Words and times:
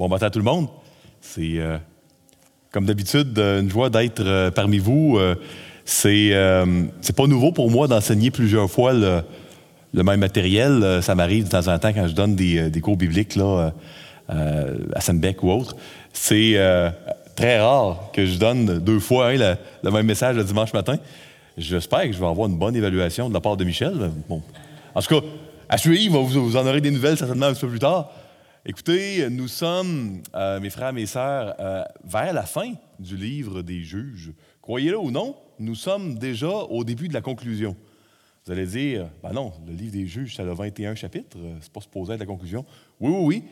Bon 0.00 0.08
matin 0.08 0.28
à 0.28 0.30
tout 0.30 0.38
le 0.38 0.46
monde. 0.46 0.66
C'est, 1.20 1.58
euh, 1.58 1.76
comme 2.70 2.86
d'habitude, 2.86 3.38
euh, 3.38 3.60
une 3.60 3.68
joie 3.68 3.90
d'être 3.90 4.22
euh, 4.24 4.50
parmi 4.50 4.78
vous. 4.78 5.18
Euh, 5.18 5.34
c'est, 5.84 6.32
c'est 7.02 7.14
pas 7.14 7.26
nouveau 7.26 7.52
pour 7.52 7.70
moi 7.70 7.86
d'enseigner 7.86 8.30
plusieurs 8.30 8.70
fois 8.70 8.94
le, 8.94 9.22
même 9.92 10.20
matériel. 10.20 11.00
Ça 11.02 11.14
m'arrive 11.14 11.44
de 11.44 11.50
temps 11.50 11.68
en 11.68 11.78
temps 11.78 11.92
quand 11.92 12.08
je 12.08 12.14
donne 12.14 12.34
des, 12.34 12.70
des 12.70 12.80
cours 12.80 12.96
bibliques 12.96 13.34
là, 13.36 13.72
à 14.28 15.00
Sainte-Bec 15.00 15.42
ou 15.42 15.50
autre. 15.50 15.76
C'est 16.14 16.54
très 17.34 17.60
rare 17.60 18.10
que 18.14 18.24
je 18.24 18.38
donne 18.38 18.78
deux 18.78 19.00
fois 19.00 19.30
hein, 19.30 19.36
le, 19.36 19.56
le 19.82 19.90
même 19.90 20.06
message 20.06 20.36
le 20.36 20.44
dimanche 20.44 20.72
matin. 20.72 20.96
J'espère 21.58 22.04
que 22.04 22.12
je 22.12 22.20
vais 22.20 22.26
avoir 22.26 22.48
une 22.48 22.56
bonne 22.56 22.76
évaluation 22.76 23.28
de 23.28 23.34
la 23.34 23.40
part 23.40 23.56
de 23.56 23.64
Michel. 23.64 24.10
Bon. 24.28 24.40
En 24.94 25.02
tout 25.02 25.20
cas, 25.20 25.26
à 25.68 25.76
suivre, 25.76 26.20
vous, 26.20 26.44
vous 26.44 26.56
en 26.56 26.66
aurez 26.66 26.80
des 26.80 26.92
nouvelles 26.92 27.16
certainement 27.18 27.46
un 27.46 27.52
petit 27.52 27.62
peu 27.62 27.68
plus 27.68 27.80
tard. 27.80 28.12
Écoutez, 28.66 29.26
nous 29.30 29.48
sommes, 29.48 30.20
euh, 30.34 30.60
mes 30.60 30.68
frères, 30.68 30.92
mes 30.92 31.06
sœurs, 31.06 31.54
euh, 31.60 31.82
vers 32.04 32.34
la 32.34 32.42
fin 32.42 32.74
du 32.98 33.16
livre 33.16 33.62
des 33.62 33.82
juges. 33.82 34.34
Croyez-le 34.60 34.98
ou 34.98 35.10
non, 35.10 35.34
nous 35.58 35.74
sommes 35.74 36.18
déjà 36.18 36.50
au 36.50 36.84
début 36.84 37.08
de 37.08 37.14
la 37.14 37.22
conclusion. 37.22 37.74
Vous 38.44 38.52
allez 38.52 38.66
dire, 38.66 39.08
ben 39.22 39.32
non, 39.32 39.54
le 39.66 39.72
livre 39.72 39.92
des 39.92 40.06
juges, 40.06 40.36
ça 40.36 40.42
a 40.42 40.52
21 40.52 40.94
chapitres, 40.94 41.38
euh, 41.38 41.56
c'est 41.62 41.72
pas 41.72 41.80
supposé 41.80 42.12
être 42.12 42.20
la 42.20 42.26
conclusion. 42.26 42.66
Oui, 43.00 43.10
oui, 43.10 43.24
oui. 43.24 43.44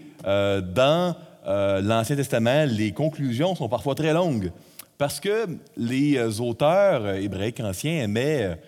Dans 0.74 1.16
l'Ancien 1.46 2.15
Testament, 2.15 2.66
les 2.66 2.93
conclusions 2.93 3.54
sont 3.54 3.70
parfois 3.70 3.95
très 3.95 4.12
longues 4.12 4.52
parce 4.98 5.20
que 5.20 5.46
les 5.79 6.38
auteurs 6.38 7.15
hébraïques 7.15 7.60
anciens 7.60 8.02
aimaient, 8.02 8.60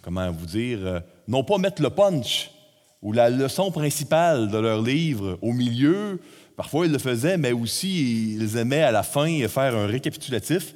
comment 0.00 0.30
vous 0.30 0.46
dire, 0.46 1.02
non 1.28 1.44
pas 1.44 1.58
mettre 1.58 1.82
le 1.82 1.90
punch 1.90 2.51
ou 3.02 3.12
la 3.12 3.28
leçon 3.28 3.70
principale 3.70 4.48
de 4.48 4.58
leur 4.58 4.80
livre 4.80 5.38
au 5.42 5.52
milieu. 5.52 6.20
Parfois, 6.56 6.86
ils 6.86 6.92
le 6.92 6.98
faisaient, 6.98 7.36
mais 7.36 7.52
aussi 7.52 8.34
ils 8.34 8.56
aimaient 8.56 8.82
à 8.82 8.92
la 8.92 9.02
fin 9.02 9.46
faire 9.48 9.76
un 9.76 9.86
récapitulatif. 9.86 10.74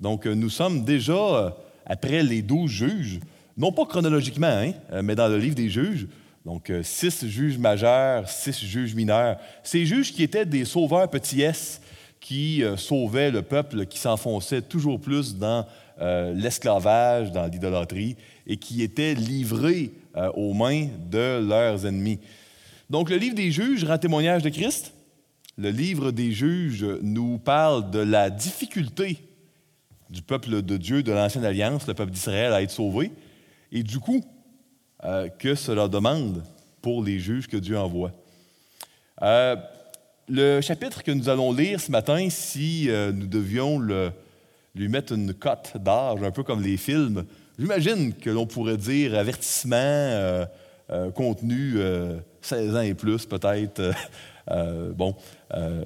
Donc, 0.00 0.26
euh, 0.26 0.34
nous 0.34 0.50
sommes 0.50 0.84
déjà 0.84 1.12
euh, 1.12 1.50
après 1.84 2.22
les 2.22 2.42
douze 2.42 2.70
juges, 2.70 3.20
non 3.56 3.72
pas 3.72 3.84
chronologiquement, 3.84 4.46
hein, 4.46 4.72
euh, 4.92 5.02
mais 5.02 5.16
dans 5.16 5.28
le 5.28 5.38
livre 5.38 5.56
des 5.56 5.68
juges. 5.68 6.06
Donc, 6.46 6.72
six 6.82 7.26
juges 7.26 7.58
majeurs, 7.58 8.26
six 8.28 8.58
juges 8.64 8.94
mineurs. 8.94 9.36
Ces 9.62 9.84
juges 9.84 10.14
qui 10.14 10.22
étaient 10.22 10.46
des 10.46 10.64
sauveurs 10.64 11.10
petits 11.10 11.42
S, 11.42 11.82
qui 12.20 12.62
sauvaient 12.76 13.30
le 13.30 13.42
peuple 13.42 13.84
qui 13.84 13.98
s'enfonçait 13.98 14.62
toujours 14.62 14.98
plus 14.98 15.36
dans 15.36 15.66
l'esclavage, 16.00 17.32
dans 17.32 17.44
l'idolâtrie, 17.46 18.16
et 18.46 18.56
qui 18.56 18.82
étaient 18.82 19.14
livrés 19.14 19.90
euh, 20.18 20.32
aux 20.34 20.52
mains 20.52 20.88
de 21.08 21.46
leurs 21.46 21.86
ennemis. 21.86 22.18
Donc, 22.90 23.08
le 23.08 23.16
livre 23.16 23.36
des 23.36 23.52
juges 23.52 23.84
rend 23.84 23.98
témoignage 23.98 24.42
de 24.42 24.48
Christ. 24.48 24.92
Le 25.56 25.70
livre 25.70 26.10
des 26.10 26.32
juges 26.32 26.84
nous 27.02 27.38
parle 27.38 27.88
de 27.92 28.00
la 28.00 28.28
difficulté 28.28 29.18
du 30.10 30.22
peuple 30.22 30.62
de 30.62 30.76
Dieu 30.76 31.04
de 31.04 31.12
l'Ancienne 31.12 31.44
Alliance, 31.44 31.86
le 31.86 31.94
peuple 31.94 32.10
d'Israël, 32.10 32.52
à 32.52 32.62
être 32.62 32.72
sauvé, 32.72 33.12
et 33.70 33.84
du 33.84 34.00
coup, 34.00 34.24
euh, 35.04 35.28
que 35.28 35.54
cela 35.54 35.86
demande 35.86 36.42
pour 36.82 37.04
les 37.04 37.20
juges 37.20 37.46
que 37.46 37.56
Dieu 37.56 37.78
envoie. 37.78 38.10
Euh, 39.22 39.54
le 40.28 40.60
chapitre 40.60 41.04
que 41.04 41.12
nous 41.12 41.28
allons 41.28 41.52
lire 41.52 41.80
ce 41.80 41.92
matin, 41.92 42.28
si 42.28 42.88
nous 43.14 43.26
devions 43.26 43.78
lui 44.74 44.88
mettre 44.88 45.12
une 45.12 45.32
cote 45.32 45.76
d'âge, 45.76 46.24
un 46.24 46.32
peu 46.32 46.42
comme 46.42 46.60
les 46.60 46.76
films, 46.76 47.24
j'imagine 47.58 48.12
que 48.14 48.30
l'on 48.30 48.46
pourrait 48.46 48.76
dire 48.76 49.14
avertissement, 49.14 49.76
euh, 49.76 50.46
euh, 50.90 51.10
contenu 51.10 51.74
euh, 51.76 52.18
16 52.42 52.76
ans 52.76 52.80
et 52.80 52.94
plus 52.94 53.26
peut-être. 53.26 53.80
Euh, 53.80 53.92
euh, 54.50 54.92
bon, 54.92 55.14
euh, 55.54 55.84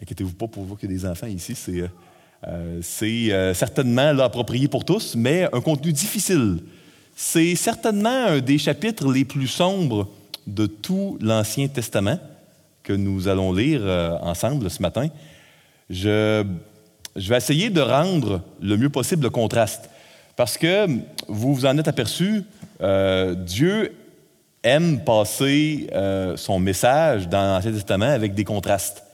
inquiétez-vous 0.00 0.32
pas 0.32 0.48
pour 0.48 0.64
vous 0.64 0.76
qu'il 0.76 0.90
y 0.90 0.94
des 0.94 1.06
enfants 1.06 1.26
ici, 1.26 1.54
c'est... 1.54 1.80
euh, 1.80 1.88
euh, 2.48 2.80
euh, 3.02 3.54
certainement 3.54 4.12
là, 4.12 4.24
approprié 4.24 4.68
pour 4.68 4.84
tous, 4.84 5.14
mais 5.14 5.46
un 5.52 5.60
contenu 5.60 5.92
difficile. 5.92 6.58
C'est 7.14 7.54
certainement 7.54 8.26
un 8.26 8.40
des 8.40 8.56
chapitres 8.56 9.12
les 9.12 9.24
plus 9.24 9.46
sombres 9.46 10.08
de 10.46 10.66
tout 10.66 11.18
l'Ancien 11.20 11.68
Testament 11.68 12.18
que 12.82 12.94
nous 12.94 13.28
allons 13.28 13.52
lire 13.52 13.82
euh, 13.84 14.16
ensemble 14.22 14.70
ce 14.70 14.80
matin. 14.80 15.08
Je 15.90 16.44
vais 17.14 17.36
essayer 17.36 17.68
de 17.68 17.80
rendre 17.80 18.40
le 18.62 18.76
mieux 18.76 18.88
possible 18.88 19.24
le 19.24 19.30
contraste. 19.30 19.89
Parce 20.40 20.56
que 20.56 20.86
vous 21.28 21.54
vous 21.54 21.66
en 21.66 21.76
êtes 21.76 21.88
aperçu, 21.88 22.44
euh, 22.80 23.34
Dieu 23.34 23.94
aime 24.62 25.04
passer 25.04 25.86
euh, 25.92 26.34
son 26.38 26.58
message 26.58 27.28
dans 27.28 27.42
l'Ancien 27.42 27.72
Testament 27.72 28.06
avec 28.06 28.32
des 28.32 28.44
contrastes. 28.44 29.04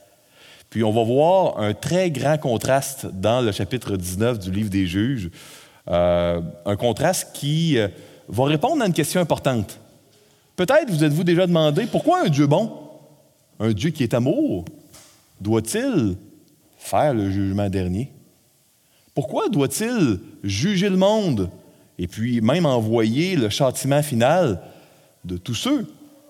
Puis 0.69 0.85
on 0.85 0.93
va 0.93 1.03
voir 1.03 1.59
un 1.59 1.73
très 1.73 2.11
grand 2.11 2.37
contraste 2.37 3.07
dans 3.07 3.41
le 3.41 3.51
chapitre 3.51 3.97
19 3.97 4.39
du 4.39 4.51
livre 4.51 4.69
des 4.69 4.87
juges. 4.87 5.29
Euh, 5.89 6.39
un 6.65 6.77
contraste 6.77 7.31
qui 7.33 7.77
va 8.29 8.45
répondre 8.45 8.81
à 8.81 8.85
une 8.85 8.93
question 8.93 9.19
importante. 9.19 9.81
Peut-être 10.55 10.89
vous 10.89 11.03
êtes-vous 11.03 11.25
déjà 11.25 11.45
demandé 11.45 11.87
pourquoi 11.87 12.23
un 12.23 12.29
Dieu 12.29 12.47
bon, 12.47 12.71
un 13.59 13.73
Dieu 13.73 13.89
qui 13.89 14.03
est 14.03 14.13
amour, 14.13 14.63
doit-il 15.41 16.15
faire 16.77 17.13
le 17.13 17.29
jugement 17.29 17.67
dernier? 17.67 18.13
Pourquoi 19.17 19.49
doit-il 19.49 20.19
juger 20.47 20.89
le 20.89 20.97
monde 20.97 21.49
et 21.99 22.07
puis 22.07 22.41
même 22.41 22.65
envoyer 22.65 23.35
le 23.35 23.49
châtiment 23.49 24.03
final 24.03 24.61
de 25.25 25.37
tous 25.37 25.55
ceux 25.55 25.87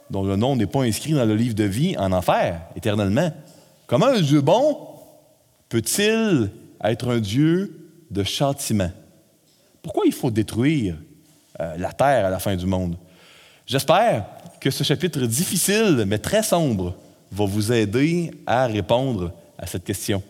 dont 0.10 0.24
le 0.24 0.36
nom 0.36 0.56
n'est 0.56 0.68
pas 0.68 0.84
inscrit 0.84 1.14
dans 1.14 1.26
le 1.26 1.36
livre 1.36 1.56
de 1.56 1.64
vie 1.64 1.98
en 1.98 2.12
enfer 2.12 2.62
éternellement? 2.76 3.32
Comment 3.88 4.08
un 4.08 4.22
Dieu 4.22 4.42
bon 4.42 4.78
peut-il 5.70 6.50
être 6.84 7.10
un 7.10 7.20
Dieu 7.20 7.90
de 8.10 8.24
châtiment? 8.24 8.92
Pourquoi 9.82 10.06
il 10.06 10.14
faut 10.14 10.32
détruire 10.32 10.96
euh, 11.60 11.78
la 11.78 11.92
terre 11.92 12.26
à 12.26 12.30
la 12.30 12.40
fin 12.40 12.56
du 12.56 12.66
monde? 12.66 12.98
J'espère 13.66 14.26
que 14.62 14.72
ce 14.72 14.84
chapitre 14.84 15.22
difficile 15.26 16.06
mais 16.08 16.18
très 16.18 16.44
sombre 16.44 16.96
va 17.32 17.46
vous 17.46 17.72
aider 17.72 18.32
à 18.46 18.68
répondre 18.68 19.34
à 19.58 19.68
cette 19.68 19.84
question. 19.84 20.24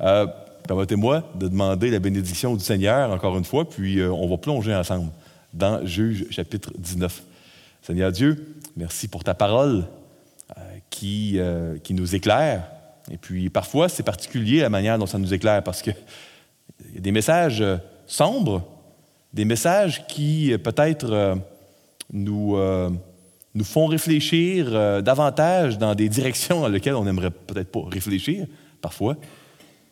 Euh, 0.00 0.26
Permettez-moi 0.66 1.22
de 1.34 1.48
demander 1.48 1.90
la 1.90 1.98
bénédiction 1.98 2.56
du 2.56 2.64
Seigneur 2.64 3.10
encore 3.10 3.36
une 3.36 3.44
fois, 3.44 3.68
puis 3.68 4.00
euh, 4.00 4.10
on 4.10 4.26
va 4.26 4.38
plonger 4.38 4.74
ensemble 4.74 5.10
dans 5.52 5.84
Juge 5.84 6.26
chapitre 6.30 6.72
19. 6.78 7.22
Seigneur 7.82 8.10
Dieu, 8.10 8.56
merci 8.74 9.06
pour 9.06 9.24
ta 9.24 9.34
parole 9.34 9.84
euh, 10.56 10.60
qui, 10.88 11.34
euh, 11.36 11.76
qui 11.76 11.92
nous 11.92 12.14
éclaire. 12.14 12.66
Et 13.10 13.18
puis 13.18 13.50
parfois, 13.50 13.90
c'est 13.90 14.02
particulier 14.02 14.60
la 14.60 14.70
manière 14.70 14.98
dont 14.98 15.04
ça 15.04 15.18
nous 15.18 15.34
éclaire 15.34 15.62
parce 15.62 15.82
qu'il 15.82 15.96
y 16.94 16.96
a 16.96 17.00
des 17.00 17.12
messages 17.12 17.62
sombres, 18.06 18.66
des 19.34 19.44
messages 19.44 20.06
qui 20.06 20.56
peut-être 20.64 21.36
nous, 22.10 22.56
nous 23.54 23.64
font 23.64 23.84
réfléchir 23.84 25.02
davantage 25.02 25.76
dans 25.76 25.94
des 25.94 26.08
directions 26.08 26.62
dans 26.62 26.68
lesquelles 26.68 26.94
on 26.94 27.04
n'aimerait 27.04 27.30
peut-être 27.30 27.70
pas 27.70 27.82
réfléchir 27.86 28.46
parfois. 28.80 29.16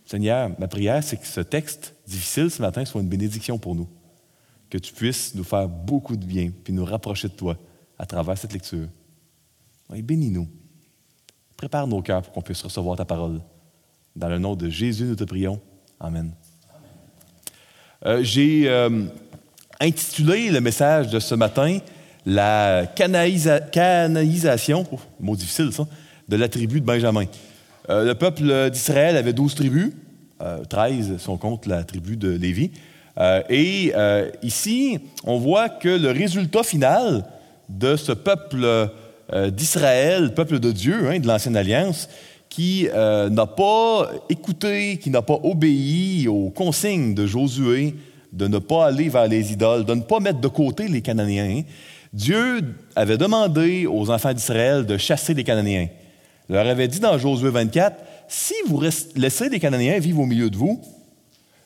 Seigneur, 0.07 0.51
ma 0.59 0.69
prière, 0.69 1.03
c'est 1.03 1.17
que 1.17 1.27
ce 1.27 1.41
texte 1.41 1.95
difficile 2.07 2.51
ce 2.51 2.61
matin 2.61 2.85
soit 2.85 3.01
une 3.01 3.09
bénédiction 3.09 3.59
pour 3.59 3.75
nous. 3.75 3.89
Que 4.69 4.79
tu 4.79 4.93
puisses 4.93 5.35
nous 5.35 5.45
faire 5.45 5.69
beaucoup 5.69 6.17
de 6.17 6.25
bien, 6.25 6.51
puis 6.65 6.73
nous 6.73 6.85
rapprocher 6.85 7.29
de 7.29 7.35
toi 7.35 7.57
à 7.99 8.07
travers 8.07 8.37
cette 8.39 8.53
lecture. 8.53 8.89
Bénis-nous. 9.91 10.49
Prépare 11.57 11.87
nos 11.87 12.01
cœurs 12.03 12.23
pour 12.23 12.33
qu'on 12.33 12.43
puisse 12.43 12.63
recevoir 12.63 12.97
ta 12.97 13.05
parole. 13.05 13.41
Dans 14.17 14.29
le 14.29 14.39
nom 14.39 14.57
de 14.57 14.69
Jésus, 14.69 15.05
nous 15.05 15.15
te 15.17 15.25
prions. 15.25 15.61
Amen. 16.01 16.33
Euh, 18.05 18.23
J'ai 18.25 18.69
euh, 18.69 19.05
intitulé 19.81 20.51
le 20.51 20.61
message 20.61 21.09
de 21.11 21.21
ce 21.21 21.35
matin 21.35 21.79
La 22.27 22.87
canaïsa- 22.97 23.71
canaïsation, 23.71 24.87
oh, 24.91 24.99
mot 25.21 25.37
difficile 25.37 25.71
de 26.29 26.37
la 26.37 26.49
tribu 26.49 26.81
de 26.81 26.87
Benjamin. 26.87 27.27
Euh, 27.91 28.05
le 28.05 28.15
peuple 28.15 28.71
d'Israël 28.71 29.17
avait 29.17 29.33
12 29.33 29.55
tribus, 29.55 29.93
euh, 30.41 30.65
13 30.65 31.19
si 31.19 31.29
on 31.29 31.37
compte 31.37 31.67
la 31.67 31.85
tribu 31.85 32.17
de 32.17 32.31
Lévi. 32.31 32.71
Euh, 33.19 33.43
et 33.49 33.93
euh, 33.95 34.31
ici, 34.43 34.99
on 35.25 35.39
voit 35.39 35.69
que 35.69 35.89
le 35.89 36.11
résultat 36.11 36.63
final 36.63 37.25
de 37.69 37.97
ce 37.97 38.13
peuple 38.13 38.91
d'Israël, 39.49 40.35
peuple 40.35 40.59
de 40.59 40.73
Dieu, 40.73 41.09
hein, 41.09 41.19
de 41.19 41.27
l'Ancienne 41.27 41.57
Alliance, 41.57 42.09
qui 42.51 42.87
n'a 42.93 43.47
pas 43.47 44.11
écouté, 44.29 44.99
qui 44.99 45.09
n'a 45.09 45.23
pas 45.23 45.39
obéi 45.43 46.29
aux 46.29 46.51
consignes 46.51 47.15
de 47.15 47.27
Josué 47.27 47.95
de 48.33 48.47
ne 48.47 48.59
pas 48.59 48.87
aller 48.87 49.09
vers 49.09 49.29
les 49.29 49.53
idoles, 49.53 49.85
de 49.85 49.95
ne 49.95 50.01
pas 50.01 50.21
mettre 50.21 50.41
de 50.41 50.49
côté 50.49 50.89
les 50.89 51.03
Cananéens. 51.03 51.63
Dieu 52.13 52.75
avait 52.97 53.19
demandé 53.19 53.87
aux 53.87 54.11
enfants 54.11 54.33
d'Israël 54.33 54.85
de 54.85 54.97
chasser 54.97 55.35
les 55.35 55.45
Cananéens. 55.45 55.89
Leur 56.53 56.67
avait 56.67 56.87
dit 56.87 57.01
dans 57.01 57.17
Josué 57.17 57.49
24, 57.49 57.97
si 58.29 58.53
vous 58.67 58.79
laissez 59.17 59.49
les 59.49 59.59
Cananéens 59.59 59.99
vivre 59.99 60.21
au 60.21 60.27
milieu 60.27 60.51
de 60.51 60.57
vous, 60.59 60.83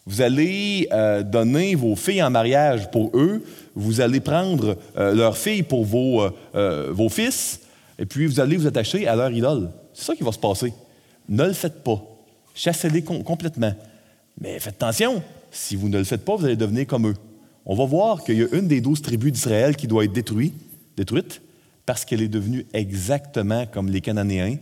vous 0.07 0.21
allez 0.21 0.87
euh, 0.93 1.25
donner 1.25 1.75
vos 1.75 1.97
filles 1.97 2.23
en 2.23 2.31
mariage 2.31 2.89
pour 2.93 3.11
eux, 3.15 3.43
vous 3.75 4.01
allez 4.01 4.21
prendre 4.21 4.77
euh, 4.97 5.13
leurs 5.13 5.37
filles 5.37 5.65
pour 5.65 5.85
vos, 5.85 6.23
euh, 6.55 6.93
vos 6.93 7.09
fils, 7.09 7.63
et 7.99 8.07
puis 8.07 8.27
vous 8.27 8.39
allez 8.39 8.57
vous 8.57 8.69
attacher 8.69 9.09
à 9.09 9.17
leur 9.17 9.33
idole. 9.33 9.71
C'est 9.93 10.05
ça 10.05 10.15
qui 10.15 10.23
va 10.23 10.31
se 10.31 10.39
passer. 10.39 10.73
Ne 11.29 11.47
le 11.47 11.53
faites 11.53 11.83
pas. 11.83 12.01
Chassez-les 12.55 13.03
complètement. 13.03 13.75
Mais 14.41 14.61
faites 14.61 14.81
attention, 14.81 15.21
si 15.51 15.75
vous 15.75 15.89
ne 15.89 15.99
le 15.99 16.05
faites 16.05 16.25
pas, 16.25 16.37
vous 16.37 16.45
allez 16.45 16.55
devenir 16.55 16.87
comme 16.87 17.09
eux. 17.09 17.17
On 17.65 17.75
va 17.75 17.87
voir 17.87 18.23
qu'il 18.23 18.39
y 18.39 18.45
a 18.45 18.47
une 18.53 18.69
des 18.69 18.81
douze 18.81 19.03
tribus 19.03 19.33
d'Israël 19.33 19.75
qui 19.75 19.89
doit 19.89 20.05
être 20.05 20.13
détruite, 20.13 20.55
détruite 20.97 21.43
parce 21.87 22.05
qu'elle 22.05 22.23
est 22.23 22.29
devenue 22.29 22.67
exactement 22.73 23.67
comme 23.67 23.89
les 23.89 24.01
Cananéens. 24.01 24.59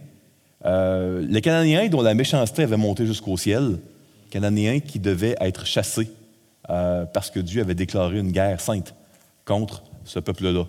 Euh, 0.64 1.24
les 1.28 1.40
Cananéens 1.40 1.88
dont 1.88 2.00
la 2.00 2.14
méchanceté 2.14 2.62
avait 2.62 2.76
monté 2.76 3.06
jusqu'au 3.06 3.36
ciel, 3.36 3.78
Cananéens 4.30 4.80
qui 4.80 4.98
devaient 4.98 5.36
être 5.40 5.66
chassés 5.66 6.10
euh, 6.70 7.04
parce 7.04 7.30
que 7.30 7.40
Dieu 7.40 7.60
avait 7.60 7.74
déclaré 7.74 8.18
une 8.18 8.32
guerre 8.32 8.60
sainte 8.60 8.94
contre 9.44 9.82
ce 10.04 10.18
peuple-là. 10.18 10.66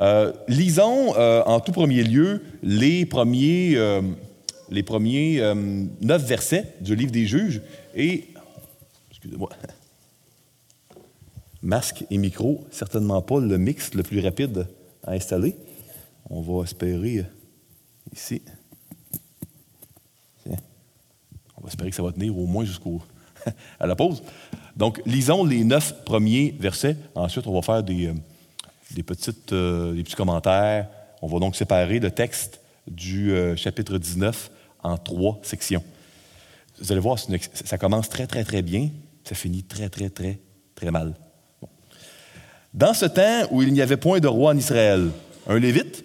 Euh, 0.00 0.32
lisons 0.46 1.14
en 1.16 1.60
tout 1.60 1.72
premier 1.72 2.02
lieu 2.04 2.42
les 2.62 3.06
premiers, 3.06 3.76
les 4.70 4.82
premiers 4.82 5.40
neuf 6.00 6.22
versets 6.22 6.74
du 6.80 6.94
livre 6.94 7.10
des 7.10 7.26
juges 7.26 7.62
et 7.94 8.28
excusez-moi, 9.10 9.50
masque 11.62 12.04
et 12.10 12.18
micro, 12.18 12.64
certainement 12.70 13.22
pas 13.22 13.40
le 13.40 13.58
mix 13.58 13.94
le 13.94 14.04
plus 14.04 14.20
rapide 14.20 14.68
à 15.02 15.12
installer. 15.12 15.56
On 16.28 16.40
va 16.42 16.64
espérer 16.64 17.24
ici. 18.12 18.42
On 21.55 21.55
va 21.66 21.70
espérer 21.70 21.90
que 21.90 21.96
ça 21.96 22.02
va 22.02 22.12
tenir 22.12 22.36
au 22.38 22.46
moins 22.46 22.64
jusqu'au 22.64 23.02
à 23.80 23.86
la 23.86 23.96
pause. 23.96 24.22
Donc, 24.76 25.02
lisons 25.04 25.44
les 25.44 25.64
neuf 25.64 26.04
premiers 26.04 26.54
versets. 26.58 26.96
Ensuite, 27.14 27.46
on 27.46 27.54
va 27.54 27.62
faire 27.62 27.82
des, 27.82 28.06
euh, 28.06 28.14
des, 28.92 29.02
petites, 29.02 29.52
euh, 29.52 29.94
des 29.94 30.02
petits 30.02 30.14
commentaires. 30.14 30.88
On 31.22 31.26
va 31.26 31.38
donc 31.38 31.56
séparer 31.56 31.98
le 31.98 32.10
texte 32.10 32.60
du 32.86 33.32
euh, 33.32 33.56
chapitre 33.56 33.98
19 33.98 34.50
en 34.82 34.96
trois 34.96 35.38
sections. 35.42 35.82
Vous 36.78 36.92
allez 36.92 37.00
voir, 37.00 37.18
ça 37.18 37.78
commence 37.78 38.08
très, 38.08 38.26
très, 38.26 38.44
très 38.44 38.62
bien. 38.62 38.90
Ça 39.24 39.34
finit 39.34 39.64
très, 39.64 39.88
très, 39.88 40.10
très, 40.10 40.38
très 40.74 40.90
mal. 40.90 41.14
Dans 42.74 42.92
ce 42.92 43.06
temps 43.06 43.48
où 43.50 43.62
il 43.62 43.72
n'y 43.72 43.80
avait 43.80 43.96
point 43.96 44.20
de 44.20 44.28
roi 44.28 44.52
en 44.52 44.58
Israël, 44.58 45.08
un 45.48 45.58
Lévite, 45.58 46.04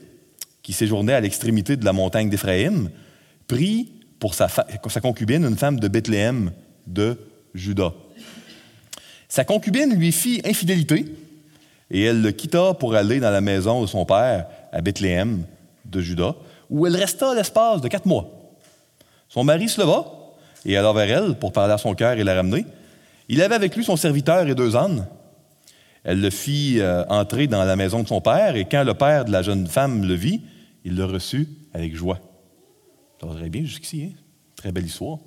qui 0.63 0.71
séjournait 0.71 1.13
à 1.13 1.19
l'extrémité 1.19 1.75
de 1.75 1.83
la 1.83 1.91
montagne 1.91 2.29
d'Éphraïm, 2.29 2.89
prit 3.47 3.91
pour 4.21 4.35
sa, 4.35 4.47
concubine 5.01 5.43
une 5.43 5.57
femme 5.57 5.79
de 5.79 5.87
Bethléem 5.87 6.51
de 6.85 7.17
Juda. 7.55 7.91
Sa 9.27 9.43
concubine 9.45 9.95
lui 9.95 10.11
fit 10.11 10.43
infidélité 10.45 11.05
et 11.89 12.03
elle 12.03 12.21
le 12.21 12.31
quitta 12.31 12.75
pour 12.75 12.93
aller 12.93 13.19
dans 13.19 13.31
la 13.31 13.41
maison 13.41 13.81
de 13.81 13.87
son 13.87 14.05
père 14.05 14.45
à 14.71 14.79
Bethléem 14.81 15.43
de 15.85 16.01
Juda, 16.01 16.35
où 16.69 16.85
elle 16.85 16.95
resta 16.95 17.33
l'espace 17.33 17.81
de 17.81 17.87
quatre 17.87 18.05
mois. 18.05 18.29
Son 19.27 19.43
mari 19.43 19.67
se 19.67 19.81
leva 19.81 20.05
et 20.65 20.77
alla 20.77 20.93
vers 20.93 21.17
elle 21.17 21.33
pour 21.39 21.51
parler 21.51 21.73
à 21.73 21.79
son 21.79 21.95
cœur 21.95 22.11
et 22.11 22.23
la 22.23 22.35
ramener. 22.35 22.67
Il 23.27 23.41
avait 23.41 23.55
avec 23.55 23.75
lui 23.75 23.83
son 23.83 23.95
serviteur 23.95 24.47
et 24.47 24.53
deux 24.53 24.75
ânes. 24.75 25.07
Elle 26.03 26.21
le 26.21 26.29
fit 26.29 26.75
euh, 26.77 27.03
entrer 27.09 27.47
dans 27.47 27.63
la 27.63 27.75
maison 27.75 28.03
de 28.03 28.07
son 28.07 28.21
père, 28.21 28.55
et 28.55 28.65
quand 28.65 28.83
le 28.83 28.93
père 28.93 29.25
de 29.25 29.31
la 29.31 29.41
jeune 29.41 29.65
femme 29.65 30.05
le 30.05 30.13
vit, 30.13 30.41
il 30.85 30.95
le 30.95 31.05
reçut 31.05 31.47
avec 31.73 31.95
joie. 31.95 32.19
Ça 33.21 33.49
bien 33.49 33.63
jusqu'ici, 33.63 34.09
hein? 34.09 34.17
Très 34.55 34.71
belle 34.71 34.85
histoire. 34.85 35.19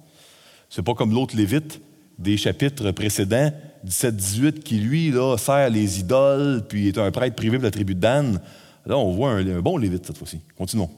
C'est 0.69 0.83
pas 0.83 0.95
comme 0.95 1.13
l'autre 1.13 1.37
Lévite 1.37 1.81
des 2.19 2.37
chapitres 2.37 2.91
précédents, 2.91 3.53
17-18, 3.87 4.61
qui 4.61 4.79
lui, 4.79 5.11
là, 5.11 5.37
sert 5.37 5.71
les 5.71 6.01
idoles, 6.01 6.65
puis 6.69 6.89
est 6.89 6.99
un 6.99 7.11
prêtre 7.11 7.37
privé 7.37 7.59
de 7.59 7.63
la 7.63 7.71
tribu 7.71 7.95
de 7.95 8.01
Dan. 8.01 8.41
Là, 8.87 8.99
on 8.99 9.13
voit 9.13 9.31
un, 9.31 9.47
un 9.47 9.61
bon 9.61 9.77
Lévite 9.77 10.07
cette 10.07 10.19
fois-ci. 10.19 10.41
Continuons. 10.57 10.91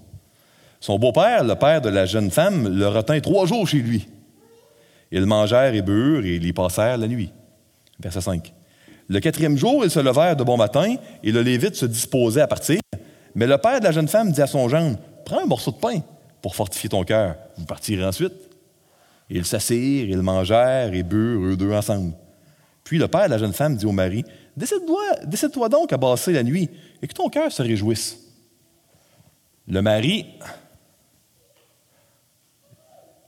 Son 0.81 0.99
beau-père, 0.99 1.45
le 1.45 1.55
père 1.55 1.81
de 1.81 1.89
la 1.89 2.07
jeune 2.07 2.31
femme, 2.31 2.69
le 2.69 2.89
retint 2.89 3.21
trois 3.21 3.47
jours 3.47 3.67
chez 3.67 3.79
lui. 3.79 4.07
Ils 5.11 5.27
mangèrent 5.27 5.75
et 5.75 5.83
burent 5.83 6.25
et 6.25 6.37
ils 6.37 6.47
y 6.47 6.53
passèrent 6.53 6.99
la 6.99 7.09
nuit. 7.09 7.31
Verset 8.01 8.21
5. 8.23 8.53
Le 9.09 9.21
quatrième 9.21 9.57
jour, 9.57 9.85
ils 9.85 9.91
se 9.91 10.01
levèrent 10.01 10.37
de 10.37 10.45
bon 10.45 10.57
matin 10.57 10.97
et 11.23 11.33
le 11.33 11.43
Lévite 11.43 11.77
se 11.77 11.87
disposait 11.87 12.41
à 12.41 12.47
partir. 12.47 12.81
Mais 13.35 13.47
le 13.47 13.59
père 13.59 13.81
de 13.81 13.85
la 13.85 13.93
jeune 13.93 14.09
femme 14.09 14.33
dit 14.33 14.43
à 14.43 14.47
son 14.47 14.69
gendre 14.69 14.99
Prends 15.25 15.43
un 15.43 15.47
morceau 15.47 15.71
de 15.71 15.77
pain 15.77 16.03
pour 16.47 16.55
fortifier 16.55 16.89
ton 16.89 17.03
cœur. 17.03 17.35
Vous 17.57 17.65
partirez 17.65 18.05
ensuite. 18.05 18.33
ils 19.29 19.45
s'assirent, 19.45 20.09
ils 20.09 20.23
mangèrent 20.23 20.95
et 20.95 21.03
burent 21.03 21.45
eux 21.45 21.57
deux 21.57 21.73
ensemble. 21.73 22.13
Puis 22.85 22.99
le 22.99 23.09
père 23.09 23.25
de 23.25 23.31
la 23.31 23.39
jeune 23.39 23.53
femme 23.53 23.75
dit 23.75 23.85
au 23.85 23.91
mari 23.91 24.25
Décide-toi 24.57 25.69
donc 25.69 25.93
à 25.93 25.97
basser 25.97 26.33
la 26.33 26.45
nuit 26.45 26.71
et 27.03 27.09
que 27.09 27.13
ton 27.13 27.29
cœur 27.31 27.51
se 27.51 27.63
réjouisse. 27.63 28.19
Le 29.67 29.83
mari 29.83 30.25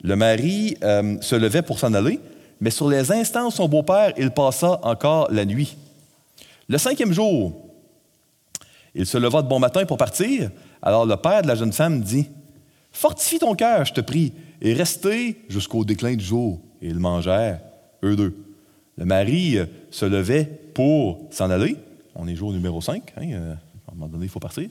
le 0.02 0.14
mari 0.14 0.76
euh, 0.84 1.20
se 1.20 1.34
levait 1.34 1.62
pour 1.62 1.80
s'en 1.80 1.94
aller, 1.94 2.20
mais 2.60 2.70
sur 2.70 2.88
les 2.88 3.10
instants, 3.10 3.50
son 3.50 3.66
beau-père, 3.66 4.12
il 4.16 4.30
passa 4.30 4.78
encore 4.84 5.26
la 5.32 5.44
nuit. 5.44 5.76
Le 6.68 6.78
cinquième 6.78 7.12
jour, 7.12 7.68
il 8.94 9.06
se 9.06 9.18
leva 9.18 9.42
de 9.42 9.48
bon 9.48 9.58
matin 9.58 9.84
pour 9.86 9.96
partir. 9.96 10.52
Alors 10.80 11.04
le 11.04 11.16
père 11.16 11.42
de 11.42 11.48
la 11.48 11.56
jeune 11.56 11.72
femme 11.72 12.00
dit 12.00 12.28
Fortifie 12.92 13.38
ton 13.38 13.54
cœur, 13.54 13.84
je 13.84 13.92
te 13.92 14.00
prie, 14.00 14.32
et 14.60 14.72
restez 14.72 15.44
jusqu'au 15.48 15.84
déclin 15.84 16.16
du 16.16 16.24
jour. 16.24 16.60
Et 16.82 16.88
ils 16.88 16.98
mangèrent, 16.98 17.60
eux 18.02 18.16
deux. 18.16 18.36
Le 18.96 19.04
mari 19.04 19.58
euh, 19.58 19.66
se 19.90 20.04
levait 20.04 20.44
pour 20.74 21.28
s'en 21.30 21.50
aller. 21.50 21.76
On 22.14 22.26
est 22.26 22.34
jour 22.34 22.52
numéro 22.52 22.80
5. 22.80 23.14
Hein, 23.16 23.22
euh, 23.32 23.54
à 23.86 23.92
un 23.92 23.94
moment 23.94 24.08
donné, 24.08 24.26
il 24.26 24.28
faut 24.28 24.40
partir. 24.40 24.68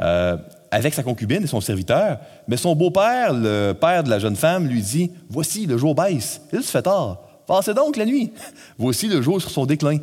Euh, 0.00 0.36
avec 0.70 0.94
sa 0.94 1.02
concubine 1.02 1.44
et 1.44 1.46
son 1.46 1.60
serviteur. 1.60 2.18
Mais 2.48 2.56
son 2.56 2.74
beau-père, 2.74 3.32
le 3.34 3.72
père 3.72 4.02
de 4.02 4.10
la 4.10 4.18
jeune 4.18 4.36
femme, 4.36 4.66
lui 4.66 4.80
dit 4.80 5.10
Voici, 5.28 5.66
le 5.66 5.76
jour 5.76 5.94
baisse, 5.94 6.40
il 6.52 6.62
se 6.62 6.70
fait 6.70 6.82
tard. 6.82 7.20
Passez 7.46 7.74
donc 7.74 7.96
la 7.96 8.06
nuit. 8.06 8.32
Voici 8.78 9.08
le 9.08 9.20
jour 9.20 9.40
sur 9.40 9.50
son 9.50 9.66
déclin. 9.66 9.98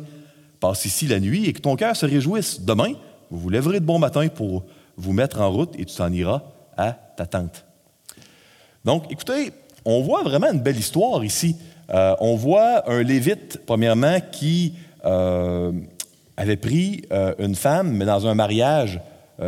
Passe 0.60 0.84
ici 0.84 1.08
la 1.08 1.18
nuit 1.18 1.46
et 1.46 1.52
que 1.52 1.60
ton 1.60 1.74
cœur 1.74 1.96
se 1.96 2.06
réjouisse. 2.06 2.60
Demain, 2.60 2.92
vous 3.30 3.38
vous 3.38 3.50
lèverez 3.50 3.80
de 3.80 3.84
bon 3.84 3.98
matin 3.98 4.28
pour 4.28 4.64
vous 4.96 5.12
mettre 5.12 5.40
en 5.40 5.50
route 5.50 5.74
et 5.76 5.84
tu 5.84 5.96
t'en 5.96 6.12
iras 6.12 6.42
à 6.82 6.92
ta 7.16 7.26
tente. 7.26 7.64
Donc, 8.84 9.04
écoutez, 9.10 9.52
on 9.84 10.02
voit 10.02 10.22
vraiment 10.22 10.52
une 10.52 10.60
belle 10.60 10.78
histoire 10.78 11.24
ici. 11.24 11.56
Euh, 11.92 12.14
on 12.20 12.36
voit 12.36 12.90
un 12.90 13.02
Lévite, 13.02 13.60
premièrement, 13.66 14.18
qui 14.32 14.74
euh, 15.04 15.72
avait 16.36 16.56
pris 16.56 17.02
euh, 17.12 17.34
une 17.38 17.54
femme, 17.54 17.92
mais 17.92 18.04
dans 18.04 18.26
un 18.26 18.34
mariage 18.34 19.00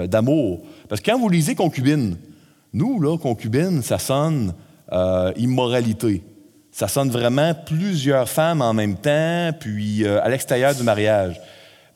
d'amour. 0.08 0.62
Parce 0.88 1.00
que 1.00 1.10
quand 1.10 1.18
vous 1.18 1.28
lisez 1.28 1.54
concubine, 1.54 2.16
nous, 2.72 3.00
là, 3.00 3.16
concubine, 3.16 3.82
ça 3.82 3.98
sonne 3.98 4.54
immoralité. 5.36 6.22
Ça 6.72 6.88
sonne 6.88 7.10
vraiment 7.10 7.54
plusieurs 7.54 8.28
femmes 8.28 8.60
en 8.60 8.72
même 8.72 8.96
temps, 8.96 9.50
puis 9.60 10.04
à 10.06 10.28
l'extérieur 10.28 10.74
du 10.74 10.82
mariage. 10.82 11.40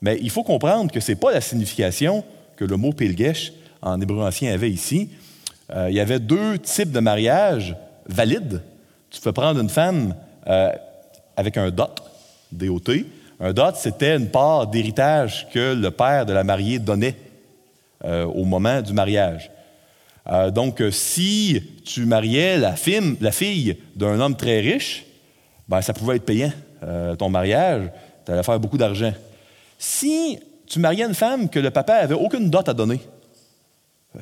Mais 0.01 0.17
il 0.21 0.29
faut 0.29 0.43
comprendre 0.43 0.91
que 0.91 0.99
ce 1.01 1.11
n'est 1.11 1.17
pas 1.17 1.33
la 1.33 1.41
signification 1.41 2.23
que 2.55 2.63
le 2.63 2.77
mot 2.77 2.93
pilgesh 2.93 3.51
en 3.81 3.99
hébreu 3.99 4.23
ancien 4.23 4.53
avait 4.53 4.71
ici. 4.71 5.09
Euh, 5.71 5.87
il 5.89 5.95
y 5.95 5.99
avait 5.99 6.19
deux 6.19 6.57
types 6.57 6.91
de 6.91 6.99
mariage 6.99 7.75
valides. 8.07 8.61
Tu 9.09 9.21
peux 9.21 9.31
prendre 9.31 9.59
une 9.59 9.69
femme 9.69 10.15
avec 11.35 11.57
un 11.57 11.69
dot, 11.69 12.01
DOT. 12.51 13.05
Un 13.39 13.53
dot, 13.53 13.75
c'était 13.75 14.15
une 14.15 14.29
part 14.29 14.67
d'héritage 14.67 15.47
que 15.53 15.73
le 15.73 15.91
père 15.91 16.25
de 16.25 16.33
la 16.33 16.43
mariée 16.43 16.79
donnait 16.79 17.15
euh, 18.03 18.25
au 18.25 18.45
moment 18.45 18.81
du 18.81 18.93
mariage. 18.93 19.51
Euh, 20.31 20.51
donc, 20.51 20.81
euh, 20.81 20.89
si 20.89 21.61
tu 21.85 22.05
mariais 22.05 22.57
la 22.57 22.77
fille, 22.77 23.17
la 23.19 23.31
fille 23.31 23.77
d'un 23.95 24.19
homme 24.19 24.37
très 24.37 24.59
riche, 24.61 25.05
ben, 25.67 25.81
ça 25.81 25.93
pouvait 25.93 26.15
être 26.15 26.25
payant, 26.25 26.51
ton 27.17 27.29
mariage, 27.29 27.91
tu 28.25 28.31
allais 28.31 28.41
faire 28.41 28.59
beaucoup 28.59 28.77
d'argent. 28.77 29.13
Si 29.77 30.39
tu 30.65 30.79
mariais 30.79 31.03
une 31.03 31.13
femme 31.13 31.49
que 31.49 31.59
le 31.59 31.71
papa 31.71 31.95
avait 31.95 32.15
aucune 32.15 32.49
dot 32.49 32.67
à 32.69 32.73
donner, 32.73 33.01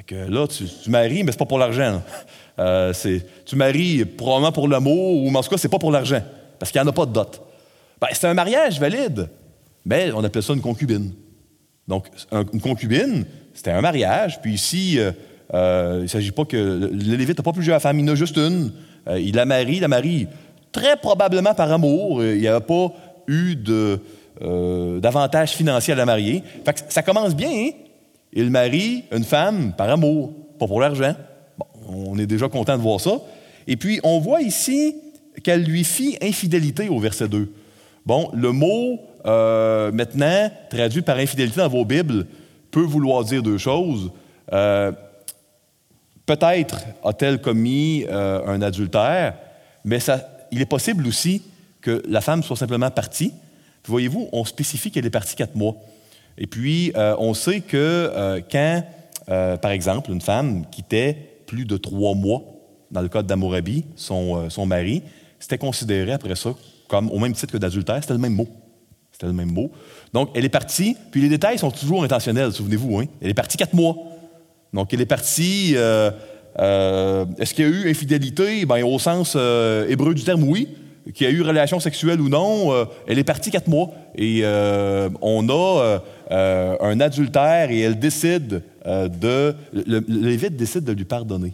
que 0.06 0.15
là, 0.15 0.48
tu, 0.48 0.65
maries, 0.89 1.24
mais 1.24 1.32
c'est 1.32 1.38
pas 1.38 1.46
pour 1.46 1.60
l'argent. 1.60 2.01
tu 3.46 3.56
maries 3.56 4.06
probablement 4.06 4.51
pour 4.51 4.67
l'amour, 4.67 5.24
ou 5.24 5.34
en 5.34 5.41
tout 5.41 5.50
cas, 5.50 5.58
c'est 5.58 5.70
pas 5.70 5.79
pour 5.79 5.91
l'argent, 5.91 6.22
parce 6.60 6.72
qu'il 6.72 6.82
n'y 6.82 6.88
en 6.88 6.89
a 6.89 6.94
pas 6.94 7.06
de 7.06 7.13
dot. 7.13 7.41
Ben, 8.00 8.08
c'est 8.12 8.27
un 8.27 8.34
mariage 8.34 8.79
valide, 8.79 9.29
mais 9.86 10.12
on 10.13 10.24
appelle 10.24 10.44
ça 10.44 10.53
une 10.53 10.62
concubine. 10.62 11.13
Donc, 11.88 12.08
une 12.32 12.62
concubine, 12.62 13.25
c'était 13.53 13.72
un 13.72 13.82
mariage. 13.82 14.41
Puis 14.41 14.53
ici, 14.53 15.00
euh, 15.00 15.12
euh, 15.53 15.96
il 16.00 16.03
ne 16.03 16.08
s'agit 16.08 16.32
pas 16.32 16.46
que. 16.46 16.58
Le 16.58 17.15
Lévite 17.15 17.38
n'a 17.38 17.44
pas 17.44 17.53
plusieurs 17.53 17.82
femmes, 17.82 18.00
il 18.00 18.10
en 18.10 18.13
a 18.13 18.15
juste 18.15 18.38
une. 18.38 18.72
Euh, 19.08 19.20
il 19.20 19.36
la 19.36 19.46
marie, 19.46 19.79
la 19.79 19.88
marie 19.88 20.27
très 20.72 20.98
probablement 20.98 21.53
par 21.53 21.72
amour. 21.72 22.24
Il 22.24 22.39
n'y 22.39 22.48
a 22.48 22.60
pas 22.60 22.91
eu 23.27 23.56
d'avantage 25.01 25.51
financier 25.51 25.94
à 25.94 25.96
la 25.96 26.06
marier. 26.06 26.44
Fait 26.65 26.86
ça 26.89 27.01
commence 27.01 27.36
bien. 27.36 27.50
Hein? 27.50 27.70
Il 28.34 28.50
marie 28.50 29.04
une 29.12 29.24
femme 29.24 29.74
par 29.78 29.90
amour, 29.90 30.34
pas 30.60 30.68
pour 30.68 30.82
l'argent. 30.82 31.16
Bon, 31.58 31.66
on 31.88 32.20
est 32.20 32.28
déjà 32.28 32.50
content 32.50 32.78
de 32.78 32.82
voir 32.82 33.00
ça. 33.00 33.20
Et 33.68 33.76
puis, 33.76 34.00
on 34.04 34.20
voit 34.20 34.42
ici 34.42 34.96
qu'elle 35.44 35.64
lui 35.64 35.84
fit 35.84 36.18
infidélité 36.22 36.90
au 36.90 37.00
verset 37.00 37.28
2. 37.28 37.52
Bon, 38.06 38.30
le 38.34 38.52
mot, 38.52 39.00
maintenant, 39.26 40.50
traduit 40.70 41.02
par 41.02 41.18
infidélité 41.18 41.58
dans 41.58 41.68
vos 41.68 41.86
Bibles, 41.86 42.26
peut 42.72 42.82
vouloir 42.82 43.24
dire 43.24 43.44
deux 43.44 43.58
choses. 43.58 44.12
Euh, 44.54 44.92
Peut-être 46.28 46.82
a-t-elle 47.06 47.40
commis 47.40 48.06
euh, 48.10 48.46
un 48.46 48.62
adultère, 48.62 49.36
mais 49.86 50.00
il 50.52 50.62
est 50.62 50.66
possible 50.66 51.08
aussi 51.08 51.42
que 51.80 52.04
la 52.06 52.20
femme 52.20 52.44
soit 52.44 52.58
simplement 52.58 52.92
partie. 52.92 53.32
Voyez-vous, 53.86 54.28
on 54.34 54.44
spécifie 54.44 54.92
qu'elle 54.92 55.06
est 55.06 55.10
partie 55.10 55.38
quatre 55.38 55.56
mois. 55.56 55.78
Et 56.38 56.48
puis, 56.48 56.91
euh, 56.96 57.15
on 57.20 57.34
sait 57.34 57.62
que 57.62 57.77
euh, 57.77 58.41
quand, 58.50 58.84
par 59.62 59.72
exemple, 59.72 60.12
une 60.12 60.22
femme 60.22 60.65
quittait 60.72 61.41
plus 61.46 61.65
de 61.65 61.77
trois 61.77 62.13
mois, 62.13 62.41
dans 62.91 63.01
le 63.01 63.10
cas 63.10 63.24
d'Amourabi, 63.24 63.86
son, 63.96 64.50
son 64.50 64.65
mari, 64.65 65.03
c'était 65.39 65.58
considéré 65.58 66.13
après 66.13 66.36
ça 66.36 66.53
comme 66.88 67.12
au 67.12 67.20
même 67.20 67.34
titre 67.34 67.53
que 67.53 67.58
d'adultère, 67.58 67.98
c'était 68.01 68.13
le 68.13 68.20
même 68.20 68.34
mot. 68.34 68.48
C'était 69.12 69.27
le 69.27 69.34
même 69.34 69.51
mot. 69.51 69.72
Donc, 70.13 70.29
elle 70.36 70.46
est 70.46 70.50
partie, 70.50 70.96
puis 71.12 71.22
les 71.22 71.29
détails 71.29 71.58
sont 71.58 71.72
toujours 71.72 72.03
intentionnels, 72.03 72.51
souvenez-vous. 72.53 73.00
Hein? 73.00 73.06
Elle 73.22 73.29
est 73.29 73.36
partie 73.36 73.58
quatre 73.58 73.74
mois. 73.74 73.96
Donc, 74.74 74.94
elle 74.94 75.01
est 75.01 75.06
partie. 75.06 75.74
Euh, 75.75 76.12
euh, 76.60 77.25
est-ce 77.38 77.53
qu'il 77.53 77.65
y 77.65 77.67
a 77.67 77.72
eu 77.72 77.89
infidélité? 77.89 78.65
Ben, 78.65 78.84
au 78.84 79.00
sens 79.00 79.34
euh, 79.36 79.88
hébreu 79.89 80.13
du 80.13 80.24
terme, 80.24 80.44
oui. 80.44 80.70
Qu'il 81.14 81.28
y 81.28 81.30
a 81.30 81.34
eu 81.34 81.42
relation 81.42 81.80
sexuelle 81.80 82.20
ou 82.20 82.30
non, 82.30 82.88
elle 83.08 83.18
est 83.18 83.24
partie 83.24 83.50
quatre 83.50 83.68
mois. 83.68 83.92
Et 84.16 84.44
on 85.22 85.50
a 85.50 86.00
un 86.30 87.00
adultère 87.00 87.72
et 87.72 87.80
elle 87.80 87.98
décide 87.98 88.62
de. 88.86 89.56
Le, 89.72 90.00
Lévite 90.08 90.56
décide 90.58 90.84
de 90.84 90.92
lui 90.92 91.06
pardonner. 91.06 91.54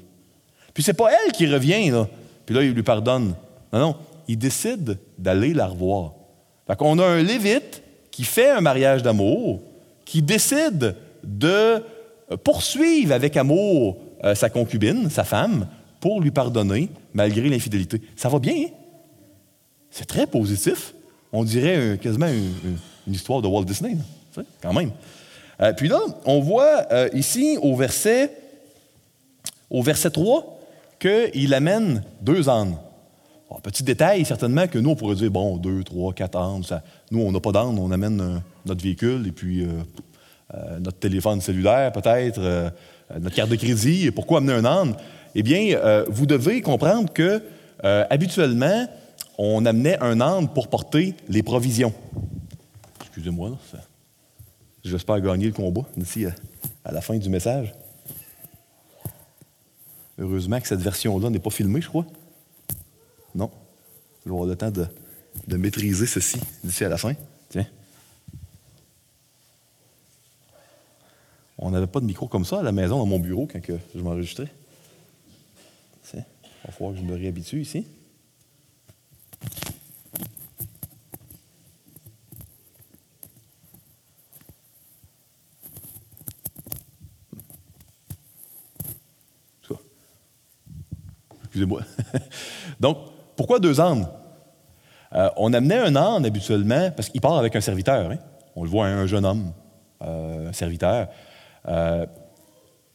Puis 0.73 0.81
c'est 0.81 0.93
pas 0.93 1.09
elle 1.11 1.31
qui 1.33 1.45
revient, 1.45 1.91
là. 1.91 2.07
Puis 2.45 2.55
là, 2.55 2.63
il 2.63 2.71
lui 2.71 2.83
pardonne. 2.83 3.35
Non, 3.71 3.79
non. 3.79 3.95
Il 4.27 4.37
décide 4.37 4.97
d'aller 5.17 5.53
la 5.53 5.67
revoir. 5.67 6.13
Fait 6.67 6.75
qu'on 6.75 6.97
a 6.99 7.05
un 7.05 7.21
Lévite 7.21 7.83
qui 8.09 8.23
fait 8.23 8.49
un 8.49 8.61
mariage 8.61 9.03
d'amour, 9.03 9.61
qui 10.05 10.21
décide 10.21 10.95
de 11.23 11.81
poursuivre 12.43 13.13
avec 13.13 13.37
amour 13.37 13.97
euh, 14.23 14.35
sa 14.35 14.49
concubine, 14.49 15.09
sa 15.09 15.23
femme, 15.23 15.67
pour 15.99 16.21
lui 16.21 16.31
pardonner 16.31 16.89
malgré 17.13 17.49
l'infidélité. 17.49 18.01
Ça 18.15 18.29
va 18.29 18.39
bien, 18.39 18.53
hein? 18.53 18.69
C'est 19.93 20.05
très 20.05 20.27
positif. 20.27 20.93
On 21.31 21.43
dirait 21.43 21.97
quasiment 22.01 22.27
une, 22.27 23.13
histoire 23.13 23.41
de 23.41 23.47
Walt 23.47 23.63
Disney, 23.63 23.95
quand 24.61 24.73
même. 24.73 24.91
Euh, 25.61 25.73
puis 25.73 25.87
là, 25.87 25.99
on 26.25 26.41
voit 26.41 26.85
euh, 26.91 27.09
ici 27.13 27.57
au 27.61 27.75
verset, 27.75 28.31
au 29.69 29.81
verset 29.81 30.09
3 30.09 30.59
qu'il 30.99 31.53
amène 31.53 32.03
deux 32.21 32.49
ânes. 32.49 32.75
petit 33.61 33.83
détail, 33.83 34.25
certainement, 34.25 34.67
que 34.67 34.79
nous, 34.79 34.89
on 34.89 34.95
pourrait 34.95 35.15
dire, 35.15 35.31
bon, 35.31 35.57
deux, 35.57 35.83
trois, 35.83 36.11
quatre 36.13 36.37
ânes. 36.37 36.63
nous, 37.11 37.21
on 37.21 37.31
n'a 37.31 37.39
pas 37.39 37.51
d'âne, 37.51 37.77
on 37.77 37.91
amène 37.91 38.41
notre 38.65 38.83
véhicule 38.83 39.27
et 39.27 39.31
puis 39.31 39.65
euh, 40.55 40.79
notre 40.79 40.99
téléphone 40.99 41.41
cellulaire 41.41 41.91
peut-être, 41.91 42.39
euh, 42.39 42.69
notre 43.19 43.35
carte 43.35 43.49
de 43.49 43.55
crédit. 43.55 44.11
Pourquoi 44.11 44.37
amener 44.37 44.53
un 44.53 44.65
âne? 44.65 44.93
Eh 45.33 45.41
bien, 45.41 45.75
euh, 45.75 46.05
vous 46.09 46.25
devez 46.25 46.61
comprendre 46.61 47.11
que 47.11 47.41
habituellement, 48.09 48.87
on 49.37 49.65
amenait 49.65 49.97
un 49.99 50.21
âne 50.21 50.51
pour 50.51 50.69
porter 50.69 51.15
les 51.27 51.43
provisions. 51.43 51.93
Excusez-moi, 53.01 53.57
j'espère 54.83 55.21
gagner 55.21 55.47
le 55.47 55.53
combat 55.53 55.83
d'ici 55.95 56.25
à, 56.83 56.91
la 56.91 57.01
fin 57.01 57.17
du 57.17 57.29
message. 57.29 57.73
Heureusement 60.19 60.59
que 60.59 60.67
cette 60.67 60.81
version-là 60.81 61.29
n'est 61.29 61.39
pas 61.39 61.49
filmée, 61.49 61.81
je 61.81 61.89
crois. 61.89 62.05
Non. 63.33 63.49
Je 64.23 64.29
vais 64.29 64.35
avoir 64.35 64.47
le 64.47 64.55
temps 64.55 64.71
de, 64.71 64.85
de 65.47 65.57
maîtriser 65.57 66.05
ceci 66.05 66.39
d'ici 66.63 66.85
à 66.85 66.89
la 66.89 66.97
fin. 66.97 67.13
Tiens. 67.49 67.65
On 71.57 71.71
n'avait 71.71 71.87
pas 71.87 71.99
de 71.99 72.05
micro 72.05 72.27
comme 72.27 72.45
ça 72.45 72.59
à 72.59 72.63
la 72.63 72.71
maison, 72.71 72.97
dans 72.97 73.05
mon 73.05 73.19
bureau, 73.19 73.47
quand 73.51 73.59
je 73.95 74.01
m'enregistrais. 74.01 74.51
Il 76.13 76.67
va 76.67 76.71
falloir 76.71 76.93
que 76.93 76.99
je 76.99 77.05
me 77.05 77.15
réhabitue 77.15 77.61
ici. 77.61 77.85
Donc, 92.79 92.97
pourquoi 93.35 93.59
deux 93.59 93.79
ânes? 93.79 94.07
Euh, 95.15 95.29
on 95.37 95.53
amenait 95.53 95.77
un 95.77 95.95
âne 95.95 96.25
habituellement 96.25 96.89
parce 96.91 97.09
qu'il 97.09 97.21
part 97.21 97.37
avec 97.37 97.55
un 97.55 97.61
serviteur. 97.61 98.09
Hein. 98.09 98.17
On 98.55 98.63
le 98.63 98.69
voit, 98.69 98.87
un 98.87 99.05
jeune 99.05 99.25
homme, 99.25 99.53
euh, 100.01 100.49
un 100.49 100.53
serviteur. 100.53 101.07
Euh, 101.67 102.05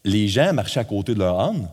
les 0.05 0.29
gens 0.29 0.53
marchaient 0.53 0.81
à 0.81 0.85
côté 0.85 1.15
de 1.15 1.21
leur 1.21 1.39
âne 1.39 1.69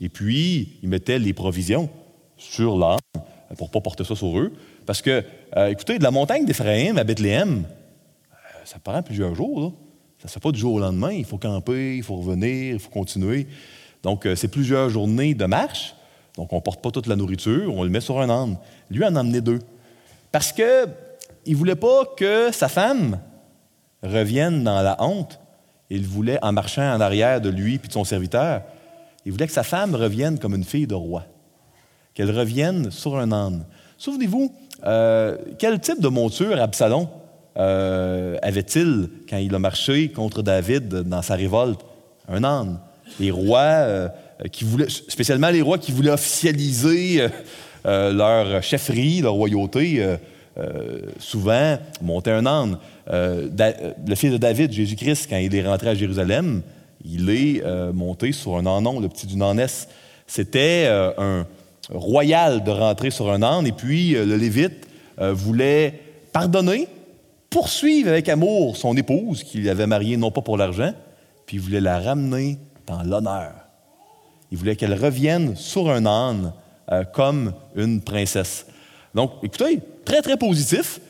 et 0.00 0.08
puis 0.08 0.78
ils 0.82 0.88
mettaient 0.88 1.18
les 1.18 1.32
provisions 1.32 1.88
sur 2.36 2.78
l'âne 2.78 2.98
pour 3.56 3.68
ne 3.68 3.72
pas 3.72 3.80
porter 3.80 4.04
ça 4.04 4.14
sur 4.14 4.38
eux. 4.38 4.52
Parce 4.86 5.02
que, 5.02 5.24
écoutez, 5.68 5.98
de 5.98 6.02
la 6.02 6.10
montagne 6.10 6.44
d'Éphraïm 6.44 6.96
à 6.98 7.04
Bethléem, 7.04 7.64
ça 8.64 8.78
prend 8.78 9.02
plusieurs 9.02 9.34
jours. 9.34 9.74
Ça 10.18 10.24
ne 10.24 10.28
se 10.28 10.34
fait 10.34 10.40
pas 10.40 10.52
du 10.52 10.58
jour 10.58 10.74
au 10.74 10.80
lendemain. 10.80 11.12
Il 11.12 11.24
faut 11.24 11.38
camper, 11.38 11.96
il 11.96 12.02
faut 12.02 12.16
revenir, 12.16 12.74
il 12.74 12.78
faut 12.78 12.90
continuer. 12.90 13.46
Donc, 14.02 14.26
c'est 14.36 14.48
plusieurs 14.48 14.88
journées 14.88 15.34
de 15.34 15.44
marche. 15.44 15.94
Donc, 16.36 16.52
on 16.52 16.56
ne 16.56 16.60
porte 16.60 16.82
pas 16.82 16.90
toute 16.90 17.06
la 17.06 17.16
nourriture, 17.16 17.74
on 17.74 17.82
le 17.82 17.90
met 17.90 18.00
sur 18.00 18.20
un 18.20 18.30
âne. 18.30 18.56
Lui 18.90 19.04
en 19.04 19.16
a 19.16 19.20
emmené 19.20 19.40
deux. 19.40 19.58
Parce 20.32 20.52
qu'il 20.52 20.64
ne 21.46 21.54
voulait 21.54 21.74
pas 21.74 22.04
que 22.16 22.50
sa 22.52 22.68
femme 22.68 23.18
revienne 24.02 24.64
dans 24.64 24.80
la 24.82 25.02
honte 25.02 25.40
il 25.90 26.06
voulait, 26.06 26.38
en 26.42 26.52
marchant 26.52 26.94
en 26.94 27.00
arrière 27.00 27.40
de 27.40 27.50
lui 27.50 27.78
puis 27.78 27.88
de 27.88 27.92
son 27.92 28.04
serviteur, 28.04 28.62
il 29.26 29.32
voulait 29.32 29.48
que 29.48 29.52
sa 29.52 29.64
femme 29.64 29.94
revienne 29.94 30.38
comme 30.38 30.54
une 30.54 30.64
fille 30.64 30.86
de 30.86 30.94
roi, 30.94 31.24
qu'elle 32.14 32.30
revienne 32.30 32.90
sur 32.90 33.18
un 33.18 33.32
âne. 33.32 33.66
Souvenez-vous, 33.98 34.54
euh, 34.86 35.36
quel 35.58 35.80
type 35.80 36.00
de 36.00 36.08
monture 36.08 36.60
Absalom 36.60 37.08
euh, 37.58 38.38
avait-il 38.42 39.10
quand 39.28 39.36
il 39.36 39.54
a 39.54 39.58
marché 39.58 40.10
contre 40.10 40.42
David 40.42 40.88
dans 40.88 41.22
sa 41.22 41.34
révolte? 41.34 41.80
Un 42.28 42.44
âne. 42.44 42.78
Les 43.18 43.32
rois 43.32 43.58
euh, 43.58 44.08
qui 44.52 44.64
voulaient, 44.64 44.88
spécialement 44.88 45.50
les 45.50 45.62
rois 45.62 45.78
qui 45.78 45.92
voulaient 45.92 46.10
officialiser 46.10 47.26
leur 47.84 48.62
chefferie, 48.62 49.20
leur 49.20 49.34
royauté, 49.34 50.16
souvent 51.18 51.78
montaient 52.02 52.32
un 52.32 52.46
âne. 52.46 52.78
Euh, 53.12 53.48
le 54.06 54.14
fils 54.14 54.32
de 54.32 54.36
David, 54.36 54.72
Jésus-Christ, 54.72 55.26
quand 55.28 55.38
il 55.38 55.54
est 55.54 55.66
rentré 55.66 55.88
à 55.88 55.94
Jérusalem, 55.94 56.62
il 57.04 57.30
est 57.30 57.62
euh, 57.64 57.92
monté 57.92 58.32
sur 58.32 58.56
un 58.56 58.66
anon, 58.66 59.00
le 59.00 59.08
petit 59.08 59.26
d'une 59.26 59.42
ânesse. 59.42 59.88
C'était 60.26 60.84
euh, 60.86 61.10
un 61.18 61.46
royal 61.92 62.62
de 62.62 62.70
rentrer 62.70 63.10
sur 63.10 63.30
un 63.32 63.42
âne, 63.42 63.66
et 63.66 63.72
puis 63.72 64.12
le 64.12 64.36
Lévite 64.36 64.86
voulait 65.18 66.00
pardonner, 66.32 66.88
poursuivre 67.50 68.10
avec 68.10 68.28
amour 68.28 68.76
son 68.76 68.96
épouse 68.96 69.42
qu'il 69.42 69.68
avait 69.68 69.86
mariée 69.86 70.16
non 70.16 70.30
pas 70.30 70.40
pour 70.40 70.56
l'argent, 70.56 70.94
puis 71.46 71.56
il 71.56 71.60
voulait 71.60 71.80
la 71.80 71.98
ramener 71.98 72.58
dans 72.86 73.02
l'honneur. 73.02 73.59
Il 74.50 74.58
voulait 74.58 74.76
qu'elle 74.76 74.94
revienne 74.94 75.56
sur 75.56 75.90
un 75.90 76.06
âne 76.06 76.52
comme 77.12 77.52
une 77.76 78.00
princesse. 78.00 78.66
Donc, 79.14 79.32
écoutez, 79.42 79.80
très, 80.04 80.22
très 80.22 80.36
positif. 80.36 81.00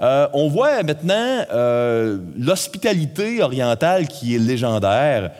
Euh, 0.00 0.28
on 0.32 0.48
voit 0.48 0.82
maintenant 0.82 1.44
euh, 1.52 2.18
l'hospitalité 2.36 3.42
orientale 3.42 4.06
qui 4.06 4.34
est 4.34 4.38
légendaire. 4.38 5.32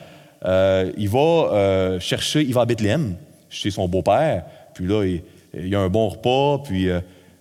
Euh, 0.45 0.91
il 0.97 1.09
va 1.09 1.99
chercher, 1.99 2.41
il 2.41 2.53
va 2.53 2.61
à 2.61 2.65
Bethléem, 2.65 3.15
chez 3.49 3.71
son 3.71 3.87
beau-père, 3.87 4.43
puis 4.73 4.85
là, 4.85 5.03
il, 5.03 5.67
y 5.67 5.75
a 5.75 5.79
un 5.79 5.89
bon 5.89 6.09
repas, 6.09 6.59
puis 6.63 6.87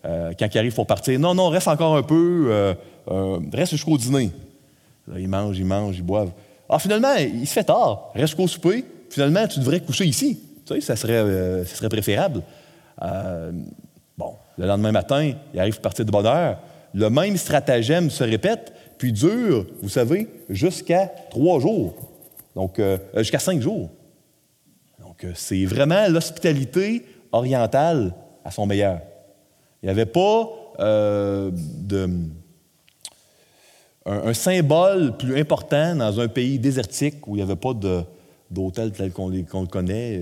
quand 0.02 0.54
il 0.54 0.58
arrive 0.58 0.74
pour 0.74 0.86
partir, 0.86 1.18
non, 1.18 1.34
non, 1.34 1.48
reste 1.48 1.68
encore 1.68 1.96
un 1.96 2.02
peu, 2.02 2.74
reste 3.52 3.72
jusqu'au 3.72 3.98
dîner. 3.98 4.30
Là, 5.06 5.18
il 5.18 5.28
mange, 5.28 5.58
il 5.58 5.64
mange, 5.64 5.96
il 5.96 6.02
boivent. 6.02 6.32
Ah, 6.68 6.78
finalement, 6.78 7.14
il 7.14 7.46
se 7.46 7.52
fait 7.52 7.64
tard, 7.64 8.10
reste 8.14 8.28
jusqu'au 8.28 8.48
souper, 8.48 8.84
finalement, 9.10 9.46
tu 9.46 9.58
devrais 9.60 9.80
coucher 9.80 10.04
ici. 10.04 10.40
Tu 10.66 10.74
sais, 10.74 10.80
ça 10.80 10.96
serait, 10.96 11.64
ça 11.64 11.74
serait 11.74 11.88
préférable. 11.88 12.42
bon, 14.16 14.34
le 14.56 14.66
lendemain 14.66 14.92
matin, 14.92 15.32
il 15.54 15.60
arrive 15.60 15.80
partir 15.80 16.04
de 16.04 16.10
bonne 16.10 16.26
heure 16.26 16.58
le 16.94 17.10
même 17.10 17.36
stratagème 17.36 18.10
se 18.10 18.24
répète, 18.24 18.72
puis 18.98 19.12
dure, 19.12 19.66
vous 19.82 19.88
savez, 19.88 20.28
jusqu'à 20.48 21.06
trois 21.30 21.60
jours. 21.60 21.94
Donc, 22.54 22.78
euh, 22.78 22.98
euh, 23.14 23.20
jusqu'à 23.20 23.38
cinq 23.38 23.60
jours. 23.60 23.90
Donc, 25.00 25.24
euh, 25.24 25.32
c'est 25.34 25.64
vraiment 25.64 26.08
l'hospitalité 26.08 27.06
orientale 27.32 28.14
à 28.44 28.50
son 28.50 28.66
meilleur. 28.66 29.00
Il 29.82 29.86
n'y 29.86 29.90
avait 29.90 30.06
pas 30.06 30.50
de, 30.78 32.10
un, 34.06 34.32
symbole 34.32 35.16
plus 35.16 35.38
important 35.38 35.96
dans 35.96 36.20
un 36.20 36.28
pays 36.28 36.58
désertique 36.58 37.26
où 37.26 37.34
il 37.34 37.38
n'y 37.38 37.42
avait 37.42 37.56
pas 37.56 37.74
d'hôtel 38.50 38.92
tel 38.92 39.12
qu'on 39.12 39.28
le 39.28 39.66
connaît, 39.66 40.20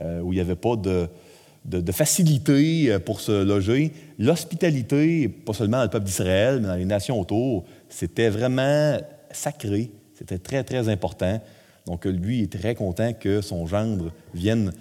où 0.00 0.32
il 0.32 0.36
n'y 0.36 0.40
avait 0.40 0.56
pas 0.56 0.76
de, 0.76 1.92
facilité 1.92 2.90
euh, 2.90 2.98
pour 2.98 3.20
se 3.20 3.44
loger. 3.44 3.92
L'hospitalité, 4.18 5.28
pas 5.28 5.52
seulement 5.52 5.78
dans 5.78 5.84
le 5.84 5.90
peuple 5.90 6.06
d'Israël, 6.06 6.60
mais 6.60 6.68
dans 6.68 6.76
les 6.76 6.84
nations 6.84 7.20
autour, 7.20 7.64
c'était 7.88 8.30
vraiment 8.30 8.98
sacré. 9.30 9.90
C'était 10.14 10.38
très, 10.38 10.64
très 10.64 10.88
important. 10.88 11.40
Donc, 11.86 12.04
lui 12.04 12.42
est 12.42 12.52
très 12.52 12.74
content 12.74 13.12
que 13.12 13.40
son 13.40 13.66
gendre 13.66 14.12
vienne 14.34 14.72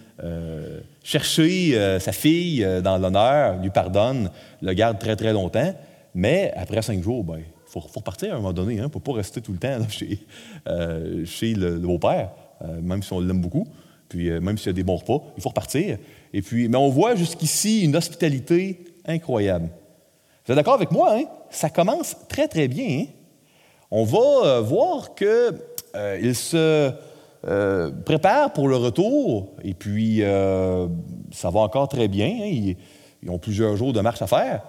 chercher 1.04 2.00
sa 2.00 2.12
fille 2.12 2.68
dans 2.84 2.98
l'honneur, 2.98 3.62
lui 3.62 3.70
pardonne, 3.70 4.32
le 4.62 4.74
garde 4.74 5.00
très, 5.00 5.16
très 5.16 5.32
longtemps. 5.32 5.74
Mais 6.18 6.52
après 6.58 6.82
cinq 6.82 7.04
jours, 7.04 7.24
ben, 7.24 7.38
il 7.38 7.72
faut, 7.72 7.80
repartir 7.80 8.34
à 8.34 8.34
un 8.34 8.38
moment 8.38 8.52
donné. 8.52 8.74
Il 8.74 8.80
hein, 8.80 8.86
ne 8.86 8.90
faut 8.90 9.00
pas 9.00 9.14
rester 9.14 9.40
tout 9.40 9.52
le 9.52 9.60
temps 9.60 9.78
chez, 9.88 11.54
le, 11.54 11.78
beau-père, 11.78 12.32
même 12.82 13.04
si 13.04 13.14
on 13.14 13.20
l'aime 13.20 13.42
beaucoup. 13.42 13.68
Puis 14.10 14.30
même 14.30 14.58
s'il 14.58 14.68
y 14.68 14.70
a 14.70 14.74
des 14.74 14.84
bons 14.84 14.96
repas, 14.96 15.22
il 15.36 15.44
faut 15.44 15.50
repartir. 15.50 15.98
Et 16.34 16.42
puis, 16.42 16.68
mais 16.70 16.78
on 16.78 16.90
voit 16.90 17.16
jusqu'ici 17.16 17.84
une 17.84 17.96
hospitalité 17.96 18.86
incroyable. 19.06 19.70
Vous 20.46 20.54
êtes 20.54 20.56
d'accord 20.56 20.76
avec 20.76 20.92
moi? 20.92 21.14
Hein? 21.14 21.26
Ça 21.50 21.70
commence 21.70 22.16
très, 22.30 22.48
très 22.48 22.70
bien. 22.70 23.02
Hein? 23.02 23.06
On 23.92 24.06
va 24.06 24.46
euh, 24.46 24.62
voir 24.62 25.14
qu'il 25.14 25.28
euh, 25.96 26.34
se 26.34 26.92
euh, 27.46 27.92
prépare 28.06 28.54
pour 28.54 28.70
le 28.70 28.78
retour, 28.78 29.56
et 29.64 29.74
puis 29.74 30.22
ça 31.32 31.50
va 31.50 31.60
encore 31.60 31.90
très 31.90 32.08
bien. 32.08 32.28
Hein? 32.28 32.46
Ils, 32.46 32.78
ils, 33.24 33.30
ont 33.30 33.40
plusieurs 33.40 33.76
jours 33.76 33.92
de 33.92 34.00
marche 34.00 34.22
à 34.22 34.28
faire. 34.28 34.62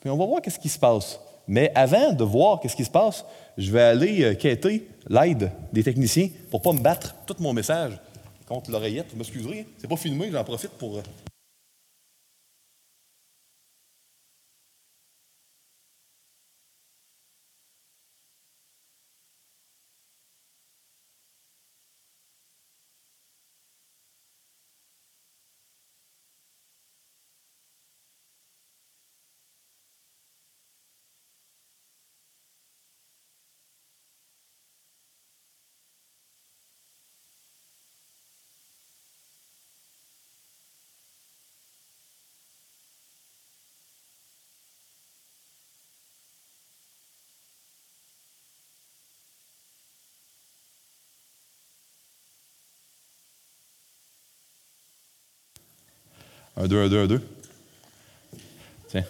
Puis 0.00 0.10
on 0.10 0.16
va 0.18 0.26
voir 0.26 0.42
qu'est-ce 0.42 0.58
qui 0.58 0.68
se 0.68 0.78
passe. 0.78 1.18
Mais 1.46 1.70
avant 1.74 2.12
de 2.12 2.24
voir 2.24 2.60
qu'est-ce 2.60 2.76
qui 2.76 2.84
se 2.84 2.90
passe, 2.90 3.24
je 3.58 3.70
vais 3.70 3.82
aller 3.82 4.36
quêter 4.36 4.88
l'aide 5.08 5.50
des 5.72 5.82
techniciens 5.82 6.28
pour 6.50 6.62
pas 6.62 6.72
me 6.72 6.80
battre 6.80 7.14
tout 7.26 7.36
mon 7.40 7.52
message 7.52 7.98
contre 8.46 8.70
l'oreillette. 8.70 9.06
Vous 9.10 9.18
m'excuserez, 9.18 9.66
c'est 9.78 9.88
pas 9.88 9.96
filmé, 9.96 10.30
j'en 10.30 10.44
profite 10.44 10.70
pour. 10.72 11.02
Un, 56.56 56.66
deux, 56.66 56.82
un, 56.82 56.88
deux, 56.88 57.02
un, 57.02 57.06
deux. 57.06 57.20
Tiens. 58.88 59.04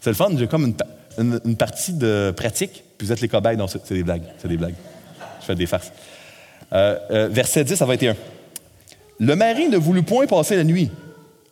C'est 0.00 0.10
le 0.10 0.16
fun, 0.16 0.30
j'ai 0.36 0.46
comme 0.46 0.74
une, 1.18 1.56
partie 1.56 1.92
de 1.92 2.32
pratique, 2.36 2.84
puis 2.96 3.06
vous 3.06 3.12
êtes 3.12 3.20
les 3.20 3.28
cobayes. 3.28 3.56
Non, 3.56 3.66
c'est 3.66 3.92
des 3.92 4.02
blagues. 4.02 4.24
C'est 4.38 4.48
des 4.48 4.56
blagues. 4.56 4.74
Je 5.40 5.46
fais 5.46 5.54
des 5.54 5.66
farces. 5.66 5.92
Euh, 6.72 6.98
euh, 7.10 7.28
verset 7.28 7.64
10 7.64 7.82
à 7.82 7.86
21. 7.86 8.16
Le 9.20 9.36
mari 9.36 9.68
ne 9.68 9.76
voulut 9.76 10.02
point 10.02 10.26
passer 10.26 10.56
la 10.56 10.64
nuit. 10.64 10.90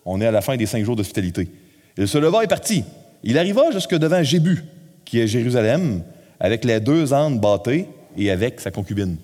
On 0.05 0.21
est 0.21 0.27
à 0.27 0.31
la 0.31 0.41
fin 0.41 0.57
des 0.57 0.67
cinq 0.67 0.85
jours 0.85 0.97
d'hospitalité. 0.97 1.49
Il 1.97 2.09
se 2.09 2.19
leva 2.19 2.43
et 2.43 2.49
partit. 2.49 2.85
Il 3.23 3.39
arriva 3.39 3.71
jusque 3.73 3.95
devant 3.95 4.23
Jébu, 4.23 4.65
qui 5.05 5.21
est 5.21 5.27
Jérusalem, 5.27 6.03
avec 6.41 6.65
les 6.65 6.81
deux 6.81 7.13
ânes 7.13 7.39
bâtés 7.39 7.87
et 8.17 8.31
avec 8.31 8.61
sa 8.61 8.71
concubine. 8.71 9.17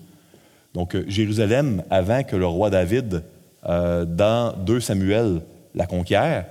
Donc, 0.73 0.95
euh, 0.95 1.03
Jérusalem, 1.07 1.83
avant 1.89 2.23
que 2.23 2.35
le 2.35 2.45
roi 2.45 2.69
David 2.69 3.23
euh, 3.67 4.05
dans 4.05 4.53
2 4.53 4.79
Samuel, 4.79 5.41
la 5.75 5.85
conquiert, 5.85 6.45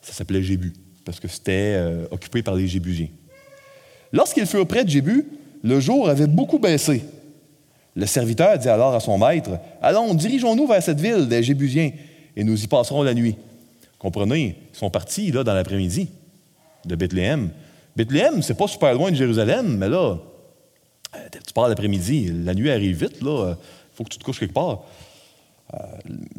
ça 0.00 0.12
s'appelait 0.12 0.42
Jébu, 0.42 0.72
parce 1.04 1.20
que 1.20 1.28
c'était 1.28 1.74
euh, 1.76 2.06
occupé 2.10 2.42
par 2.42 2.54
les 2.54 2.66
Jébusiens. 2.66 3.08
Lorsqu'il 4.12 4.46
fut 4.46 4.56
auprès 4.56 4.84
de 4.84 4.88
Jébu, 4.88 5.26
le 5.62 5.80
jour 5.80 6.08
avait 6.08 6.26
beaucoup 6.26 6.58
baissé. 6.58 7.04
Le 7.94 8.06
serviteur 8.06 8.58
dit 8.58 8.68
alors 8.68 8.94
à 8.94 9.00
son 9.00 9.18
maître 9.18 9.58
Allons, 9.82 10.14
dirigeons-nous 10.14 10.66
vers 10.66 10.82
cette 10.82 11.00
ville 11.00 11.28
des 11.28 11.42
Jébusiens, 11.42 11.90
et 12.36 12.44
nous 12.44 12.62
y 12.62 12.66
passerons 12.66 13.02
la 13.02 13.14
nuit. 13.14 13.36
Comprenez, 13.98 14.56
ils 14.72 14.76
sont 14.76 14.90
partis 14.90 15.32
là 15.32 15.42
dans 15.42 15.54
l'après-midi 15.54 16.08
de 16.84 16.94
Bethléem. 16.94 17.50
Bethléem, 17.96 18.42
c'est 18.42 18.56
pas 18.56 18.68
super 18.68 18.94
loin 18.94 19.10
de 19.10 19.16
Jérusalem, 19.16 19.76
mais 19.78 19.88
là, 19.88 20.18
euh, 21.14 21.18
tu 21.46 21.52
pars 21.52 21.68
l'après-midi, 21.68 22.32
la 22.44 22.54
nuit 22.54 22.70
arrive 22.70 23.04
vite, 23.04 23.22
là, 23.22 23.56
il 23.56 23.96
faut 23.96 24.04
que 24.04 24.10
tu 24.10 24.18
te 24.18 24.24
couches 24.24 24.38
quelque 24.38 24.52
part. 24.52 24.84
Euh, 25.74 25.78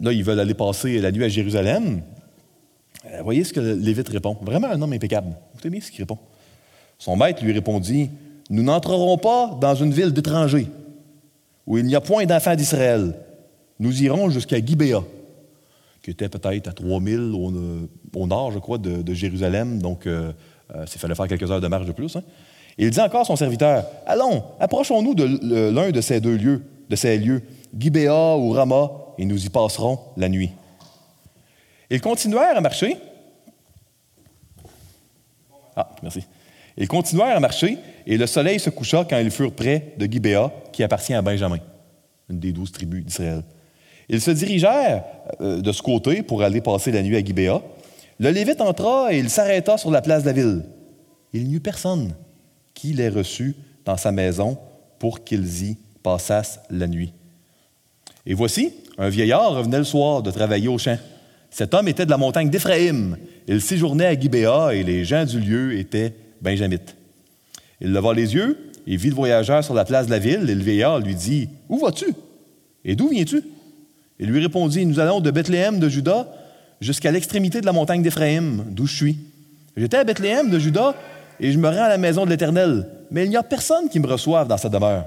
là, 0.01 0.11
ils 0.11 0.23
veulent 0.23 0.39
aller 0.39 0.53
passer 0.53 0.99
la 0.99 1.11
nuit 1.11 1.23
à 1.23 1.29
Jérusalem. 1.29 2.01
Euh, 3.05 3.21
voyez 3.21 3.43
ce 3.43 3.53
que 3.53 3.59
Lévite 3.59 4.09
répond. 4.09 4.37
Vraiment 4.41 4.67
un 4.67 4.81
homme 4.81 4.93
impeccable. 4.93 5.35
Écoutez 5.53 5.69
bien 5.69 5.81
ce 5.81 5.91
qu'il 5.91 6.01
répond. 6.01 6.17
Son 6.97 7.15
maître 7.15 7.43
lui 7.43 7.51
répondit 7.51 8.09
Nous 8.49 8.63
n'entrerons 8.63 9.17
pas 9.17 9.57
dans 9.59 9.75
une 9.75 9.91
ville 9.91 10.11
d'étrangers 10.11 10.67
où 11.65 11.77
il 11.77 11.85
n'y 11.85 11.95
a 11.95 12.01
point 12.01 12.25
d'enfants 12.25 12.55
d'Israël. 12.55 13.13
Nous 13.79 14.01
irons 14.01 14.29
jusqu'à 14.29 14.65
Gibéa, 14.65 15.03
qui 16.01 16.11
était 16.11 16.29
peut-être 16.29 16.69
à 16.69 16.71
3000 16.71 17.19
au, 17.19 17.51
au, 18.15 18.27
nord, 18.27 18.51
je 18.51 18.59
crois, 18.59 18.77
de, 18.77 19.13
Jérusalem. 19.13 19.81
Donc, 19.81 20.07
euh, 20.07 20.31
il 20.73 20.99
fallait 20.99 21.13
faire 21.13 21.27
quelques 21.27 21.51
heures 21.51 21.61
de 21.61 21.67
marche 21.67 21.85
de 21.85 21.91
plus. 21.91 22.15
Hein. 22.15 22.23
il 22.77 22.89
dit 22.89 23.01
encore 23.01 23.21
à 23.21 23.25
son 23.25 23.35
serviteur 23.35 23.83
Allons, 24.05 24.43
approchons-nous 24.59 25.13
de 25.13 25.69
l'un 25.69 25.91
de 25.91 26.01
ces 26.01 26.21
deux 26.21 26.37
lieux, 26.37 26.63
de 26.89 26.95
ces 26.95 27.17
lieux, 27.17 27.43
Gibéa 27.77 28.37
ou 28.37 28.51
Rama, 28.51 28.89
et 29.17 29.25
nous 29.25 29.45
y 29.45 29.49
passerons 29.49 29.99
la 30.15 30.29
nuit. 30.29 30.51
Ils 31.89 32.01
continuèrent 32.01 32.57
à 32.57 32.61
marcher. 32.61 32.97
Ah, 35.75 35.89
merci. 36.03 36.23
Ils 36.77 36.87
continuèrent 36.87 37.35
à 37.35 37.39
marcher, 37.39 37.77
et 38.05 38.17
le 38.17 38.27
soleil 38.27 38.59
se 38.59 38.69
coucha 38.69 39.05
quand 39.09 39.17
ils 39.17 39.31
furent 39.31 39.53
près 39.53 39.93
de 39.97 40.05
Gibéa, 40.05 40.51
qui 40.71 40.83
appartient 40.83 41.13
à 41.13 41.21
Benjamin, 41.21 41.59
une 42.29 42.39
des 42.39 42.51
douze 42.51 42.71
tribus 42.71 43.03
d'Israël. 43.03 43.43
Ils 44.09 44.21
se 44.21 44.31
dirigèrent 44.31 45.03
euh, 45.41 45.61
de 45.61 45.71
ce 45.71 45.81
côté 45.81 46.23
pour 46.23 46.43
aller 46.43 46.61
passer 46.61 46.91
la 46.91 47.01
nuit 47.01 47.17
à 47.17 47.23
Gibéa. 47.23 47.61
Le 48.19 48.29
Lévite 48.29 48.61
entra 48.61 49.13
et 49.13 49.19
il 49.19 49.29
s'arrêta 49.29 49.77
sur 49.77 49.91
la 49.91 50.01
place 50.01 50.23
de 50.23 50.27
la 50.27 50.33
ville. 50.33 50.63
Il 51.33 51.47
n'y 51.47 51.55
eut 51.55 51.59
personne 51.59 52.13
qui 52.73 52.93
les 52.93 53.09
reçut 53.09 53.55
dans 53.85 53.97
sa 53.97 54.11
maison 54.11 54.57
pour 54.99 55.23
qu'ils 55.23 55.63
y 55.63 55.77
passassent 56.03 56.59
la 56.69 56.87
nuit. 56.87 57.13
Et 58.27 58.33
voici, 58.33 58.73
un 58.97 59.07
vieillard 59.07 59.53
revenait 59.53 59.77
le 59.77 59.85
soir 59.85 60.21
de 60.21 60.29
travailler 60.31 60.67
au 60.67 60.77
champ. 60.77 60.97
Cet 61.49 61.73
homme 61.73 61.87
était 61.87 62.05
de 62.05 62.11
la 62.11 62.17
montagne 62.17 62.49
d'Éphraïm. 62.49 63.15
Il 63.47 63.61
séjournait 63.61 64.05
à 64.05 64.19
Gibéa 64.19 64.75
et 64.75 64.83
les 64.83 65.05
gens 65.05 65.23
du 65.23 65.39
lieu 65.39 65.79
étaient 65.79 66.13
benjamites. 66.41 66.97
Il 67.79 67.93
leva 67.93 68.13
les 68.13 68.35
yeux 68.35 68.57
et 68.85 68.97
vit 68.97 69.09
le 69.09 69.15
voyageur 69.15 69.63
sur 69.63 69.73
la 69.73 69.85
place 69.85 70.07
de 70.07 70.11
la 70.11 70.19
ville 70.19 70.49
et 70.49 70.55
le 70.55 70.61
vieillard 70.61 70.99
lui 70.99 71.15
dit 71.15 71.47
Où 71.69 71.79
vas-tu? 71.79 72.13
Et 72.83 72.97
d'où 72.97 73.07
viens-tu 73.07 73.41
Il 74.19 74.27
lui 74.27 74.41
répondit 74.41 74.85
Nous 74.85 74.99
allons 74.99 75.21
de 75.21 75.31
Bethléem 75.31 75.79
de 75.79 75.87
Juda 75.87 76.27
jusqu'à 76.81 77.11
l'extrémité 77.11 77.61
de 77.61 77.65
la 77.65 77.71
montagne 77.71 78.03
d'Éphraïm, 78.03 78.65
d'où 78.71 78.87
je 78.87 78.95
suis. 78.95 79.17
J'étais 79.77 79.97
à 79.97 80.03
Bethléem 80.03 80.49
de 80.49 80.59
Juda 80.59 80.95
et 81.39 81.53
je 81.53 81.57
me 81.57 81.69
rends 81.69 81.85
à 81.85 81.89
la 81.89 81.97
maison 81.97 82.25
de 82.25 82.29
l'Éternel, 82.29 82.89
mais 83.09 83.23
il 83.23 83.29
n'y 83.29 83.37
a 83.37 83.43
personne 83.43 83.87
qui 83.87 84.01
me 84.01 84.07
reçoive 84.07 84.49
dans 84.49 84.57
sa 84.57 84.67
demeure. 84.67 85.05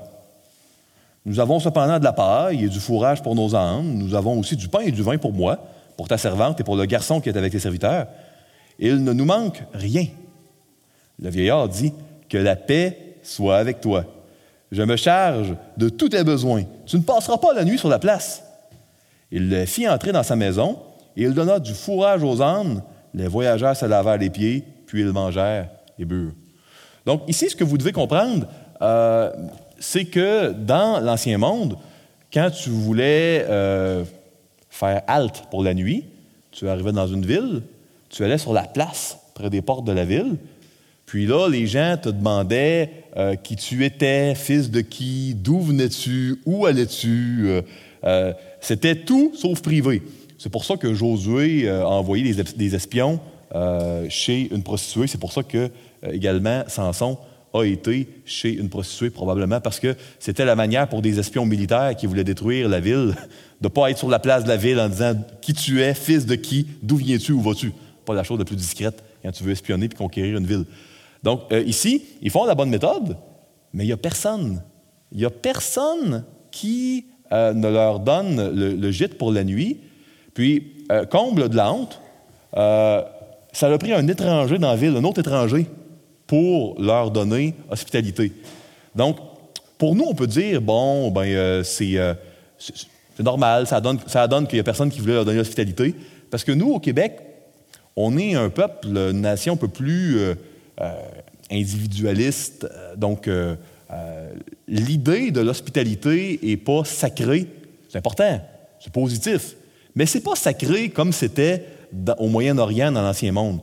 Nous 1.26 1.38
avons 1.38 1.60
cependant 1.60 1.98
de 1.98 2.04
la 2.04 2.12
paille 2.12 2.64
et 2.64 2.68
du 2.68 2.80
fourrage 2.80 3.22
pour 3.22 3.34
nos 3.34 3.54
âmes. 3.54 3.94
Nous 3.94 4.14
avons 4.14 4.38
aussi 4.38 4.56
du 4.56 4.68
pain 4.68 4.80
et 4.80 4.90
du 4.90 5.02
vin 5.02 5.18
pour 5.18 5.32
moi, 5.32 5.58
pour 5.96 6.08
ta 6.08 6.16
servante 6.16 6.60
et 6.60 6.64
pour 6.64 6.76
le 6.76 6.86
garçon 6.86 7.20
qui 7.20 7.28
est 7.28 7.36
avec 7.36 7.52
tes 7.52 7.58
serviteurs. 7.58 8.06
Il 8.78 9.04
ne 9.04 9.12
nous 9.12 9.26
manque 9.26 9.62
rien. 9.74 10.06
Le 11.20 11.28
vieillard 11.28 11.68
dit 11.68 11.92
Que 12.28 12.38
la 12.38 12.56
paix 12.56 13.16
soit 13.22 13.58
avec 13.58 13.80
toi. 13.80 14.04
Je 14.72 14.82
me 14.82 14.96
charge 14.96 15.54
de 15.76 15.88
tous 15.88 16.08
tes 16.08 16.24
besoins. 16.24 16.62
Tu 16.86 16.96
ne 16.96 17.02
passeras 17.02 17.36
pas 17.36 17.52
la 17.52 17.64
nuit 17.64 17.78
sur 17.78 17.88
la 17.88 17.98
place. 17.98 18.42
Il 19.30 19.50
le 19.50 19.66
fit 19.66 19.88
entrer 19.88 20.12
dans 20.12 20.22
sa 20.22 20.36
maison 20.36 20.78
et 21.16 21.22
il 21.22 21.34
donna 21.34 21.58
du 21.58 21.74
fourrage 21.74 22.22
aux 22.22 22.40
ânes. 22.40 22.82
Les 23.12 23.26
voyageurs 23.26 23.76
se 23.76 23.84
lavèrent 23.84 24.18
les 24.18 24.30
pieds, 24.30 24.64
puis 24.86 25.00
ils 25.00 25.12
mangèrent 25.12 25.68
et 25.98 26.04
burent. 26.04 26.32
Donc, 27.04 27.22
ici, 27.28 27.50
ce 27.50 27.56
que 27.56 27.64
vous 27.64 27.78
devez 27.78 27.92
comprendre, 27.92 28.46
euh, 28.82 29.32
c'est 29.80 30.04
que 30.04 30.52
dans 30.52 31.00
l'Ancien 31.00 31.38
Monde, 31.38 31.76
quand 32.32 32.50
tu 32.50 32.68
voulais 32.70 33.44
euh, 33.48 34.04
faire 34.68 35.02
halte 35.08 35.44
pour 35.50 35.64
la 35.64 35.74
nuit, 35.74 36.04
tu 36.52 36.68
arrivais 36.68 36.92
dans 36.92 37.08
une 37.08 37.24
ville, 37.24 37.62
tu 38.10 38.22
allais 38.22 38.38
sur 38.38 38.52
la 38.52 38.62
place 38.62 39.18
près 39.34 39.50
des 39.50 39.62
portes 39.62 39.86
de 39.86 39.92
la 39.92 40.04
ville, 40.04 40.36
puis 41.06 41.26
là, 41.26 41.48
les 41.48 41.66
gens 41.66 41.96
te 42.00 42.08
demandaient 42.08 42.90
euh, 43.16 43.34
qui 43.34 43.56
tu 43.56 43.84
étais, 43.84 44.34
fils 44.36 44.70
de 44.70 44.80
qui, 44.80 45.34
d'où 45.34 45.60
venais-tu, 45.60 46.40
où 46.46 46.66
allais-tu. 46.66 47.48
Euh, 48.04 48.32
c'était 48.60 48.94
tout 48.94 49.32
sauf 49.34 49.60
privé. 49.60 50.02
C'est 50.38 50.50
pour 50.50 50.64
ça 50.64 50.76
que 50.76 50.94
Josué 50.94 51.68
a 51.68 51.88
envoyé 51.88 52.32
des, 52.32 52.74
espions 52.74 53.18
chez 54.08 54.48
une 54.52 54.62
prostituée. 54.62 55.06
C'est 55.06 55.20
pour 55.20 55.32
ça 55.32 55.42
que, 55.42 55.70
également, 56.02 56.62
Samson 56.68 57.18
a 57.52 57.64
été 57.64 58.08
chez 58.24 58.52
une 58.52 58.68
prostituée, 58.68 59.10
probablement 59.10 59.60
parce 59.60 59.80
que 59.80 59.96
c'était 60.18 60.44
la 60.44 60.54
manière 60.54 60.88
pour 60.88 61.02
des 61.02 61.18
espions 61.18 61.46
militaires 61.46 61.94
qui 61.96 62.06
voulaient 62.06 62.24
détruire 62.24 62.68
la 62.68 62.80
ville 62.80 63.14
de 63.60 63.66
ne 63.66 63.68
pas 63.68 63.90
être 63.90 63.98
sur 63.98 64.08
la 64.08 64.18
place 64.18 64.44
de 64.44 64.48
la 64.48 64.56
ville 64.56 64.78
en 64.78 64.88
disant 64.88 65.14
qui 65.40 65.52
tu 65.52 65.82
es, 65.82 65.94
fils 65.94 66.26
de 66.26 66.34
qui, 66.36 66.66
d'où 66.82 66.96
viens-tu, 66.96 67.32
où 67.32 67.40
vas-tu. 67.40 67.72
Pas 68.04 68.14
la 68.14 68.22
chose 68.22 68.38
la 68.38 68.44
plus 68.44 68.56
discrète 68.56 69.02
quand 69.22 69.32
tu 69.32 69.44
veux 69.44 69.52
espionner 69.52 69.88
puis 69.88 69.98
conquérir 69.98 70.38
une 70.38 70.46
ville. 70.46 70.64
Donc, 71.22 71.42
euh, 71.52 71.62
ici, 71.62 72.04
ils 72.22 72.30
font 72.30 72.44
la 72.44 72.54
bonne 72.54 72.70
méthode, 72.70 73.16
mais 73.72 73.84
il 73.84 73.88
n'y 73.88 73.92
a 73.92 73.98
personne. 73.98 74.62
Il 75.12 75.18
n'y 75.18 75.24
a 75.24 75.30
personne 75.30 76.24
qui 76.50 77.06
euh, 77.32 77.52
ne 77.52 77.68
leur 77.68 78.00
donne 78.00 78.54
le, 78.54 78.90
gîte 78.90 79.18
pour 79.18 79.32
la 79.32 79.44
nuit. 79.44 79.80
Puis, 80.34 80.84
euh, 80.90 81.04
comble 81.04 81.48
de 81.48 81.56
la 81.56 81.72
honte, 81.72 82.00
ça 82.52 83.66
a 83.66 83.78
pris 83.78 83.92
un 83.92 84.06
étranger 84.08 84.58
dans 84.58 84.70
la 84.70 84.76
ville, 84.76 84.96
un 84.96 85.04
autre 85.04 85.20
étranger, 85.20 85.66
pour 86.30 86.80
leur 86.80 87.10
donner 87.10 87.56
hospitalité. 87.68 88.30
Donc, 88.94 89.16
pour 89.76 89.96
nous, 89.96 90.04
on 90.04 90.14
peut 90.14 90.28
dire, 90.28 90.62
bon, 90.62 91.10
ben, 91.10 91.64
c'est, 91.64 91.98
normal, 93.18 93.66
ça 93.66 93.80
donne, 93.80 93.98
ça 94.06 94.28
donne 94.28 94.46
qu'il 94.46 94.58
n'y 94.58 94.60
a 94.60 94.62
personne 94.62 94.90
qui 94.90 95.00
voulait 95.00 95.14
leur 95.14 95.24
donner 95.24 95.40
hospitalité. 95.40 95.92
Parce 96.30 96.44
que 96.44 96.52
nous, 96.52 96.70
au 96.70 96.78
Québec, 96.78 97.18
on 97.96 98.16
est 98.16 98.36
un 98.36 98.48
peuple, 98.48 98.86
une 98.86 99.22
nation 99.22 99.54
un 99.54 99.56
peu 99.56 99.66
plus 99.66 100.18
euh, 100.20 100.34
individualiste. 101.50 102.64
Euh, 102.70 102.94
donc, 102.94 103.26
euh, 103.26 103.56
l'idée 104.68 105.32
de 105.32 105.40
l'hospitalité 105.40 106.38
n'est 106.44 106.56
pas 106.58 106.84
sacrée. 106.84 107.48
C'est 107.88 107.98
important, 107.98 108.40
c'est 108.78 108.92
positif. 108.92 109.56
Mais 109.96 110.06
ce 110.06 110.18
n'est 110.18 110.24
pas 110.24 110.36
sacré 110.36 110.90
comme 110.90 111.12
c'était 111.12 111.64
au 112.18 112.28
Moyen-Orient, 112.28 112.92
dans 112.92 113.02
l'Ancien 113.02 113.32
Monde. 113.32 113.58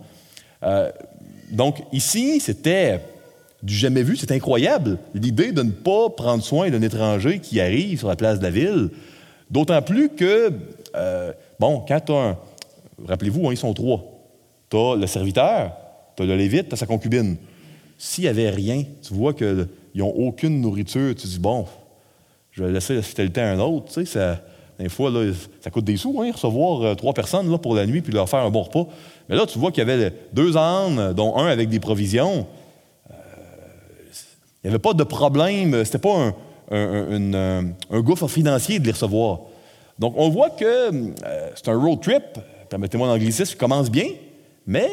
Donc, 1.49 1.81
ici, 1.91 2.39
c'était 2.39 2.99
du 3.63 3.73
jamais 3.73 4.03
vu, 4.03 4.15
c'est 4.15 4.31
incroyable. 4.31 4.99
L'idée 5.13 5.51
de 5.51 5.63
ne 5.63 5.71
pas 5.71 6.09
prendre 6.09 6.43
soin 6.43 6.69
d'un 6.69 6.81
étranger 6.81 7.39
qui 7.39 7.59
arrive 7.59 7.99
sur 7.99 8.07
la 8.07 8.15
place 8.15 8.39
de 8.39 8.43
la 8.43 8.51
ville. 8.51 8.89
D'autant 9.49 9.81
plus 9.81 10.09
que, 10.09 10.51
bon, 11.59 11.83
quand 11.87 11.99
tu 12.05 12.11
un. 12.11 12.37
Rappelez-vous, 13.05 13.47
hein, 13.47 13.51
ils 13.51 13.57
sont 13.57 13.73
trois. 13.73 14.03
Tu 14.69 14.77
as 14.77 14.95
le 14.95 15.07
serviteur, 15.07 15.71
tu 16.15 16.23
as 16.23 16.25
le 16.25 16.35
lévite, 16.35 16.69
tu 16.69 16.73
as 16.73 16.77
sa 16.77 16.85
concubine. 16.85 17.37
S'il 17.97 18.25
n'y 18.25 18.29
avait 18.29 18.49
rien, 18.49 18.83
tu 19.01 19.13
vois 19.13 19.33
qu'ils 19.33 19.67
n'ont 19.95 20.09
aucune 20.09 20.61
nourriture, 20.61 21.15
tu 21.15 21.27
dis, 21.27 21.39
bon, 21.39 21.65
je 22.51 22.63
vais 22.63 22.71
laisser 22.71 22.95
l'hospitalité 22.95 23.41
à 23.41 23.51
un 23.51 23.59
autre. 23.59 23.87
Tu 23.87 23.93
sais, 23.93 24.05
ça, 24.05 24.41
des 24.79 24.89
fois, 24.89 25.09
là, 25.09 25.31
ça 25.61 25.69
coûte 25.71 25.85
des 25.85 25.97
sous, 25.97 26.21
hein, 26.21 26.31
recevoir 26.31 26.81
euh, 26.81 26.95
trois 26.95 27.13
personnes 27.13 27.49
là, 27.49 27.57
pour 27.57 27.75
la 27.75 27.85
nuit 27.85 28.01
puis 28.01 28.13
leur 28.13 28.29
faire 28.29 28.39
un 28.39 28.49
bon 28.49 28.63
repas. 28.63 28.87
Mais 29.29 29.35
là, 29.35 29.45
tu 29.45 29.59
vois 29.59 29.71
qu'il 29.71 29.87
y 29.87 29.91
avait 29.91 30.13
deux 30.33 30.57
ânes, 30.57 31.13
dont 31.13 31.37
un 31.37 31.47
avec 31.47 31.69
des 31.69 31.79
provisions. 31.79 32.47
Euh, 33.09 33.13
il 34.63 34.67
n'y 34.67 34.69
avait 34.69 34.79
pas 34.79 34.93
de 34.93 35.03
problème. 35.03 35.83
C'était 35.85 35.97
pas 35.97 36.15
un, 36.15 36.33
un, 36.71 37.63
un, 37.91 37.99
gouffre 38.01 38.27
financier 38.27 38.79
de 38.79 38.85
les 38.85 38.91
recevoir. 38.91 39.41
Donc, 39.99 40.13
on 40.17 40.29
voit 40.29 40.51
que 40.51 40.65
euh, 40.65 41.49
c'est 41.55 41.67
un 41.69 41.77
road 41.77 42.01
trip, 42.01 42.23
permettez-moi 42.69 43.07
l'anglicisme, 43.07 43.53
qui 43.53 43.57
commence 43.57 43.89
bien, 43.89 44.07
mais 44.65 44.89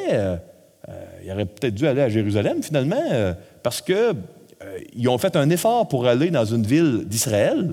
euh, 0.88 0.92
il 1.24 1.32
aurait 1.32 1.46
peut-être 1.46 1.74
dû 1.74 1.86
aller 1.86 2.02
à 2.02 2.08
Jérusalem 2.08 2.62
finalement, 2.62 3.02
euh, 3.12 3.32
parce 3.62 3.80
qu'ils 3.80 3.94
euh, 3.96 5.08
ont 5.08 5.18
fait 5.18 5.36
un 5.36 5.48
effort 5.50 5.88
pour 5.88 6.06
aller 6.06 6.30
dans 6.30 6.44
une 6.44 6.64
ville 6.64 7.04
d'Israël, 7.06 7.72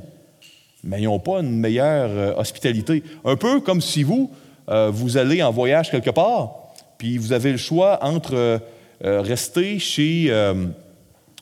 mais 0.83 1.01
ils 1.01 1.05
n'ont 1.05 1.19
pas 1.19 1.41
une 1.41 1.57
meilleure 1.57 2.37
hospitalité. 2.39 3.03
Un 3.25 3.35
peu 3.35 3.59
comme 3.59 3.81
si 3.81 4.03
vous, 4.03 4.31
vous 4.67 5.17
allez 5.17 5.43
en 5.43 5.51
voyage 5.51 5.91
quelque 5.91 6.11
part, 6.11 6.53
puis 6.97 7.17
vous 7.17 7.33
avez 7.33 7.51
le 7.51 7.57
choix 7.57 8.03
entre 8.03 8.61
rester 9.01 9.79
chez 9.79 10.31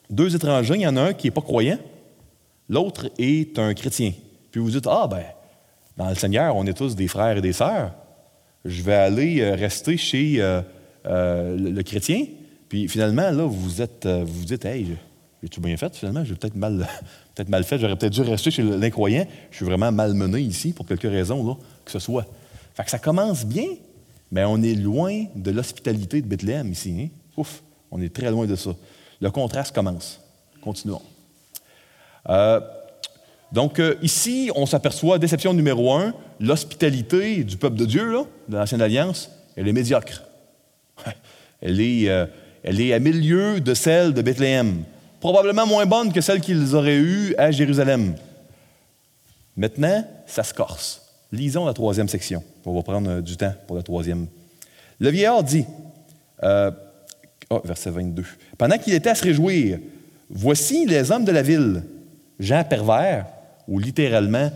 deux 0.09 0.35
étrangers, 0.35 0.75
il 0.75 0.81
y 0.81 0.87
en 0.87 0.97
a 0.97 1.01
un 1.01 1.13
qui 1.13 1.27
n'est 1.27 1.31
pas 1.31 1.41
croyant, 1.41 1.77
l'autre 2.69 3.09
est 3.17 3.59
un 3.59 3.73
chrétien. 3.73 4.13
Puis 4.51 4.59
vous 4.59 4.71
dites, 4.71 4.87
ah 4.87 5.07
ben, 5.09 5.23
dans 5.97 6.09
le 6.09 6.15
Seigneur, 6.15 6.55
on 6.55 6.65
est 6.65 6.73
tous 6.73 6.95
des 6.95 7.07
frères 7.07 7.37
et 7.37 7.41
des 7.41 7.53
sœurs. 7.53 7.93
Je 8.65 8.81
vais 8.81 8.95
aller 8.95 9.51
rester 9.53 9.97
chez 9.97 10.41
euh, 11.05 11.55
le, 11.57 11.81
chrétien. 11.81 12.25
Puis 12.67 12.87
finalement, 12.87 13.31
là, 13.31 13.45
vous 13.45 13.81
êtes, 13.81 14.05
euh, 14.05 14.23
vous, 14.25 14.43
dites, 14.43 14.65
hey, 14.65 14.97
j'ai 15.41 15.49
tout 15.49 15.61
bien 15.61 15.77
fait? 15.77 15.95
Finalement, 15.95 16.25
j'ai 16.25 16.35
peut-être 16.35 16.55
mal, 16.55 16.85
mal 17.47 17.63
fait, 17.63 17.79
j'aurais 17.79 17.95
peut-être 17.95 18.13
dû 18.13 18.21
rester 18.21 18.51
chez 18.51 18.63
l'incroyant. 18.63 19.25
Je 19.51 19.57
suis 19.57 19.65
vraiment 19.65 19.91
malmené 19.91 20.41
ici 20.41 20.73
pour 20.73 20.85
quelques 20.85 21.03
raisons 21.03 21.45
là, 21.47 21.55
que 21.85 21.91
ce 21.91 21.99
soit. 21.99 22.25
Que 22.83 22.91
ça 22.91 22.99
commence 22.99 23.45
bien, 23.45 23.67
mais 24.31 24.45
on 24.45 24.61
est 24.61 24.75
loin 24.75 25.25
de 25.35 25.51
l'hospitalité 25.51 26.21
de 26.21 26.27
Bethléem 26.27 26.71
ici. 26.71 26.95
Hein? 26.97 27.07
Ouf, 27.35 27.61
on 27.91 28.01
est 28.01 28.13
très 28.13 28.31
loin 28.31 28.45
de 28.45 28.55
ça. 28.55 28.71
Le 29.19 29.29
contraste 29.31 29.75
commence. 29.75 30.21
Continuons. 30.61 31.01
Euh, 32.29 32.61
donc, 33.51 33.81
ici, 34.01 34.51
on 34.55 34.65
s'aperçoit, 34.65 35.17
déception 35.17 35.53
numéro 35.53 35.91
un, 35.93 36.13
l'hospitalité 36.39 37.43
du 37.43 37.57
peuple 37.57 37.75
de 37.75 37.85
Dieu, 37.85 38.13
de 38.47 38.57
l'Ancienne 38.57 38.81
Alliance, 38.81 39.29
elle 39.55 39.67
est 39.67 39.73
médiocre. 39.73 40.23
Elle 41.61 41.81
est, 41.81 42.07
euh, 42.07 42.25
elle 42.63 42.79
est 42.79 42.93
à 42.93 42.99
milieu 42.99 43.59
de 43.59 43.73
celle 43.73 44.13
de 44.13 44.21
Bethléem, 44.21 44.85
probablement 45.19 45.65
moins 45.65 45.85
bonne 45.85 46.13
que 46.13 46.21
celle 46.21 46.39
qu'ils 46.39 46.73
auraient 46.73 46.95
eue 46.95 47.35
à 47.37 47.51
Jérusalem. 47.51 48.15
Maintenant, 49.57 50.07
ça 50.25 50.43
se 50.43 50.53
corse. 50.53 51.08
Lisons 51.31 51.65
la 51.65 51.73
troisième 51.73 52.07
section. 52.07 52.43
On 52.65 52.73
va 52.73 52.83
prendre 52.83 53.09
euh, 53.09 53.21
du 53.21 53.37
temps 53.37 53.53
pour 53.67 53.75
la 53.75 53.83
troisième. 53.83 54.27
Le 54.99 55.09
vieillard 55.09 55.43
dit, 55.43 55.65
euh, 56.43 56.71
oh, 57.49 57.61
verset 57.63 57.91
22, 57.91 58.23
Pendant 58.57 58.77
qu'il 58.77 58.93
était 58.93 59.09
à 59.09 59.15
se 59.15 59.23
réjouir, 59.23 59.79
voici 60.29 60.85
les 60.85 61.11
hommes 61.11 61.25
de 61.25 61.31
la 61.31 61.41
ville, 61.41 61.83
gens 62.39 62.63
pervers, 62.63 63.27
ou 63.67 63.79
littéralement 63.79 64.49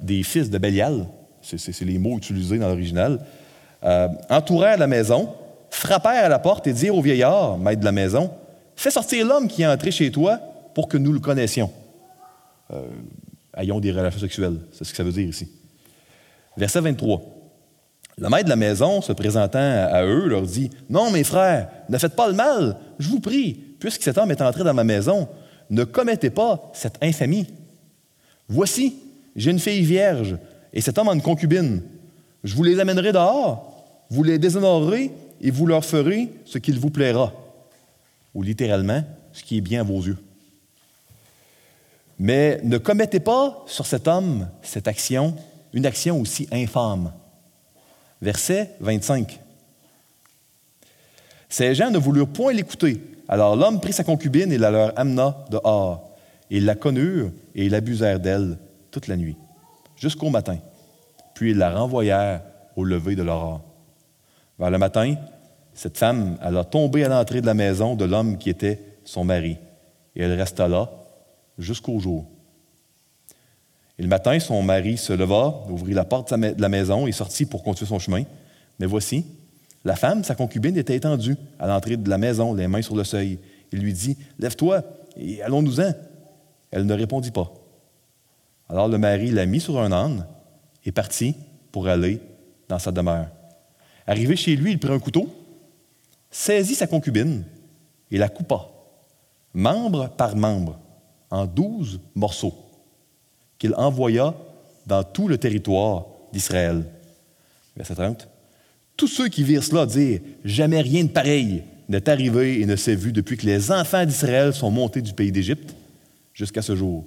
des 0.00 0.22
fils 0.22 0.48
de 0.48 0.58
Bélial, 0.58 1.06
c'est 1.42 1.80
les 1.80 1.98
mots 1.98 2.16
utilisés 2.16 2.58
dans 2.58 2.68
l'original, 2.68 3.18
entourèrent 4.28 4.78
la 4.78 4.86
maison 4.86 5.34
frappèrent 5.70 6.24
à 6.24 6.28
la 6.28 6.38
porte 6.38 6.66
et 6.66 6.72
dirent 6.72 6.96
au 6.96 7.02
vieillard, 7.02 7.58
maître 7.58 7.80
de 7.80 7.84
la 7.84 7.92
maison, 7.92 8.30
Fais 8.76 8.90
sortir 8.90 9.26
l'homme 9.26 9.46
qui 9.46 9.60
est 9.60 9.66
entré 9.66 9.90
chez 9.90 10.10
toi 10.10 10.40
pour 10.72 10.88
que 10.88 10.96
nous 10.96 11.12
le 11.12 11.20
connaissions. 11.20 11.70
Euh, 12.70 12.88
ayons 13.54 13.78
des 13.78 13.92
relations 13.92 14.20
sexuelles, 14.20 14.56
c'est 14.72 14.84
ce 14.84 14.90
que 14.92 14.96
ça 14.96 15.02
veut 15.02 15.12
dire 15.12 15.28
ici. 15.28 15.50
Verset 16.56 16.80
23. 16.80 17.22
Le 18.18 18.28
maître 18.28 18.44
de 18.44 18.50
la 18.50 18.56
maison, 18.56 19.00
se 19.00 19.12
présentant 19.12 19.58
à 19.58 20.04
eux, 20.04 20.26
leur 20.26 20.42
dit 20.42 20.70
Non, 20.90 21.10
mes 21.10 21.24
frères, 21.24 21.68
ne 21.88 21.96
faites 21.96 22.16
pas 22.16 22.28
le 22.28 22.34
mal, 22.34 22.76
je 22.98 23.08
vous 23.08 23.20
prie, 23.20 23.54
puisque 23.78 24.02
cet 24.02 24.18
homme 24.18 24.30
est 24.30 24.42
entré 24.42 24.62
dans 24.62 24.74
ma 24.74 24.84
maison, 24.84 25.26
ne 25.70 25.84
commettez 25.84 26.30
pas 26.30 26.70
cette 26.74 27.02
infamie. 27.02 27.46
Voici, 28.48 28.96
j'ai 29.36 29.50
une 29.50 29.58
fille 29.58 29.82
vierge, 29.82 30.36
et 30.72 30.80
cet 30.80 30.98
homme 30.98 31.08
a 31.08 31.14
une 31.14 31.22
concubine. 31.22 31.82
Je 32.44 32.54
vous 32.54 32.64
les 32.64 32.78
amènerai 32.78 33.12
dehors, 33.12 33.86
vous 34.10 34.22
les 34.22 34.38
déshonorerez 34.38 35.12
et 35.40 35.50
vous 35.50 35.66
leur 35.66 35.84
ferez 35.84 36.30
ce 36.44 36.58
qu'il 36.58 36.78
vous 36.78 36.90
plaira, 36.90 37.32
ou 38.34 38.42
littéralement, 38.42 39.02
ce 39.32 39.42
qui 39.42 39.58
est 39.58 39.62
bien 39.62 39.80
à 39.80 39.84
vos 39.84 40.00
yeux. 40.02 40.18
Mais 42.18 42.60
ne 42.64 42.76
commettez 42.76 43.20
pas 43.20 43.64
sur 43.66 43.86
cet 43.86 44.06
homme 44.08 44.48
cette 44.62 44.88
action, 44.88 45.34
une 45.72 45.86
action 45.86 46.20
aussi 46.20 46.48
infâme. 46.52 47.12
Verset 48.20 48.76
25. 48.80 49.40
Ces 51.48 51.74
gens 51.74 51.90
ne 51.90 51.98
voulurent 51.98 52.28
point 52.28 52.52
l'écouter. 52.52 53.00
Alors 53.28 53.56
l'homme 53.56 53.80
prit 53.80 53.92
sa 53.92 54.04
concubine 54.04 54.52
et 54.52 54.58
la 54.58 54.70
leur 54.70 54.98
amena 54.98 55.44
dehors. 55.50 56.10
Ils 56.50 56.64
la 56.64 56.74
connurent 56.74 57.30
et 57.54 57.68
l'abusèrent 57.68 58.20
d'elle 58.20 58.58
toute 58.90 59.06
la 59.06 59.16
nuit, 59.16 59.36
jusqu'au 59.96 60.30
matin. 60.30 60.58
Puis 61.34 61.52
ils 61.52 61.56
la 61.56 61.70
renvoyèrent 61.70 62.42
au 62.76 62.84
lever 62.84 63.14
de 63.14 63.22
l'aurore. 63.22 63.62
Vers 64.58 64.70
le 64.70 64.78
matin, 64.78 65.14
cette 65.72 65.96
femme, 65.96 66.36
elle 66.42 66.56
a 66.56 66.64
tombé 66.64 67.04
à 67.04 67.08
l'entrée 67.08 67.40
de 67.40 67.46
la 67.46 67.54
maison 67.54 67.94
de 67.94 68.04
l'homme 68.04 68.36
qui 68.36 68.50
était 68.50 68.80
son 69.04 69.24
mari. 69.24 69.56
Et 70.16 70.22
elle 70.22 70.38
resta 70.38 70.68
là 70.68 70.90
jusqu'au 71.58 71.98
jour. 72.00 72.26
Et 74.00 74.02
le 74.02 74.08
matin, 74.08 74.40
son 74.40 74.62
mari 74.62 74.96
se 74.96 75.12
leva, 75.12 75.62
ouvrit 75.68 75.92
la 75.92 76.06
porte 76.06 76.32
de 76.32 76.58
la 76.58 76.68
maison 76.70 77.06
et 77.06 77.12
sortit 77.12 77.44
pour 77.44 77.62
continuer 77.62 77.86
son 77.86 77.98
chemin. 77.98 78.22
Mais 78.78 78.86
voici, 78.86 79.26
la 79.84 79.94
femme, 79.94 80.24
sa 80.24 80.34
concubine, 80.34 80.74
était 80.78 80.96
étendue 80.96 81.36
à 81.58 81.66
l'entrée 81.66 81.98
de 81.98 82.08
la 82.08 82.16
maison, 82.16 82.54
les 82.54 82.66
mains 82.66 82.80
sur 82.80 82.96
le 82.96 83.04
seuil. 83.04 83.38
Il 83.72 83.80
lui 83.80 83.92
dit 83.92 84.16
Lève-toi 84.38 84.82
et 85.18 85.42
allons-nous-en. 85.42 85.92
Elle 86.70 86.86
ne 86.86 86.94
répondit 86.94 87.30
pas. 87.30 87.52
Alors 88.70 88.88
le 88.88 88.96
mari 88.96 89.32
l'a 89.32 89.44
mis 89.44 89.60
sur 89.60 89.78
un 89.78 89.92
âne 89.92 90.26
et 90.86 90.92
partit 90.92 91.34
pour 91.70 91.86
aller 91.86 92.22
dans 92.70 92.78
sa 92.78 92.92
demeure. 92.92 93.26
Arrivé 94.06 94.34
chez 94.34 94.56
lui, 94.56 94.72
il 94.72 94.78
prit 94.78 94.94
un 94.94 94.98
couteau, 94.98 95.28
saisit 96.30 96.74
sa 96.74 96.86
concubine 96.86 97.44
et 98.10 98.16
la 98.16 98.30
coupa, 98.30 98.66
membre 99.52 100.08
par 100.08 100.36
membre, 100.36 100.78
en 101.28 101.44
douze 101.44 102.00
morceaux, 102.14 102.54
qu'il 103.60 103.74
envoya 103.76 104.34
dans 104.86 105.04
tout 105.04 105.28
le 105.28 105.38
territoire 105.38 106.06
d'Israël. 106.32 106.84
Verset 107.76 107.94
30. 107.94 108.28
Tous 108.96 109.06
ceux 109.06 109.28
qui 109.28 109.44
virent 109.44 109.62
cela 109.62 109.86
dirent 109.86 110.20
Jamais 110.44 110.80
rien 110.80 111.04
de 111.04 111.10
pareil 111.10 111.62
n'est 111.88 112.08
arrivé 112.08 112.60
et 112.60 112.66
ne 112.66 112.74
s'est 112.74 112.96
vu 112.96 113.12
depuis 113.12 113.36
que 113.36 113.46
les 113.46 113.70
enfants 113.70 114.04
d'Israël 114.04 114.52
sont 114.52 114.70
montés 114.70 115.02
du 115.02 115.12
pays 115.12 115.30
d'Égypte 115.30 115.76
jusqu'à 116.34 116.62
ce 116.62 116.74
jour. 116.74 117.04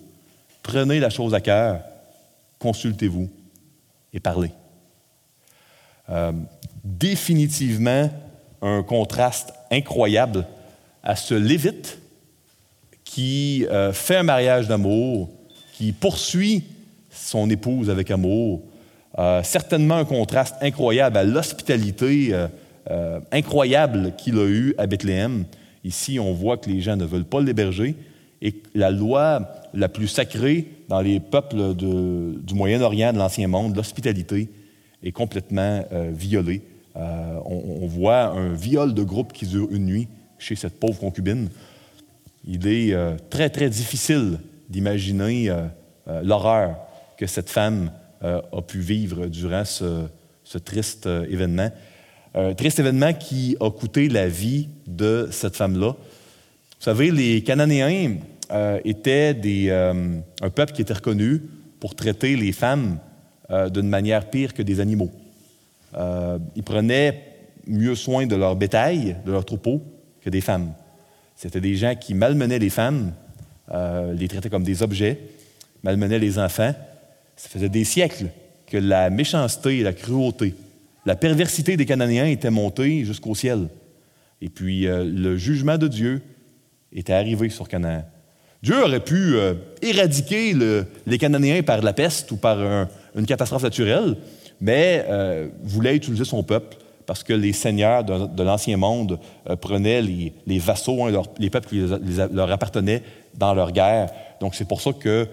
Prenez 0.62 1.00
la 1.00 1.10
chose 1.10 1.34
à 1.34 1.42
cœur, 1.42 1.82
consultez-vous 2.60 3.30
et 4.14 4.20
parlez. 4.20 4.52
Euh, 6.10 6.32
définitivement 6.84 8.10
un 8.62 8.84
contraste 8.84 9.54
incroyable 9.72 10.46
à 11.02 11.16
ce 11.16 11.34
Lévite 11.34 11.98
qui 13.04 13.66
euh, 13.70 13.92
fait 13.92 14.18
un 14.18 14.24
mariage 14.24 14.68
d'amour, 14.68 15.30
qui 15.74 15.92
poursuit 15.92 16.64
son 17.10 17.50
épouse 17.50 17.90
avec 17.90 18.12
amour. 18.12 18.62
Euh, 19.20 19.44
certainement 19.44 19.98
un 19.98 20.06
contraste 20.06 20.56
incroyable 20.62 21.18
à 21.18 21.24
l'hospitalité 21.24 22.34
incroyable 23.32 24.14
qu'il 24.18 24.38
a 24.38 24.46
eue 24.46 24.76
à 24.78 24.88
Bethléem. 24.88 25.46
Ici, 25.86 26.20
on 26.20 26.34
voit 26.34 26.58
que 26.58 26.70
les 26.70 26.82
gens 26.82 26.98
ne 26.98 27.06
veulent 27.06 27.24
pas 27.24 27.40
l'héberger 27.40 27.96
et 28.44 28.54
la 28.76 28.92
loi 28.92 29.48
la 29.74 29.88
plus 29.88 30.10
sacrée 30.10 30.68
dans 30.90 31.02
les 31.02 31.22
peuples 31.22 31.74
du 31.74 32.54
Moyen-Orient, 32.54 33.14
de 33.14 33.18
l'Ancien 33.18 33.48
Monde, 33.48 33.76
l'hospitalité, 33.76 34.50
est 35.02 35.12
complètement 35.12 35.86
euh, 35.92 36.12
violée. 36.14 36.62
Euh, 36.96 37.40
on, 37.46 37.88
voit 37.88 38.26
un 38.26 38.54
viol 38.54 38.94
de 38.94 39.02
groupe 39.02 39.34
qui 39.34 39.48
dure 39.48 39.68
une 39.72 39.86
nuit 39.86 40.08
chez 40.38 40.56
cette 40.56 40.80
pauvre 40.80 41.00
concubine. 41.00 41.50
Il 42.46 42.68
est 42.68 42.94
euh, 42.94 43.16
très, 43.30 43.50
très 43.50 43.70
difficile 43.70 44.38
d'imaginer 44.74 45.56
l'horreur 46.24 46.76
que 47.18 47.28
cette 47.28 47.50
femme 47.50 47.92
a 48.22 48.62
pu 48.68 48.80
vivre 48.80 49.28
durant 49.28 49.64
ce, 49.64 50.08
triste 50.66 51.06
événement. 51.06 51.72
Un 52.34 52.54
triste 52.56 52.80
événement 52.80 53.14
qui 53.14 53.56
a 53.62 53.70
coûté 53.70 54.10
la 54.10 54.28
vie 54.28 54.68
de 54.88 55.30
cette 55.32 55.56
femme-là. 55.56 55.92
Vous 55.92 56.90
savez, 56.92 57.12
les 57.12 57.44
Cananéens 57.44 58.18
euh, 58.52 58.80
était 58.84 59.36
euh, 59.70 60.20
un 60.42 60.50
peuple 60.50 60.74
qui 60.74 60.82
était 60.82 60.94
reconnu 60.94 61.42
pour 61.80 61.96
traiter 61.96 62.36
les 62.36 62.52
femmes 62.52 63.00
euh, 63.50 63.70
d'une 63.70 63.88
manière 63.88 64.30
pire 64.30 64.54
que 64.54 64.62
des 64.62 64.80
animaux. 64.80 65.10
ils 66.56 66.64
prenaient 66.64 67.24
mieux 67.68 67.96
soin 67.96 68.26
de 68.26 68.36
leur 68.36 68.56
bétail, 68.56 69.16
de 69.26 69.32
leur 69.32 69.46
troupeau, 69.46 69.82
que 70.22 70.30
des 70.30 70.42
femmes. 70.42 70.74
C'était 71.36 71.62
des 71.62 71.76
gens 71.76 71.96
qui 71.96 72.14
malmenaient 72.14 72.60
les 72.60 72.70
femmes, 72.70 73.14
les 73.74 74.28
traitaient 74.28 74.50
comme 74.50 74.64
des 74.64 74.84
objets, 74.84 75.20
malmenaient 75.84 76.20
les 76.20 76.38
enfants. 76.38 76.74
Ça 77.36 77.50
faisait 77.50 77.70
des 77.70 77.84
siècles 77.84 78.28
que 78.68 78.78
la 78.78 79.10
méchanceté 79.10 79.80
et 79.80 79.84
la 79.84 79.94
cruauté, 79.94 80.54
la 81.06 81.16
perversité 81.16 81.76
des 81.76 81.86
Cananéens 81.86 82.28
étaient 82.28 82.52
montées 82.52 83.04
jusqu'au 83.04 83.36
ciel. 83.36 83.68
Et 84.42 84.50
puis 84.50 84.86
le 84.86 85.38
jugement 85.38 85.78
de 85.78 85.88
Dieu 85.88 86.22
était 86.94 87.14
arrivé 87.14 87.50
sur 87.50 87.68
Canaan. 87.68 88.04
Dieu 88.64 88.82
aurait 88.82 89.02
pu 89.02 89.36
euh, 89.36 89.56
éradiquer 89.82 90.56
les 91.06 91.18
Cananéens 91.18 91.62
par 91.64 91.82
la 91.82 91.92
peste 91.92 92.32
ou 92.32 92.38
par 92.38 92.88
une 93.14 93.26
catastrophe 93.26 93.64
naturelle, 93.64 94.16
mais 94.62 95.06
euh, 95.10 95.50
voulait 95.64 95.98
utiliser 95.98 96.24
son 96.24 96.44
peuple 96.44 96.78
parce 97.06 97.24
que 97.24 97.34
les 97.34 97.54
seigneurs 97.54 98.04
de, 98.04 98.44
l'Ancien 98.44 98.78
Monde 98.78 99.20
euh, 99.50 99.56
prenaient 99.56 100.02
les, 100.02 100.60
vassaux, 100.60 101.06
hein, 101.06 101.24
les 101.40 101.50
peuples 101.50 101.70
qui 101.70 101.84
leur 102.32 102.52
appartenaient 102.52 103.04
dans 103.36 103.54
leur 103.54 103.72
guerre. 103.72 104.10
Donc 104.40 104.56
c'est 104.56 104.68
pour 104.68 104.82
ça 104.82 104.92
que, 104.94 105.28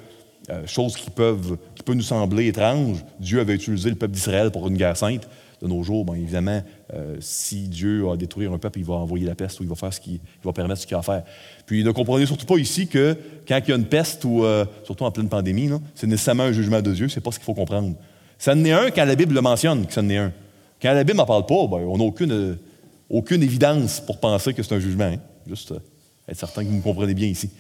chose 0.66 0.96
qui, 0.96 1.11
peuvent, 1.11 1.56
qui 1.76 1.83
peut 1.83 1.94
nous 1.94 2.02
sembler 2.02 2.48
étrange, 2.48 3.04
Dieu 3.20 3.40
avait 3.40 3.54
utilisé 3.54 3.88
le 3.88 3.96
peuple 3.96 4.14
d'Israël 4.14 4.50
pour 4.50 4.66
une 4.66 4.76
guerre 4.76 4.96
sainte 4.96 5.28
de 5.62 5.68
nos 5.68 5.83
jours, 5.83 6.04
bien 6.04 6.14
évidemment, 6.14 6.62
euh, 6.94 7.16
si 7.20 7.68
Dieu 7.68 8.09
a 8.09 8.16
détruire 8.16 8.52
un 8.52 8.59
peuple, 8.59 8.78
il 8.78 8.85
va 8.85 8.94
envoyer 8.94 9.26
la 9.26 9.35
peste 9.35 9.61
ou 9.61 9.62
il 9.62 9.68
va 9.68 9.74
faire 9.74 9.92
ce 9.92 10.00
qu'il 10.00 10.18
va 10.42 10.52
permettre 10.52 10.80
ce 10.80 10.87
qu'il 10.87 10.96
a 10.96 11.00
à 11.00 11.02
faire. 11.02 11.22
Puis 11.66 11.85
ne 11.85 11.90
comprenez 11.90 12.26
surtout 12.26 12.46
pas 12.46 12.56
ici 12.56 12.87
que 12.87 13.16
quand 13.46 13.59
il 13.59 13.68
y 13.68 13.72
a 13.72 13.76
une 13.76 13.85
peste 13.85 14.24
ou 14.24 14.44
euh, 14.44 14.64
surtout 14.85 15.04
en 15.04 15.11
pleine 15.11 15.28
pandémie, 15.28 15.70
c'est 15.94 16.06
nécessairement 16.06 16.44
un 16.44 16.52
jugement 16.52 16.80
de 16.80 16.92
Dieu, 16.92 17.09
c'est 17.09 17.20
pas 17.20 17.30
ce 17.30 17.38
qu'il 17.38 17.44
faut 17.44 17.54
comprendre. 17.54 17.94
Ça 18.38 18.52
en 18.52 18.64
est 18.64 18.72
un 18.72 18.90
quand 18.90 19.04
la 19.04 19.16
Bible 19.16 19.35
le 19.35 19.42
mentionne 19.42 19.87
que 19.87 19.92
ça 19.92 20.00
en 20.00 20.09
est 20.09 20.16
un. 20.16 20.33
Quand 20.81 20.93
la 20.93 21.05
Bible 21.05 21.19
n'en 21.19 21.27
parle 21.27 21.47
pas, 21.47 21.66
ben, 21.66 21.79
on 21.87 21.99
n'a 21.99 22.05
aucune, 22.05 22.59
aucune 23.09 23.43
évidence 23.43 24.01
pour 24.01 24.19
penser 24.19 24.55
que 24.55 24.62
c'est 24.62 24.75
un 24.75 24.81
jugement. 24.81 25.05
Hein. 25.05 25.19
Juste 25.47 25.73
euh, 25.73 25.79
être 26.29 26.38
certain 26.38 26.64
que 26.64 26.69
vous 26.69 26.77
me 26.77 26.83
comprenez 26.83 27.14
bien 27.14 27.29
ici. 27.29 27.51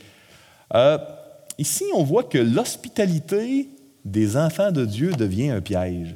ici, 1.58 1.84
on 1.94 2.04
voit 2.04 2.24
que 2.24 2.38
l'hospitalité 2.38 3.68
des 4.04 4.36
enfants 4.36 4.70
de 4.70 4.84
Dieu 4.84 5.12
devient 5.12 5.50
un 5.50 5.60
piège. 5.60 6.14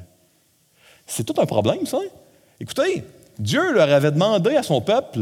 C'est 1.07 1.25
tout 1.25 1.39
un 1.41 1.47
problème, 1.47 1.87
ça. 1.87 1.99
Écoutez, 2.61 3.05
Dieu 3.39 3.73
leur 3.73 3.91
avait 3.91 4.13
demandé 4.13 4.57
à 4.57 4.63
son 4.63 4.81
peuple, 4.81 5.21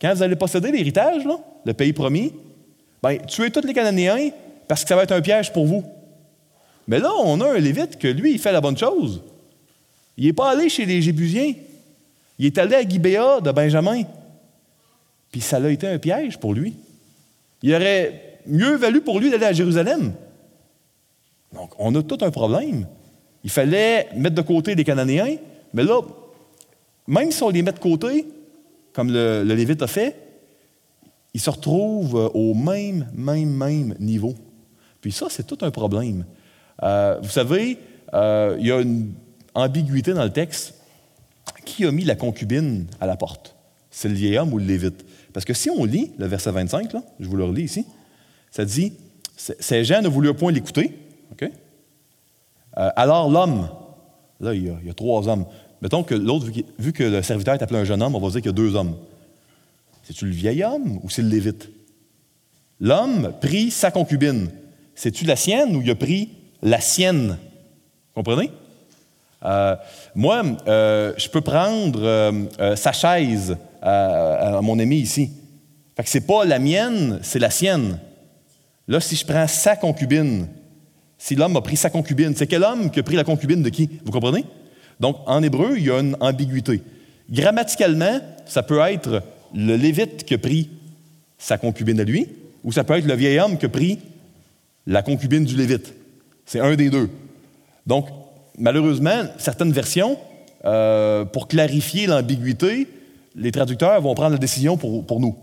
quand 0.00 0.14
vous 0.14 0.22
allez 0.22 0.36
posséder 0.36 0.70
l'héritage, 0.70 1.22
le 1.64 1.72
pays 1.72 1.92
promis, 1.92 2.32
ben, 3.02 3.18
tuez 3.26 3.50
tous 3.50 3.66
les 3.66 3.72
Cananéens 3.72 4.30
parce 4.68 4.82
que 4.82 4.88
ça 4.88 4.96
va 4.96 5.02
être 5.02 5.12
un 5.12 5.20
piège 5.20 5.52
pour 5.52 5.66
vous. 5.66 5.84
Mais 6.86 6.98
là, 6.98 7.10
on 7.24 7.40
a 7.40 7.54
un 7.54 7.58
Lévite 7.58 7.98
que 7.98 8.08
lui, 8.08 8.38
fait 8.38 8.52
la 8.52 8.60
bonne 8.60 8.76
chose. 8.76 9.22
Il 10.16 10.26
n'est 10.26 10.32
pas 10.32 10.50
allé 10.50 10.68
chez 10.68 10.86
les 10.86 11.02
Jébusiens. 11.02 11.54
Il 12.38 12.46
est 12.46 12.58
allé 12.58 12.76
à 12.76 12.88
Gibéa 12.88 13.40
de 13.40 13.50
Benjamin. 13.50 14.02
Puis 15.30 15.40
ça 15.40 15.56
a 15.56 15.68
été 15.68 15.86
un 15.88 15.98
piège 15.98 16.38
pour 16.38 16.54
lui. 16.54 16.74
Il 17.62 17.74
aurait 17.74 18.38
mieux 18.46 18.76
valu 18.76 19.00
pour 19.00 19.20
lui 19.20 19.30
d'aller 19.30 19.46
à 19.46 19.52
Jérusalem. 19.52 20.12
Donc, 21.52 21.72
on 21.78 21.94
a 21.94 22.02
tout 22.02 22.18
un 22.20 22.30
problème. 22.30 22.86
Il 23.42 23.50
fallait 23.50 24.08
mettre 24.16 24.34
de 24.34 24.42
côté 24.42 24.74
les 24.74 24.84
Cananéens, 24.84 25.36
mais 25.72 25.84
là, 25.84 26.00
même 27.06 27.30
si 27.30 27.42
on 27.42 27.50
les 27.50 27.62
met 27.62 27.72
de 27.72 27.78
côté, 27.78 28.26
comme 28.92 29.10
le, 29.12 29.42
Lévite 29.42 29.82
a 29.82 29.86
fait, 29.86 30.16
ils 31.32 31.40
se 31.40 31.50
retrouvent 31.50 32.30
au 32.32 32.54
même, 32.54 33.08
même, 33.14 33.50
même 33.50 33.94
niveau. 33.98 34.34
Puis 35.00 35.12
ça, 35.12 35.26
c'est 35.28 35.46
tout 35.46 35.58
un 35.62 35.70
problème. 35.70 36.24
Euh, 36.82 37.18
vous 37.22 37.30
savez, 37.30 37.78
euh, 38.14 38.56
il 38.58 38.66
y 38.66 38.72
a 38.72 38.80
une 38.80 39.12
ambiguïté 39.54 40.12
dans 40.12 40.24
le 40.24 40.32
texte. 40.32 40.74
Qui 41.64 41.84
a 41.84 41.92
mis 41.92 42.04
la 42.04 42.14
concubine 42.14 42.86
à 43.00 43.06
la 43.06 43.16
porte? 43.16 43.54
C'est 43.90 44.08
le 44.08 44.14
vieil 44.14 44.38
homme 44.38 44.52
ou 44.52 44.58
le 44.58 44.64
Lévite? 44.64 45.04
Parce 45.32 45.44
que 45.44 45.54
si 45.54 45.70
on 45.70 45.84
lit 45.84 46.12
le 46.18 46.26
verset 46.26 46.50
25, 46.50 46.92
là, 46.92 47.02
je 47.20 47.26
vous 47.28 47.36
le 47.36 47.44
relis 47.44 47.64
ici, 47.64 47.86
ça 48.50 48.64
dit 48.64 48.92
Ces 49.36 49.84
gens 49.84 50.02
ne 50.02 50.08
voulurent 50.08 50.36
point 50.36 50.52
l'écouter. 50.52 50.96
OK? 51.32 51.50
Euh, 52.76 52.90
alors 52.96 53.30
l'homme, 53.30 53.68
là, 54.40 54.54
il 54.54 54.64
y, 54.64 54.90
a, 54.90 54.94
trois 54.94 55.28
hommes. 55.28 55.46
Mettons 55.80 56.02
que 56.02 56.14
l'autre, 56.14 56.46
vu, 56.78 56.92
que 56.92 57.04
le 57.04 57.22
serviteur 57.22 57.54
est 57.54 57.62
appelé 57.62 57.80
un 57.80 57.84
jeune 57.84 58.02
homme, 58.02 58.14
on 58.14 58.20
va 58.20 58.28
dire 58.28 58.40
qu'il 58.40 58.46
y 58.46 58.48
a 58.48 58.52
deux 58.52 58.74
hommes. 58.74 58.96
C'est-tu 60.02 60.26
le 60.26 60.32
vieil 60.32 60.62
homme 60.64 61.00
ou 61.02 61.10
c'est 61.10 61.22
le 61.22 61.28
lévite? 61.28 61.70
L'homme 62.80 63.32
prit 63.40 63.70
sa 63.70 63.90
concubine. 63.90 64.48
C'est-tu 64.94 65.24
la 65.24 65.36
sienne 65.36 65.76
ou 65.76 65.82
il 65.82 65.90
a 65.90 65.94
pris 65.94 66.30
la 66.62 66.80
sienne? 66.80 67.38
Comprenez? 68.14 68.50
Euh, 69.44 69.76
moi, 70.14 70.42
euh, 70.66 71.12
je 71.16 71.28
peux 71.28 71.40
prendre 71.40 72.32
sa 72.76 72.92
chaise 72.92 73.56
à, 73.82 74.60
mon 74.62 74.78
ami 74.78 74.96
ici. 74.98 75.30
Fait 75.96 76.02
que 76.02 76.08
c'est 76.08 76.26
pas 76.26 76.44
la 76.44 76.58
mienne, 76.58 77.20
c'est 77.22 77.38
la 77.38 77.50
sienne. 77.50 77.98
Là, 78.88 79.00
si 79.00 79.16
je 79.16 79.24
prends 79.24 79.46
sa 79.46 79.76
concubine, 79.76 80.48
si 81.18 81.34
l'homme 81.34 81.56
a 81.56 81.60
pris 81.60 81.76
sa 81.76 81.90
concubine, 81.90 82.34
c'est 82.36 82.46
quel 82.46 82.64
homme 82.64 82.90
qui 82.90 83.00
a 83.00 83.02
pris 83.02 83.16
la 83.16 83.24
concubine 83.24 83.62
de 83.62 83.68
qui? 83.68 83.88
Vous 84.04 84.10
comprenez? 84.10 84.44
Donc, 85.00 85.16
en 85.26 85.42
hébreu, 85.42 85.74
il 85.76 85.84
y 85.84 85.90
a 85.90 86.00
une 86.00 86.16
ambiguïté. 86.20 86.82
Grammaticalement, 87.30 88.20
ça 88.46 88.62
peut 88.62 88.80
être 88.80 89.22
le 89.54 89.76
lévite 89.76 90.24
qui 90.24 90.34
a 90.34 90.38
pris 90.38 90.70
sa 91.38 91.58
concubine 91.58 92.00
à 92.00 92.04
lui, 92.04 92.28
ou 92.62 92.72
ça 92.72 92.84
peut 92.84 92.94
être 92.94 93.06
le 93.06 93.14
vieil 93.14 93.38
homme 93.38 93.58
qui 93.58 93.66
a 93.66 93.68
pris 93.68 93.98
la 94.86 95.02
concubine 95.02 95.44
du 95.44 95.56
lévite. 95.56 95.94
C'est 96.44 96.60
un 96.60 96.74
des 96.74 96.90
deux. 96.90 97.08
Donc, 97.86 98.08
malheureusement, 98.58 99.24
certaines 99.38 99.72
versions, 99.72 100.18
euh, 100.64 101.24
pour 101.24 101.48
clarifier 101.48 102.06
l'ambiguïté, 102.06 102.88
les 103.36 103.52
traducteurs 103.52 104.00
vont 104.00 104.14
prendre 104.14 104.32
la 104.32 104.38
décision 104.38 104.76
pour, 104.76 105.04
pour 105.04 105.20
nous. 105.20 105.36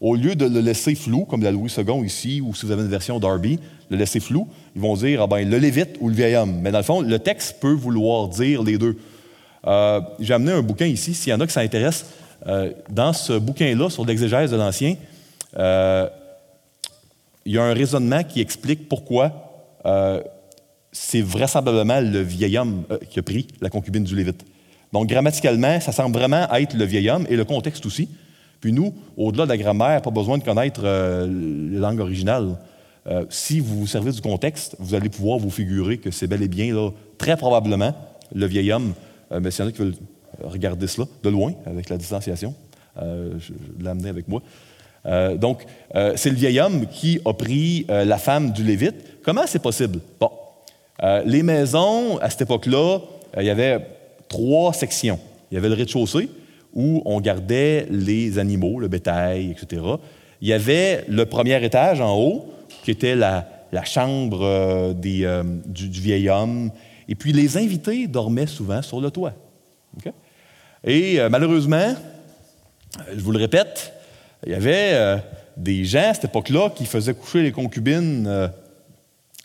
Au 0.00 0.14
lieu 0.14 0.34
de 0.34 0.46
le 0.46 0.60
laisser 0.60 0.94
flou, 0.94 1.24
comme 1.24 1.42
la 1.42 1.50
Louis 1.50 1.72
II 1.76 2.04
ici, 2.04 2.40
ou 2.40 2.54
si 2.54 2.66
vous 2.66 2.72
avez 2.72 2.82
une 2.82 2.88
version 2.88 3.18
Darby, 3.18 3.58
le 3.88 3.96
laisser 3.96 4.20
flou, 4.20 4.48
ils 4.74 4.82
vont 4.82 4.94
dire 4.96 5.22
ah 5.22 5.26
ben, 5.26 5.48
le 5.48 5.58
Lévite 5.58 5.96
ou 6.00 6.08
le 6.08 6.14
vieil 6.14 6.34
homme. 6.34 6.60
Mais 6.60 6.70
dans 6.70 6.78
le 6.78 6.84
fond, 6.84 7.00
le 7.00 7.18
texte 7.18 7.58
peut 7.60 7.72
vouloir 7.72 8.28
dire 8.28 8.62
les 8.62 8.78
deux. 8.78 8.96
Euh, 9.66 10.00
j'ai 10.18 10.34
amené 10.34 10.52
un 10.52 10.62
bouquin 10.62 10.86
ici, 10.86 11.14
s'il 11.14 11.30
y 11.30 11.34
en 11.34 11.40
a 11.40 11.46
qui 11.46 11.52
s'intéressent. 11.52 12.10
Euh, 12.48 12.72
dans 12.90 13.12
ce 13.12 13.34
bouquin-là, 13.34 13.90
sur 13.90 14.04
l'exégèse 14.04 14.50
de 14.50 14.56
l'Ancien, 14.56 14.96
il 17.44 17.52
y 17.52 17.58
a 17.58 17.62
un 17.62 17.74
raisonnement 17.74 18.24
qui 18.24 18.40
explique 18.40 18.88
pourquoi 18.88 19.32
c'est 20.92 21.22
vraisemblablement 21.22 22.00
le 22.00 22.20
vieil 22.20 22.58
homme 22.58 22.84
qui 23.10 23.18
a 23.18 23.22
pris 23.22 23.48
la 23.60 23.70
concubine 23.70 24.04
du 24.04 24.14
Lévite. 24.14 24.44
Donc, 24.92 25.08
grammaticalement, 25.08 25.80
ça 25.80 25.90
semble 25.90 26.16
vraiment 26.16 26.46
être 26.52 26.76
le 26.76 26.84
vieil 26.84 27.08
homme 27.08 27.26
et 27.28 27.36
le 27.36 27.44
contexte 27.44 27.86
aussi. 27.86 28.08
Puis 28.60 28.72
nous, 28.72 28.94
au-delà 29.16 29.44
de 29.44 29.48
la 29.48 29.56
grammaire, 29.56 30.02
pas 30.02 30.10
besoin 30.10 30.38
de 30.38 30.44
connaître 30.44 30.82
euh, 30.84 31.26
les 31.26 31.78
langues 31.78 32.00
originales. 32.00 32.56
Euh, 33.08 33.24
si 33.30 33.58
vous 33.58 33.80
vous 33.80 33.86
servez 33.86 34.12
du 34.12 34.20
contexte, 34.20 34.76
vous 34.78 34.94
allez 34.94 35.08
pouvoir 35.08 35.38
vous 35.38 35.50
figurer 35.50 35.98
que 35.98 36.10
c'est 36.10 36.28
bel 36.28 36.42
et 36.42 36.48
bien, 36.48 36.72
là, 36.72 36.90
très 37.18 37.36
probablement, 37.36 37.94
le 38.34 38.46
vieil 38.46 38.70
homme. 38.70 38.92
Euh, 39.32 39.40
mais 39.42 39.50
s'il 39.50 39.64
y 39.64 39.66
en 39.66 39.70
a 39.70 39.72
qui 39.72 39.78
veulent 39.78 39.94
regarder 40.44 40.86
cela 40.86 41.08
de 41.22 41.28
loin, 41.30 41.54
avec 41.66 41.88
la 41.88 41.96
distanciation, 41.96 42.54
je, 42.96 43.52
l'ai 43.80 43.88
amené 43.88 44.10
avec 44.10 44.26
moi. 44.28 44.42
donc, 45.36 45.64
c'est 46.16 46.30
le 46.30 46.36
vieil 46.36 46.60
homme 46.60 46.86
qui 46.86 47.20
a 47.24 47.32
pris 47.32 47.86
la 47.88 48.18
femme 48.18 48.52
du 48.52 48.62
Lévite. 48.62 49.22
Comment 49.22 49.46
c'est 49.46 49.62
possible? 49.62 50.00
Bon, 50.18 50.30
les 51.24 51.42
maisons, 51.42 52.18
à 52.18 52.30
cette 52.30 52.42
époque-là, 52.42 53.00
il 53.38 53.44
y 53.44 53.50
avait 53.50 53.84
trois 54.28 54.72
sections. 54.72 55.18
Il 55.50 55.54
y 55.54 55.58
avait 55.58 55.68
le 55.68 55.74
rez-de-chaussée, 55.74 56.28
où 56.72 57.02
on 57.04 57.20
gardait 57.20 57.86
les 57.90 58.38
animaux, 58.38 58.80
le 58.80 58.88
bétail, 58.88 59.50
etc. 59.50 59.82
Il 60.40 60.48
y 60.48 60.52
avait 60.52 61.04
le 61.08 61.26
premier 61.26 61.62
étage 61.64 62.00
en 62.00 62.16
haut, 62.16 62.52
qui 62.82 62.90
était 62.90 63.14
la, 63.14 63.46
chambre 63.84 64.40
euh, 64.42 64.94
euh, 65.04 65.42
du, 65.66 66.00
vieil 66.00 66.28
homme. 66.28 66.70
Et 67.08 67.14
puis 67.14 67.32
les 67.32 67.56
invités 67.56 68.06
dormaient 68.06 68.46
souvent 68.46 68.82
sur 68.82 69.00
le 69.00 69.10
toit. 69.10 69.34
Et 70.84 71.20
euh, 71.20 71.28
malheureusement, 71.28 71.94
je 73.14 73.20
vous 73.20 73.30
le 73.30 73.38
répète, 73.38 73.92
il 74.44 74.52
y 74.52 74.54
avait 74.54 75.22
des 75.56 75.84
gens 75.84 76.10
à 76.10 76.14
cette 76.14 76.24
époque-là 76.24 76.70
qui 76.70 76.84
faisaient 76.84 77.14
coucher 77.14 77.42
les 77.42 77.52
concubines 77.52 78.50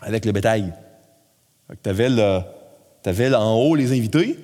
avec 0.01 0.25
le 0.25 0.31
bétail. 0.31 0.73
Tu 1.84 1.89
avais, 1.89 3.36
en 3.36 3.56
haut 3.56 3.75
les 3.75 3.91
invités, 3.91 4.38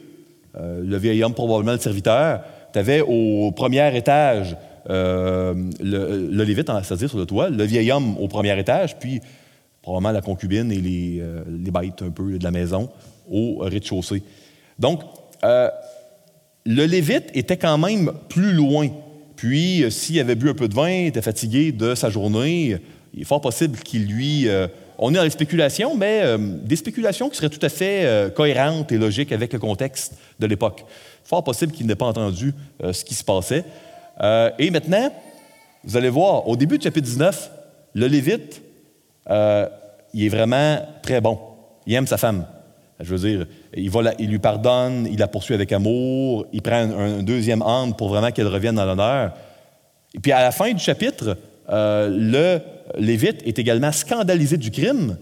le 0.55 0.97
vieil 0.97 1.23
homme 1.23 1.33
probablement 1.33 1.71
le 1.71 1.79
serviteur, 1.79 2.41
tu 2.73 2.79
avais 2.79 3.01
au 3.01 3.51
premier 3.51 3.95
étage 3.95 4.55
euh, 4.89 5.53
le, 5.79 6.43
lévite, 6.43 6.69
c'est-à-dire 6.83 7.09
sur 7.09 7.17
le 7.17 7.25
toit, 7.25 7.49
le 7.49 7.63
vieil 7.63 7.91
homme 7.91 8.17
au 8.17 8.27
premier 8.27 8.57
étage, 8.59 8.97
puis 8.97 9.21
probablement 9.81 10.11
la 10.11 10.21
concubine 10.21 10.71
et 10.71 10.81
les, 10.81 11.19
euh, 11.21 11.43
bêtes 11.47 12.01
un 12.01 12.09
peu 12.09 12.37
de 12.37 12.43
la 12.43 12.51
maison 12.51 12.89
au 13.29 13.59
rez-de-chaussée. 13.59 14.23
Donc, 14.79 15.01
euh, 15.43 15.69
le 16.65 16.85
lévite 16.85 17.29
était 17.33 17.57
quand 17.57 17.77
même 17.77 18.11
plus 18.27 18.53
loin. 18.53 18.89
Puis, 19.35 19.85
s'il 19.89 20.19
avait 20.19 20.35
bu 20.35 20.49
un 20.49 20.53
peu 20.53 20.67
de 20.67 20.73
vin, 20.73 21.05
était 21.05 21.21
fatigué 21.21 21.71
de 21.71 21.95
sa 21.95 22.09
journée, 22.09 22.77
il 23.13 23.21
est 23.21 23.25
fort 23.25 23.41
possible 23.41 23.79
qu'il 23.79 24.07
lui... 24.07 24.47
on 24.97 25.11
est 25.11 25.17
dans 25.17 25.23
les 25.23 25.29
spéculations, 25.29 25.95
mais 25.95 26.23
des 26.37 26.75
spéculations 26.75 27.29
qui 27.29 27.37
seraient 27.37 27.49
tout 27.49 27.65
à 27.65 27.69
fait 27.69 28.31
cohérentes 28.35 28.91
et 28.91 28.97
logiques 28.97 29.31
avec 29.31 29.53
le 29.53 29.59
contexte 29.59 30.13
de 30.39 30.47
l'époque 30.47 30.85
fort 31.23 31.43
possible 31.43 31.71
qu'il 31.71 31.87
n'ait 31.87 31.95
pas 31.95 32.05
entendu 32.05 32.53
euh, 32.83 32.93
ce 32.93 33.03
qui 33.03 33.15
se 33.15 33.23
passait. 33.23 33.63
Euh, 34.21 34.51
et 34.59 34.69
maintenant, 34.69 35.11
vous 35.83 35.97
allez 35.97 36.09
voir, 36.09 36.47
au 36.47 36.55
début 36.55 36.77
du 36.77 36.83
chapitre 36.83 37.07
19, 37.07 37.51
le 37.95 38.07
Lévite, 38.07 38.61
euh, 39.29 39.67
il 40.13 40.25
est 40.25 40.29
vraiment 40.29 40.79
très 41.01 41.21
bon. 41.21 41.39
Il 41.85 41.93
aime 41.95 42.07
sa 42.07 42.17
femme. 42.17 42.45
Je 42.99 43.15
veux 43.15 43.27
dire, 43.27 43.47
il, 43.75 43.91
il 44.19 44.29
lui 44.29 44.39
pardonne, 44.39 45.07
il 45.11 45.17
la 45.17 45.27
poursuit 45.27 45.55
avec 45.55 45.71
amour, 45.71 46.45
il 46.53 46.61
prend 46.61 46.75
un, 46.75 47.23
deuxième 47.23 47.61
âme 47.61 47.95
pour 47.95 48.09
vraiment 48.09 48.31
qu'elle 48.31 48.47
revienne 48.47 48.75
dans 48.75 48.85
l'honneur. 48.85 49.33
Et 50.13 50.19
puis 50.19 50.31
à 50.31 50.41
la 50.41 50.51
fin 50.51 50.71
du 50.71 50.79
chapitre, 50.79 51.37
le 51.69 52.59
Lévite 52.97 53.41
est 53.45 53.59
également 53.59 53.91
scandalisé 53.91 54.57
du 54.57 54.71
crime 54.71 55.17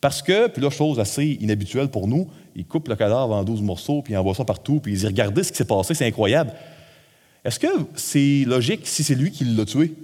parce 0.00 0.22
que, 0.22 0.48
puis 0.48 0.62
là, 0.62 0.70
chose 0.70 1.00
assez 1.00 1.38
inhabituelle 1.40 1.88
pour 1.88 2.06
nous, 2.06 2.28
il 2.54 2.66
coupe 2.66 2.88
le 2.88 2.96
cadavre 2.96 3.34
en 3.34 3.44
douze 3.44 3.62
morceaux, 3.62 4.02
puis 4.02 4.14
il 4.14 4.16
envoie 4.16 4.34
ça 4.34 4.44
partout, 4.44 4.80
puis 4.80 4.92
il 4.92 4.98
dit 4.98 5.06
Regardez 5.06 5.42
ce 5.42 5.50
qui 5.50 5.58
s'est 5.58 5.64
passé, 5.64 5.94
c'est 5.94 6.06
incroyable. 6.06 6.52
Est-ce 7.44 7.58
que 7.58 7.68
c'est 7.94 8.44
logique 8.46 8.86
si 8.86 9.02
c'est 9.02 9.14
lui 9.14 9.30
qui 9.30 9.44
l'a 9.44 9.64
tué, 9.64 9.94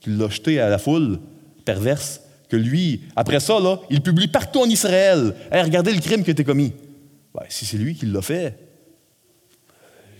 qui 0.00 0.10
l'a 0.10 0.28
jeté 0.28 0.60
à 0.60 0.68
la 0.68 0.78
foule 0.78 1.18
perverse, 1.64 2.20
que 2.48 2.56
lui, 2.56 3.02
après 3.16 3.40
ça, 3.40 3.58
il 3.90 4.02
publie 4.02 4.28
partout 4.28 4.60
en 4.60 4.66
Israël 4.66 5.34
Regardez 5.50 5.92
le 5.92 6.00
crime 6.00 6.22
qui 6.22 6.30
a 6.30 6.32
été 6.32 6.44
commis. 6.44 6.72
Ben, 7.34 7.42
si 7.48 7.64
c'est 7.64 7.78
lui 7.78 7.94
qui 7.94 8.06
l'a 8.06 8.22
fait, 8.22 8.56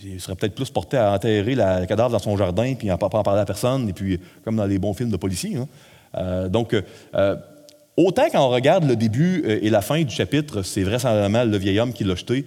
il 0.05 0.21
serait 0.21 0.37
peut-être 0.37 0.55
plus 0.55 0.71
porté 0.71 0.97
à 0.97 1.12
enterrer 1.12 1.55
le 1.55 1.87
cadavre 1.87 2.11
dans 2.11 2.19
son 2.19 2.37
jardin, 2.37 2.75
puis 2.75 2.90
en 2.90 2.99
pas 2.99 3.07
en 3.07 3.23
parler 3.23 3.40
à 3.40 3.47
personne, 3.47 3.88
et 3.88 3.93
puis 3.93 4.21
comme 4.45 4.57
dans 4.57 4.67
les 4.67 4.79
bons 4.79 4.95
films 4.95 5.11
de 5.11 5.17
policiers. 5.17 5.57
Hein. 5.57 5.69
Euh, 6.17 6.49
donc, 6.49 6.75
euh, 7.14 7.37
Autant 7.97 8.25
quand 8.31 8.45
on 8.45 8.51
regarde 8.51 8.85
le 8.85 8.97
début 8.97 9.45
euh, 9.45 9.61
et 9.62 9.71
la 9.71 9.81
fin 9.81 10.03
du 10.03 10.12
chapitre, 10.12 10.62
c'est 10.62 10.83
vraisemblablement 10.83 11.45
le 11.45 11.57
vieil 11.57 11.79
homme 11.79 11.93
qui 11.93 12.03
l'a 12.03 12.17
jeté. 12.17 12.45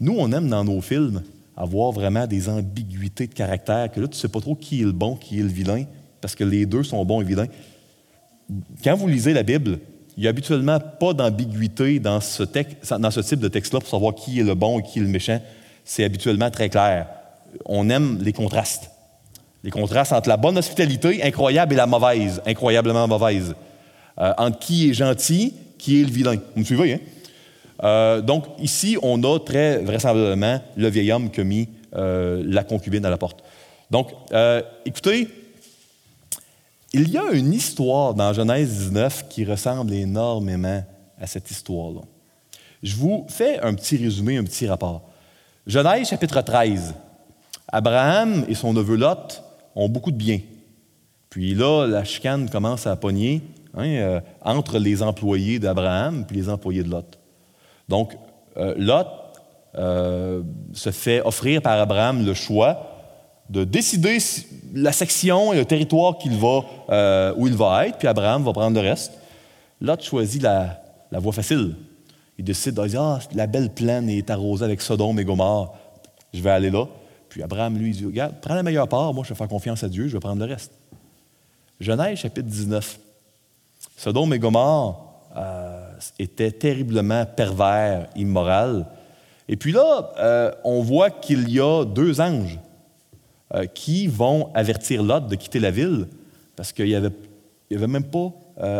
Nous, 0.00 0.14
on 0.16 0.30
aime 0.30 0.48
dans 0.48 0.64
nos 0.64 0.80
films 0.80 1.22
avoir 1.56 1.90
vraiment 1.90 2.28
des 2.28 2.48
ambiguïtés 2.48 3.26
de 3.26 3.34
caractère, 3.34 3.90
que 3.90 4.00
là, 4.00 4.06
tu 4.06 4.14
ne 4.14 4.20
sais 4.20 4.28
pas 4.28 4.40
trop 4.40 4.54
qui 4.54 4.82
est 4.82 4.84
le 4.84 4.92
bon, 4.92 5.16
qui 5.16 5.40
est 5.40 5.42
le 5.42 5.48
vilain, 5.48 5.82
parce 6.20 6.36
que 6.36 6.44
les 6.44 6.64
deux 6.66 6.84
sont 6.84 7.04
bons 7.04 7.20
et 7.20 7.24
vilains. 7.24 7.48
Quand 8.84 8.94
vous 8.94 9.08
lisez 9.08 9.32
la 9.32 9.42
Bible, 9.42 9.80
il 10.16 10.20
n'y 10.20 10.26
a 10.28 10.30
habituellement 10.30 10.78
pas 10.78 11.12
d'ambiguïté 11.12 11.98
dans 11.98 12.20
ce 12.20 12.44
type 12.44 13.40
de 13.40 13.48
texte-là 13.48 13.80
pour 13.80 13.88
savoir 13.88 14.14
qui 14.14 14.38
est 14.38 14.44
le 14.44 14.54
bon 14.54 14.78
et 14.78 14.82
qui 14.84 15.00
est 15.00 15.02
le 15.02 15.08
méchant. 15.08 15.40
C'est 15.88 16.04
habituellement 16.04 16.50
très 16.50 16.68
clair. 16.68 17.06
On 17.64 17.88
aime 17.88 18.18
les 18.20 18.34
contrastes. 18.34 18.90
Les 19.64 19.70
contrastes 19.70 20.12
entre 20.12 20.28
la 20.28 20.36
bonne 20.36 20.58
hospitalité 20.58 21.22
incroyable 21.22 21.72
et 21.72 21.76
la 21.78 21.86
mauvaise, 21.86 22.42
incroyablement 22.44 23.08
mauvaise. 23.08 23.54
Euh, 24.20 24.34
entre 24.36 24.58
qui 24.58 24.90
est 24.90 24.92
gentil, 24.92 25.54
qui 25.78 26.02
est 26.02 26.04
le 26.04 26.10
vilain. 26.10 26.34
Vous 26.34 26.60
me 26.60 26.64
suivez, 26.64 26.92
hein? 26.92 26.98
Euh, 27.84 28.20
donc, 28.20 28.44
ici, 28.58 28.98
on 29.00 29.22
a 29.22 29.38
très 29.38 29.78
vraisemblablement 29.78 30.60
le 30.76 30.88
vieil 30.88 31.10
homme 31.10 31.30
qui 31.30 31.40
a 31.40 31.44
mis 31.44 31.70
euh, 31.96 32.42
la 32.44 32.64
concubine 32.64 33.06
à 33.06 33.10
la 33.10 33.16
porte. 33.16 33.42
Donc, 33.90 34.10
écoutez, 34.84 35.26
il 36.92 37.08
y 37.08 37.16
a 37.16 37.30
une 37.32 37.54
histoire 37.54 38.12
dans 38.12 38.34
Genèse 38.34 38.88
19 38.88 39.28
qui 39.30 39.46
ressemble 39.46 39.94
énormément 39.94 40.84
à 41.18 41.26
cette 41.26 41.50
histoire-là. 41.50 42.02
Je 42.82 42.94
vous 42.94 43.24
fais 43.30 43.58
un 43.60 43.72
petit 43.72 43.96
résumé, 43.96 44.36
un 44.36 44.44
petit 44.44 44.66
rapport. 44.66 45.07
Genèse 45.68 46.08
chapitre 46.08 46.40
13. 46.40 46.94
Abraham 47.70 48.44
et 48.48 48.54
son 48.54 48.72
neveu 48.72 48.96
Lot 48.96 49.44
ont 49.76 49.88
beaucoup 49.88 50.10
de 50.10 50.16
biens. 50.16 50.40
Puis 51.30 51.54
là, 51.54 51.86
la 51.86 52.02
chicane 52.02 52.50
commence 52.50 52.86
à 52.86 52.96
pogner 52.96 53.42
Hein, 53.78 53.86
euh, 53.86 54.20
entre 54.42 54.78
les 54.78 55.02
employés 55.02 55.58
d'Abraham 55.58 56.24
et 56.28 56.34
les 56.34 56.48
employés 56.48 56.82
de 56.82 56.90
Lot. 56.90 57.18
Donc, 57.88 58.16
euh, 58.56 58.74
Lot 58.76 59.06
euh, 59.76 60.42
se 60.72 60.90
fait 60.90 61.20
offrir 61.20 61.62
par 61.62 61.78
Abraham 61.78 62.24
le 62.24 62.34
choix 62.34 62.96
de 63.50 63.64
décider 63.64 64.18
la 64.74 64.92
section 64.92 65.52
et 65.52 65.58
le 65.58 65.64
territoire 65.64 66.16
où 67.36 67.46
il 67.46 67.54
va 67.54 67.86
être, 67.86 67.98
puis 67.98 68.08
Abraham 68.08 68.42
va 68.42 68.52
prendre 68.52 68.80
le 68.80 68.86
reste. 68.86 69.12
Lot 69.80 70.02
choisit 70.02 70.42
la, 70.42 70.82
voie 71.12 71.32
facile. 71.32 71.76
Il 72.38 72.44
décide 72.44 72.74
de 72.74 72.86
dire 72.86 73.02
Ah, 73.02 73.18
la 73.34 73.46
belle 73.46 73.70
plaine 73.70 74.08
est 74.08 74.30
arrosée 74.30 74.64
avec 74.64 74.80
Sodome 74.80 75.18
et 75.18 75.24
Gomorre, 75.24 75.76
je 76.32 76.40
vais 76.40 76.50
aller 76.50 76.70
là. 76.70 76.86
Puis 77.28 77.42
Abraham, 77.42 77.76
lui, 77.76 77.90
dit 77.90 78.06
Regarde, 78.06 78.36
prends 78.40 78.54
la 78.54 78.62
meilleure 78.62 78.88
part, 78.88 79.12
moi 79.12 79.24
je 79.24 79.30
vais 79.30 79.34
faire 79.34 79.48
confiance 79.48 79.82
à 79.82 79.88
Dieu, 79.88 80.08
je 80.08 80.14
vais 80.14 80.20
prendre 80.20 80.44
le 80.44 80.50
reste. 80.50 80.72
Genèse 81.80 82.18
chapitre 82.18 82.48
19. 82.48 82.98
Sodome 83.96 84.32
et 84.34 84.38
Gomorre 84.38 85.08
euh, 85.36 85.92
étaient 86.18 86.50
terriblement 86.50 87.26
pervers, 87.26 88.08
immoral. 88.16 88.86
Et 89.48 89.56
puis 89.56 89.72
là, 89.72 90.12
euh, 90.18 90.52
on 90.64 90.82
voit 90.82 91.10
qu'il 91.10 91.48
y 91.50 91.60
a 91.60 91.84
deux 91.84 92.20
anges 92.20 92.58
euh, 93.54 93.66
qui 93.66 94.06
vont 94.06 94.50
avertir 94.54 95.02
Lot 95.02 95.26
de 95.28 95.34
quitter 95.36 95.60
la 95.60 95.70
ville 95.70 96.06
parce 96.56 96.72
qu'il 96.72 96.86
n'y 96.86 96.94
avait, 96.94 97.10
avait, 97.72 97.86
même 97.86 98.04
pas 98.04 98.32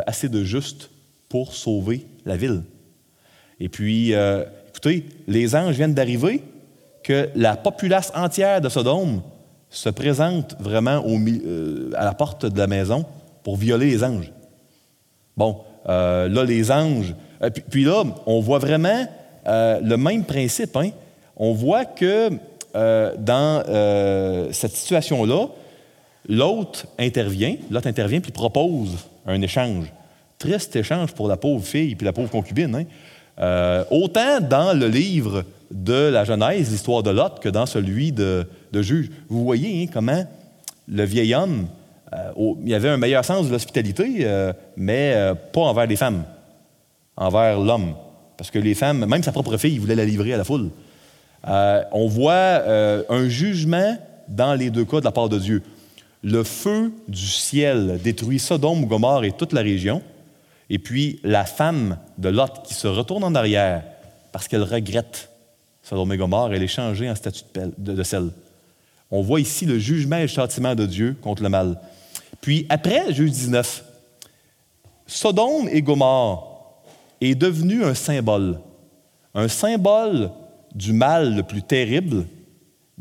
assez 0.07 0.29
de 0.29 0.43
justes 0.43 0.91
pour 1.29 1.55
sauver 1.55 2.07
la 2.25 2.37
ville. 2.37 2.65
Et 3.61 3.69
puis, 3.69 4.13
écoutez, 4.69 5.07
les 5.27 5.55
anges 5.55 5.75
viennent 5.75 5.95
d'arriver, 5.95 6.43
que 7.03 7.29
la 7.35 7.57
populace 7.57 8.13
entière 8.15 8.61
de 8.61 8.69
Sodome 8.69 9.23
se 9.71 9.89
présente 9.89 10.57
vraiment 10.61 11.05
au, 11.05 11.19
à 11.97 12.05
la 12.05 12.15
porte 12.15 12.47
de 12.47 12.59
la 12.59 12.67
maison 12.67 13.05
pour 13.43 13.57
violer 13.57 13.91
les 13.91 14.05
anges. 14.05 14.33
Bon, 15.37 15.61
euh, 15.89 16.29
là, 16.29 16.45
les 16.45 16.71
anges. 16.71 17.15
Euh, 17.43 17.51
puis, 17.51 17.85
là, 17.85 18.03
on 18.27 18.41
voit 18.41 18.59
vraiment 18.59 19.07
euh, 19.47 19.81
le 19.81 19.97
même 19.97 20.25
principe. 20.25 20.77
Hein. 20.77 20.91
On 21.37 21.53
voit 21.53 21.85
que 21.85 22.31
dans 22.75 23.65
cette 24.53 24.73
situation-là, 24.73 25.47
l'autre 26.29 26.87
intervient, 26.99 27.57
l'autre 27.71 27.89
intervient 27.89 28.21
puis 28.21 28.31
propose 28.31 28.91
un 29.27 29.41
échange. 29.43 29.87
Triste 30.39 30.77
échange 30.77 31.13
pour 31.13 31.27
la 31.27 31.37
pauvre 31.37 31.65
fille 31.65 31.97
puis 31.97 32.05
la 32.05 32.13
pauvre 32.13 32.31
concubine. 32.31 32.75
Hein. 32.77 32.85
Autant 33.91 34.41
dans 34.41 34.77
le 34.79 34.89
livre 34.89 35.45
de 35.71 36.09
la 36.09 36.25
Genèse, 36.25 36.71
l'histoire 36.71 37.03
de 37.03 37.11
Lot, 37.11 37.41
que 37.41 37.49
dans 37.49 37.67
celui 37.67 38.13
de, 38.13 38.47
Juge. 38.73 39.11
Vous 39.29 39.45
voyez 39.45 39.83
hein, 39.83 39.91
comment 39.93 40.25
le 40.89 41.05
vieil 41.05 41.35
homme 41.35 41.69
euh, 42.15 42.55
il 42.63 42.69
y 42.69 42.75
avait 42.75 42.89
un 42.89 42.97
meilleur 42.97 43.25
sens 43.25 43.47
de 43.47 43.53
l'hospitalité, 43.53 44.19
euh, 44.21 44.53
mais 44.77 45.13
euh, 45.15 45.35
pas 45.35 45.61
envers 45.61 45.87
les 45.87 45.97
femmes, 45.97 46.25
envers 47.17 47.61
l'homme. 47.61 47.95
Parce 48.37 48.51
que 48.51 48.59
les 48.59 48.75
femmes, 48.75 49.05
même 49.05 49.23
sa 49.23 49.33
propre 49.33 49.57
fille, 49.57 49.75
il 49.75 49.81
voulait 49.81 49.95
la 49.95 50.05
livrer 50.05 50.33
à 50.33 50.37
la 50.37 50.45
foule. 50.45 50.71
on 51.45 52.07
voit 52.07 52.63
un 53.09 53.29
jugement 53.29 53.99
dans 54.29 54.55
les 54.55 54.71
deux 54.71 54.85
cas 54.85 55.01
de 55.01 55.05
la 55.05 55.11
part 55.11 55.29
de 55.29 55.39
Dieu. 55.39 55.63
Le 56.23 56.45
feu 56.45 56.93
du 57.09 57.27
ciel 57.27 57.99
détruit 58.03 58.39
Sodome, 58.39 58.87
Gomorre 58.87 59.25
et 59.25 59.33
toute 59.33 59.53
la 59.53 59.63
région. 59.63 60.03
Et 60.71 60.79
puis 60.79 61.21
la 61.23 61.45
femme 61.45 61.99
de 62.19 62.29
Lot 62.29 62.63
qui 62.65 62.75
se 62.75 62.87
retourne 62.87 63.25
en 63.25 63.35
arrière 63.35 63.85
parce 64.33 64.49
qu'elle 64.49 64.63
regrette 64.63 65.31
Sodome 65.83 66.13
et 66.13 66.17
Gomorre, 66.19 66.53
elle 66.53 66.63
est 66.63 66.69
changée 66.69 67.09
en 67.09 67.15
statut 67.15 67.45
de, 67.79 68.03
sel. 68.03 68.31
On 69.11 69.23
voit 69.23 69.41
ici 69.41 69.65
le 69.65 69.79
jugement 69.79 70.17
et 70.17 70.23
le 70.23 70.29
châtiment 70.29 70.75
de 70.75 70.85
Dieu 70.85 71.17
contre 71.23 71.43
le 71.43 71.49
mal. 71.49 71.81
Puis 72.43 72.67
après, 72.69 73.13
Juge 73.15 73.31
19, 73.31 73.85
Sodome 75.07 75.69
et 75.71 75.81
Gomorre 75.81 76.83
est 77.23 77.35
devenu 77.35 77.85
un 77.85 77.95
symbole, 77.95 78.61
un 79.35 79.49
symbole 79.49 80.31
du 80.75 80.93
mal 80.93 81.35
le 81.35 81.43
plus 81.43 81.63
terrible, 81.63 82.27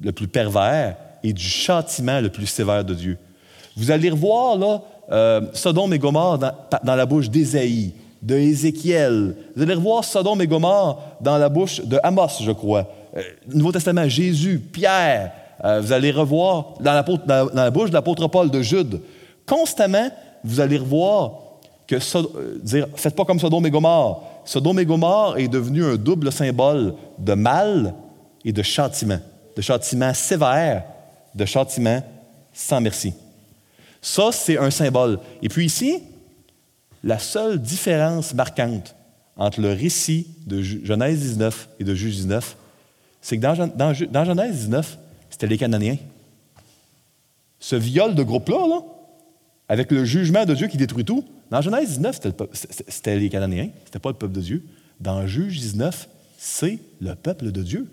le 0.02 0.14
plus 0.14 0.30
pervers 0.30 0.96
et 1.24 1.34
du 1.34 1.44
châtiment 1.44 2.22
le 2.22 2.30
plus 2.30 2.46
sévère 2.46 2.86
de 2.86 2.94
Dieu. 2.94 3.18
Vous 3.76 3.92
allez 3.92 4.10
revoir 4.10 4.58
là, 4.58 4.82
euh, 5.12 5.42
Sodome 5.54 5.94
et 5.94 6.00
Gomorre 6.00 6.38
dans, 6.38 6.96
la 6.96 7.06
bouche 7.06 7.30
d'Ésaïe, 7.30 7.94
de 8.22 8.36
Ézéchiel. 8.36 9.36
Vous 9.56 9.64
allez 9.64 9.74
revoir 9.74 10.04
Sodome 10.04 10.42
et 10.42 10.48
Gomorre 10.48 11.02
dans 11.22 11.38
la 11.38 11.50
bouche 11.50 11.82
de 11.82 12.00
Amos, 12.04 12.42
je 12.42 12.52
crois. 12.52 12.88
Euh, 13.16 13.22
Nouveau 13.54 13.72
Testament, 13.72 14.08
Jésus, 14.08 14.60
Pierre. 14.60 15.32
Euh, 15.64 15.82
vous 15.82 15.92
allez 15.92 16.12
revoir 16.12 16.74
dans 16.80 16.94
la, 16.94 17.72
bouche 17.72 17.90
de 17.90 17.94
l'apôtre 17.94 18.28
Paul, 18.28 18.52
de 18.52 18.62
Jude. 18.62 19.02
Constamment, 19.46 20.10
vous 20.44 20.60
allez 20.60 20.78
revoir 20.78 21.32
que 21.88 21.96
dire 22.62 22.88
faites 22.96 23.16
pas 23.16 23.26
comme 23.26 23.40
Sodome 23.40 23.66
et 23.66 23.72
Gomorre. 23.72 24.24
Sodome 24.44 24.80
et 24.80 24.86
Gomorre 24.86 25.38
est 25.38 25.48
devenu 25.48 25.84
un 25.86 25.96
double 25.96 26.32
symbole 26.32 26.94
de 27.18 27.34
mal 27.34 27.94
et 28.44 28.52
de 28.52 28.62
châtiment, 28.62 29.20
de 29.56 29.62
châtiment 29.62 30.14
sévère, 30.14 30.84
de 31.34 31.46
châtiment 31.46 32.02
sans 32.54 32.82
merci. 32.82 33.14
Ça, 34.02 34.32
c'est 34.32 34.58
un 34.58 34.72
symbole. 34.72 35.20
Et 35.42 35.50
puis 35.50 35.66
ici, 35.66 36.02
la 37.04 37.20
seule 37.20 37.60
différence 37.60 38.34
marquante 38.34 38.96
entre 39.38 39.62
le 39.62 39.72
récit 39.72 40.28
de 40.46 40.62
Genèse 40.62 41.20
19 41.20 41.70
et 41.80 41.84
de 41.84 41.94
Juge 41.94 42.16
19, 42.16 42.56
c'est 43.22 43.38
que 43.38 43.42
dans, 43.42 43.94
Genèse 43.94 44.56
19, 44.56 44.98
c'était 45.30 45.48
les 45.48 45.58
Cananéens. 45.58 45.98
Ce 47.60 47.76
viol 47.76 48.16
de 48.16 48.24
groupe-là, 48.24 48.68
là, 48.68 48.82
avec 49.70 49.92
le 49.92 50.06
jugement 50.06 50.46
de 50.46 50.54
Dieu 50.54 50.68
qui 50.68 50.78
détruit 50.78 51.06
tout, 51.06 51.24
dans 51.52 51.62
Genèse 51.62 51.98
19, 51.98 52.20
c'était 52.88 53.18
les 53.18 53.30
Cananéens, 53.30 53.70
c'était 53.86 54.00
pas 54.00 54.10
le 54.10 54.16
peuple 54.16 54.34
de 54.34 54.42
Dieu. 54.42 54.64
Dans 55.00 55.28
Juge 55.28 55.60
19, 55.60 56.08
c'est 56.38 56.80
le 57.00 57.14
peuple 57.16 57.52
de 57.52 57.62
Dieu. 57.62 57.88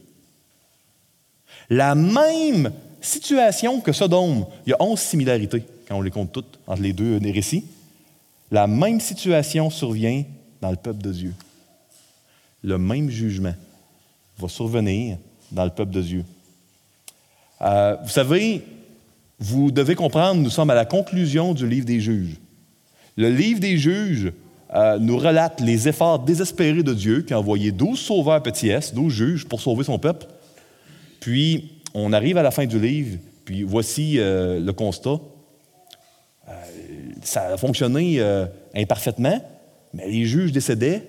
La 1.69 1.95
même 1.95 2.73
situation 3.01 3.81
que 3.81 3.93
Sodome, 3.93 4.47
il 4.67 4.71
y 4.71 4.73
a 4.73 4.83
onze 4.83 5.01
similarités 5.01 5.65
quand 5.87 5.97
on 5.97 6.03
les 6.03 6.11
compte 6.11 6.33
toutes 6.33 6.59
entre 6.67 6.83
les 6.83 6.93
deux 6.93 7.19
récits, 7.23 7.65
la 8.51 8.67
même 8.67 9.01
situation 9.01 9.71
survient 9.71 10.25
dans 10.61 10.71
le 10.71 10.77
peuple 10.77 11.03
de 11.03 11.13
Dieu. 11.13 11.35
Le 12.63 12.79
même 12.79 13.11
jugement 13.11 13.55
va 14.39 14.49
survenir 14.49 15.19
dans 15.51 15.65
le 15.65 15.71
peuple 15.71 15.93
de 15.93 16.03
Dieu. 16.03 16.25
Euh, 17.61 17.97
vous 18.03 18.11
savez, 18.11 18.63
vous 19.39 19.71
devez 19.71 19.95
comprendre, 19.95 20.41
nous 20.41 20.51
sommes 20.51 20.71
à 20.71 20.75
la 20.75 20.85
conclusion 20.85 21.55
du 21.55 21.69
livre 21.69 21.87
des 21.87 22.01
juges. 22.01 22.37
Le 23.17 23.31
livre 23.31 23.61
des 23.61 23.79
juges 23.79 24.33
euh, 24.75 24.99
nous 24.99 25.19
relate 25.19 25.61
les 25.61 25.89
efforts 25.89 26.19
désespérés 26.19 26.83
de 26.83 26.95
Dieu 26.95 27.23
qui 27.23 27.33
a 27.33 27.39
envoyé 27.39 27.71
douze 27.71 28.01
sauveurs 28.01 28.43
petits 28.43 28.69
S, 28.69 28.93
douze 28.93 29.13
juges 29.13 29.45
pour 29.47 29.61
sauver 29.61 29.85
son 29.85 29.99
peuple. 29.99 30.27
Puis, 31.21 31.73
on 31.95 32.13
arrive 32.13 32.39
à 32.39 32.43
la 32.43 32.51
fin 32.51 32.67
du 32.67 32.79
livre, 32.79 33.19
puis 33.45 33.63
voici 33.63 34.19
euh, 34.19 34.59
le 34.59 34.73
constat 34.73 35.21
ça 37.27 37.55
a 37.55 37.57
fonctionné 37.57 38.21
euh, 38.21 38.47
imparfaitement, 38.75 39.43
mais 39.93 40.09
les 40.09 40.25
juges 40.25 40.53
décédaient, 40.53 41.03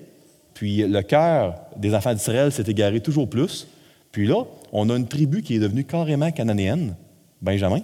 puis 0.54 0.78
le 0.78 1.02
cœur 1.02 1.56
des 1.76 1.94
enfants 1.94 2.14
d'Israël 2.14 2.50
s'est 2.50 2.64
égaré 2.66 3.00
toujours 3.00 3.28
plus. 3.28 3.66
Puis 4.12 4.26
là, 4.26 4.44
on 4.72 4.88
a 4.88 4.96
une 4.96 5.06
tribu 5.06 5.42
qui 5.42 5.56
est 5.56 5.58
devenue 5.58 5.84
carrément 5.84 6.30
cananéenne, 6.30 6.96
Benjamin, 7.42 7.82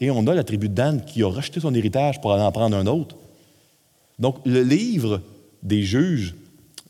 et 0.00 0.10
on 0.10 0.26
a 0.26 0.34
la 0.34 0.44
tribu 0.44 0.68
de 0.68 0.74
Dan 0.74 1.04
qui 1.04 1.22
a 1.22 1.28
rejeté 1.28 1.60
son 1.60 1.74
héritage 1.74 2.20
pour 2.20 2.32
aller 2.32 2.42
en 2.42 2.52
prendre 2.52 2.76
un 2.76 2.86
autre. 2.86 3.16
Donc, 4.18 4.36
le 4.44 4.62
livre 4.62 5.20
des 5.62 5.82
juges 5.82 6.34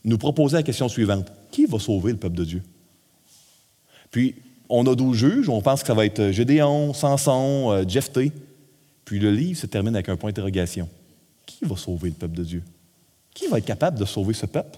nous 0.03 0.17
proposait 0.17 0.57
la 0.57 0.63
question 0.63 0.87
suivante. 0.87 1.31
Qui 1.51 1.65
va 1.65 1.79
sauver 1.79 2.11
le 2.11 2.17
peuple 2.17 2.37
de 2.37 2.45
Dieu? 2.45 2.63
Puis, 4.11 4.35
on 4.69 4.85
a 4.85 4.95
12 4.95 5.17
juges, 5.17 5.49
on 5.49 5.61
pense 5.61 5.81
que 5.81 5.87
ça 5.87 5.93
va 5.93 6.05
être 6.05 6.31
Gédéon, 6.31 6.93
Samson, 6.93 7.71
euh, 7.71 7.83
Jephthé. 7.87 8.31
Puis 9.09 9.17
le 9.17 9.31
livre 9.31 9.59
se 9.59 9.65
termine 9.65 9.95
avec 9.95 10.07
un 10.07 10.15
point 10.15 10.29
d'interrogation. 10.29 10.87
Qui 11.43 11.65
va 11.65 11.75
sauver 11.75 12.09
le 12.09 12.15
peuple 12.15 12.35
de 12.35 12.43
Dieu? 12.43 12.63
Qui 13.33 13.47
va 13.47 13.57
être 13.57 13.65
capable 13.65 13.97
de 13.97 14.05
sauver 14.05 14.35
ce 14.35 14.45
peuple? 14.45 14.77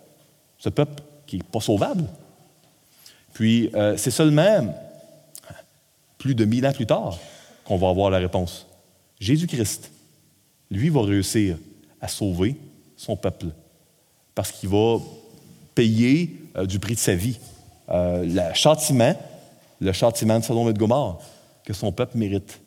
Ce 0.58 0.70
peuple 0.70 1.04
qui 1.28 1.36
n'est 1.36 1.44
pas 1.44 1.60
sauvable? 1.60 2.06
Puis 3.34 3.70
euh, 3.76 3.98
c'est 3.98 4.10
seulement 4.10 4.74
plus 6.18 6.34
de 6.34 6.46
mille 6.46 6.66
ans 6.66 6.72
plus 6.72 6.86
tard 6.86 7.20
qu'on 7.66 7.76
va 7.76 7.90
avoir 7.90 8.10
la 8.10 8.20
réponse. 8.20 8.66
Jésus-Christ, 9.20 9.92
lui, 10.70 10.88
va 10.88 11.02
réussir 11.02 11.58
à 12.00 12.08
sauver 12.08 12.56
son 12.96 13.18
peuple 13.18 13.48
parce 14.34 14.54
qu'il 14.54 14.70
va 14.70 15.00
payer 15.76 16.38
euh, 16.56 16.66
du 16.66 16.80
prix 16.80 16.96
de 16.96 17.00
sa 17.00 17.16
vie 17.16 17.38
euh, 17.90 18.24
le 18.24 18.54
châtiment, 18.54 19.14
le 19.82 19.92
châtiment 19.92 20.40
de 20.40 20.46
Sodome 20.46 20.70
et 20.70 20.74
de 20.74 20.80
Gomorre 20.80 21.22
que 21.66 21.74
son 21.74 21.92
peuple 21.92 22.18
mérite. 22.18 22.62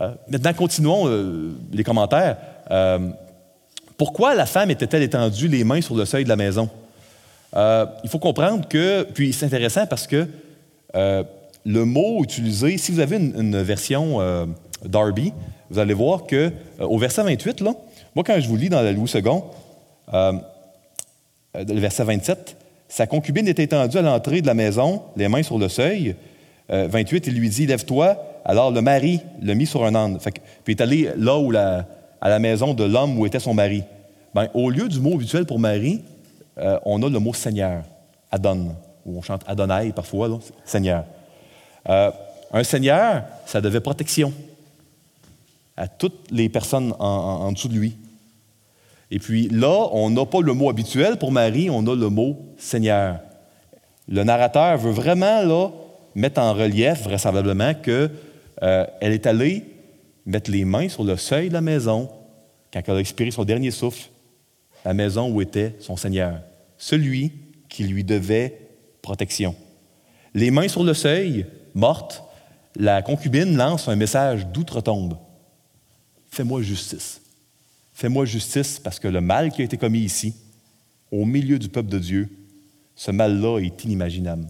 Euh, 0.00 0.10
maintenant, 0.28 0.52
continuons 0.52 1.08
euh, 1.08 1.52
les 1.72 1.82
commentaires. 1.82 2.36
Euh, 2.70 3.10
pourquoi 3.96 4.34
la 4.34 4.44
femme 4.44 4.70
était-elle 4.70 5.02
étendue 5.02 5.48
les 5.48 5.64
mains 5.64 5.80
sur 5.80 5.96
le 5.96 6.04
seuil 6.04 6.24
de 6.24 6.28
la 6.28 6.36
maison? 6.36 6.68
il 8.04 8.10
faut 8.10 8.18
comprendre 8.18 8.68
que, 8.68 9.04
puis 9.04 9.32
c'est 9.32 9.46
intéressant 9.46 9.86
parce 9.86 10.06
que 10.06 10.28
le 10.92 11.84
mot 11.86 12.22
utilisé, 12.22 12.76
si 12.76 12.92
vous 12.92 13.00
avez 13.00 13.16
une, 13.16 13.62
version 13.62 14.46
Darby, 14.84 15.32
vous 15.70 15.78
allez 15.78 15.94
voir 15.94 16.26
que 16.26 16.52
au 16.78 16.98
verset 16.98 17.22
28, 17.22 17.62
là, 17.62 17.72
moi 18.14 18.24
quand 18.26 18.38
je 18.38 18.46
vous 18.46 18.56
lis 18.56 18.68
dans 18.68 18.82
la 18.82 18.92
Louis 18.92 19.10
II, 19.14 19.22
le 21.54 21.80
verset 21.80 22.04
27, 22.04 22.58
sa 22.90 23.06
concubine 23.06 23.48
était 23.48 23.62
étendue 23.62 23.96
à 23.96 24.02
l'entrée 24.02 24.42
de 24.42 24.46
la 24.46 24.54
maison, 24.54 25.04
les 25.16 25.28
mains 25.28 25.42
sur 25.42 25.58
le 25.58 25.70
seuil. 25.70 26.14
28, 26.68 27.28
il 27.28 27.38
lui 27.38 27.48
dit, 27.48 27.64
lève-toi, 27.64 28.35
alors 28.48 28.70
le 28.70 28.80
mari 28.80 29.20
l'a 29.42 29.54
mis 29.54 29.66
sur 29.66 29.84
un 29.84 29.94
âne. 29.96 30.18
puis 30.18 30.32
il 30.68 30.70
est 30.70 30.80
allé 30.80 31.10
là 31.16 31.36
où 31.36 31.52
à 31.54 32.28
la 32.28 32.38
maison 32.38 32.74
de 32.74 32.84
l'homme 32.84 33.18
où 33.18 33.26
était 33.26 33.40
son 33.40 33.54
mari. 33.54 33.82
Ben, 34.34 34.48
au 34.54 34.70
lieu 34.70 34.88
du 34.88 35.00
mot 35.00 35.14
habituel 35.14 35.46
pour 35.46 35.58
mari, 35.58 36.02
euh, 36.58 36.78
on 36.84 37.02
a 37.02 37.10
le 37.10 37.18
mot 37.18 37.34
Seigneur, 37.34 37.82
Adon, 38.30 38.76
où 39.04 39.18
on 39.18 39.22
chante 39.22 39.42
Adonai 39.48 39.92
parfois, 39.92 40.38
Seigneur. 40.64 41.04
Euh, 41.88 42.10
un 42.52 42.62
Seigneur, 42.62 43.24
ça 43.46 43.60
devait 43.60 43.80
protection 43.80 44.32
à 45.76 45.88
toutes 45.88 46.30
les 46.30 46.48
personnes 46.48 46.94
en, 47.00 47.06
en 47.06 47.52
dessous 47.52 47.68
de 47.68 47.74
lui. 47.74 47.96
Et 49.10 49.18
puis 49.18 49.48
là, 49.48 49.88
on 49.92 50.10
n'a 50.10 50.24
pas 50.24 50.40
le 50.40 50.52
mot 50.52 50.70
habituel 50.70 51.16
pour 51.18 51.32
Marie, 51.32 51.68
on 51.68 51.84
a 51.86 51.96
le 51.96 52.08
mot 52.08 52.36
Seigneur. 52.58 53.18
Le 54.08 54.22
narrateur 54.22 54.78
veut 54.78 54.92
vraiment 54.92 55.42
là, 55.42 55.70
mettre 56.14 56.40
en 56.40 56.54
relief 56.54 57.02
vraisemblablement 57.02 57.74
que 57.74 58.10
euh, 58.62 58.86
elle 59.00 59.12
est 59.12 59.26
allée 59.26 59.64
mettre 60.24 60.50
les 60.50 60.64
mains 60.64 60.88
sur 60.88 61.04
le 61.04 61.16
seuil 61.16 61.48
de 61.48 61.54
la 61.54 61.60
maison 61.60 62.08
quand 62.72 62.82
elle 62.86 62.96
a 62.96 63.00
expiré 63.00 63.30
son 63.30 63.44
dernier 63.44 63.70
souffle, 63.70 64.10
la 64.84 64.94
maison 64.94 65.30
où 65.30 65.40
était 65.40 65.74
son 65.80 65.96
Seigneur, 65.96 66.40
celui 66.78 67.32
qui 67.68 67.84
lui 67.84 68.04
devait 68.04 68.58
protection. 69.02 69.54
Les 70.34 70.50
mains 70.50 70.68
sur 70.68 70.84
le 70.84 70.94
seuil, 70.94 71.46
morte, 71.74 72.22
la 72.76 73.02
concubine 73.02 73.56
lance 73.56 73.88
un 73.88 73.96
message 73.96 74.46
d'outre-tombe. 74.46 75.16
Fais-moi 76.30 76.60
justice. 76.62 77.22
Fais-moi 77.94 78.26
justice 78.26 78.78
parce 78.78 78.98
que 78.98 79.08
le 79.08 79.20
mal 79.20 79.50
qui 79.50 79.62
a 79.62 79.64
été 79.64 79.78
commis 79.78 80.00
ici, 80.00 80.34
au 81.10 81.24
milieu 81.24 81.58
du 81.58 81.68
peuple 81.68 81.88
de 81.88 81.98
Dieu, 81.98 82.28
ce 82.94 83.10
mal-là 83.10 83.60
est 83.60 83.84
inimaginable. 83.84 84.46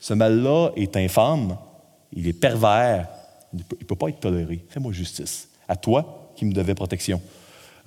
Ce 0.00 0.14
mal-là 0.14 0.70
est 0.76 0.96
infâme, 0.96 1.56
il 2.12 2.26
est 2.26 2.32
pervers, 2.32 3.08
il 3.54 3.58
ne 3.80 3.84
peut 3.84 3.96
pas 3.96 4.08
être 4.08 4.20
toléré. 4.20 4.64
Fais-moi 4.68 4.92
justice. 4.92 5.48
À 5.68 5.76
toi 5.76 6.32
qui 6.36 6.44
me 6.44 6.52
devais 6.52 6.74
protection. 6.74 7.20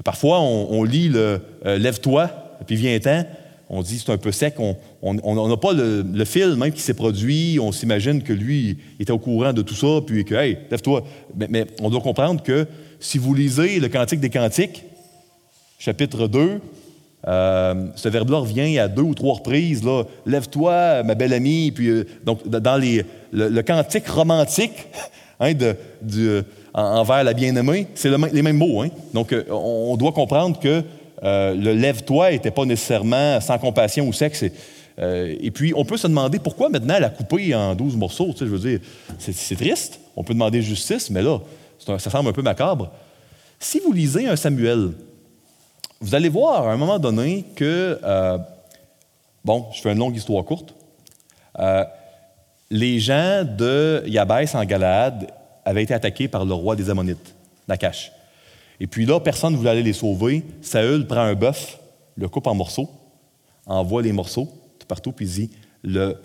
Parfois, 0.03 0.39
on, 0.41 0.83
lit 0.83 1.09
le 1.09 1.41
euh, 1.65 1.77
Lève-toi, 1.77 2.29
puis 2.65 2.75
viens-t'en. 2.75 3.25
On 3.69 3.81
dit 3.81 3.99
c'est 3.99 4.11
un 4.11 4.17
peu 4.17 4.31
sec. 4.31 4.55
On 4.59 5.47
n'a 5.47 5.57
pas 5.57 5.73
le, 5.73 6.25
film 6.25 6.55
même 6.55 6.71
qui 6.71 6.81
s'est 6.81 6.93
produit. 6.93 7.59
On 7.59 7.71
s'imagine 7.71 8.21
que 8.23 8.31
lui 8.31 8.77
était 8.99 9.11
au 9.11 9.19
courant 9.19 9.53
de 9.53 9.61
tout 9.61 9.73
ça, 9.73 10.01
puis 10.05 10.23
que, 10.23 10.35
hey, 10.35 10.59
lève-toi. 10.71 11.03
Mais, 11.35 11.65
on 11.81 11.89
doit 11.89 12.01
comprendre 12.01 12.41
que 12.43 12.67
si 12.99 13.17
vous 13.17 13.33
lisez 13.33 13.79
le 13.79 13.89
Cantique 13.89 14.19
des 14.19 14.29
Cantiques, 14.29 14.83
chapitre 15.79 16.27
2, 16.27 16.61
euh, 17.27 17.87
ce 17.95 18.07
verbe-là 18.07 18.37
revient 18.37 18.79
à 18.79 18.87
deux 18.87 19.01
ou 19.01 19.15
trois 19.15 19.35
reprises. 19.35 19.81
Lève-toi, 20.25 21.03
ma 21.03 21.15
belle 21.15 21.33
amie. 21.33 21.71
Puis, 21.71 21.89
euh, 21.89 22.05
donc, 22.23 22.47
dans 22.47 22.77
les, 22.77 23.03
le 23.33 23.61
cantique 23.63 24.07
romantique, 24.07 24.87
hein, 25.39 25.53
euh, 26.17 26.43
envers 26.73 27.23
la 27.23 27.33
bien-aimée, 27.33 27.87
c'est 27.95 28.09
les 28.09 28.41
mêmes 28.41 28.57
mots. 28.57 28.81
Hein? 28.81 28.89
Donc, 29.13 29.33
euh, 29.33 29.43
on 29.49 29.95
doit 29.97 30.11
comprendre 30.11 30.59
que 30.59 30.83
euh, 31.23 31.55
le 31.55 31.73
lève-toi 31.73 32.31
n'était 32.31 32.51
pas 32.51 32.65
nécessairement 32.65 33.39
sans 33.41 33.57
compassion 33.57 34.07
ou 34.07 34.13
sexe. 34.13 34.45
Et 34.99 35.51
puis, 35.51 35.73
on 35.75 35.85
peut 35.85 35.97
se 35.97 36.07
demander 36.07 36.39
pourquoi 36.39 36.69
maintenant 36.69 36.95
elle 36.97 37.03
a 37.03 37.11
coupé 37.11 37.53
en 37.53 37.75
12 37.75 37.95
morceaux. 37.97 38.33
Je 38.35 38.45
veux 38.45 38.57
dire, 38.57 38.79
c'est 39.19 39.55
triste. 39.55 39.99
On 40.15 40.23
peut 40.23 40.33
demander 40.33 40.59
justice, 40.63 41.11
mais 41.11 41.21
là, 41.21 41.37
ça 41.77 42.09
semble 42.09 42.29
un 42.29 42.33
peu 42.33 42.41
macabre. 42.41 42.91
Si 43.59 43.79
vous 43.79 43.93
lisez 43.93 44.27
un 44.27 44.35
Samuel, 44.35 44.93
vous 46.01 46.15
allez 46.15 46.29
voir 46.29 46.67
à 46.67 46.73
un 46.73 46.77
moment 46.77 46.97
donné 46.97 47.45
que, 47.55 47.99
bon, 49.45 49.67
je 49.71 49.81
fais 49.81 49.91
une 49.91 49.99
longue 49.99 50.15
histoire 50.15 50.43
courte, 50.43 50.73
les 52.69 52.99
gens 52.99 53.43
de 53.43 54.03
Yabès 54.07 54.55
en 54.55 54.65
Galade 54.65 55.31
avaient 55.65 55.83
été 55.83 55.93
attaqués 55.93 56.27
par 56.27 56.45
le 56.45 56.53
roi 56.53 56.75
des 56.75 56.89
Ammonites, 56.89 57.35
Nakash. 57.67 58.11
Et 58.79 58.87
puis 58.87 59.05
là, 59.05 59.19
personne 59.19 59.53
ne 59.53 59.57
voulait 59.57 59.71
aller 59.71 59.83
les 59.83 59.93
sauver. 59.93 60.43
Saül 60.61 61.07
prend 61.07 61.21
un 61.21 61.33
bœuf, 61.33 61.79
le 62.15 62.27
coupe 62.29 62.47
en 62.47 62.55
morceaux, 62.55 62.89
envoie 63.65 64.01
les 64.01 64.11
morceaux 64.11 64.49
tout 64.79 64.87
partout, 64.87 65.11
puis 65.11 65.25
dit 65.25 65.49
le, 65.83 66.15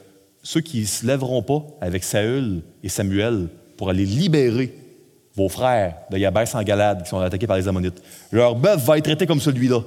ceux 0.42 0.60
qui 0.60 0.80
ne 0.80 0.86
se 0.86 1.06
lèveront 1.06 1.42
pas 1.42 1.62
avec 1.80 2.04
Saül 2.04 2.62
et 2.82 2.88
Samuel 2.88 3.48
pour 3.76 3.90
aller 3.90 4.04
libérer 4.04 4.74
vos 5.34 5.48
frères 5.48 5.96
de 6.10 6.18
Yabès 6.18 6.54
en 6.54 6.62
Galade 6.62 7.04
qui 7.04 7.08
sont 7.08 7.18
attaqués 7.18 7.46
par 7.46 7.56
les 7.56 7.66
Ammonites, 7.66 8.02
leur 8.30 8.54
bœuf 8.54 8.84
va 8.84 8.98
être 8.98 9.04
traité 9.04 9.26
comme 9.26 9.40
celui-là. 9.40 9.80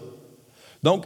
Donc, 0.82 1.06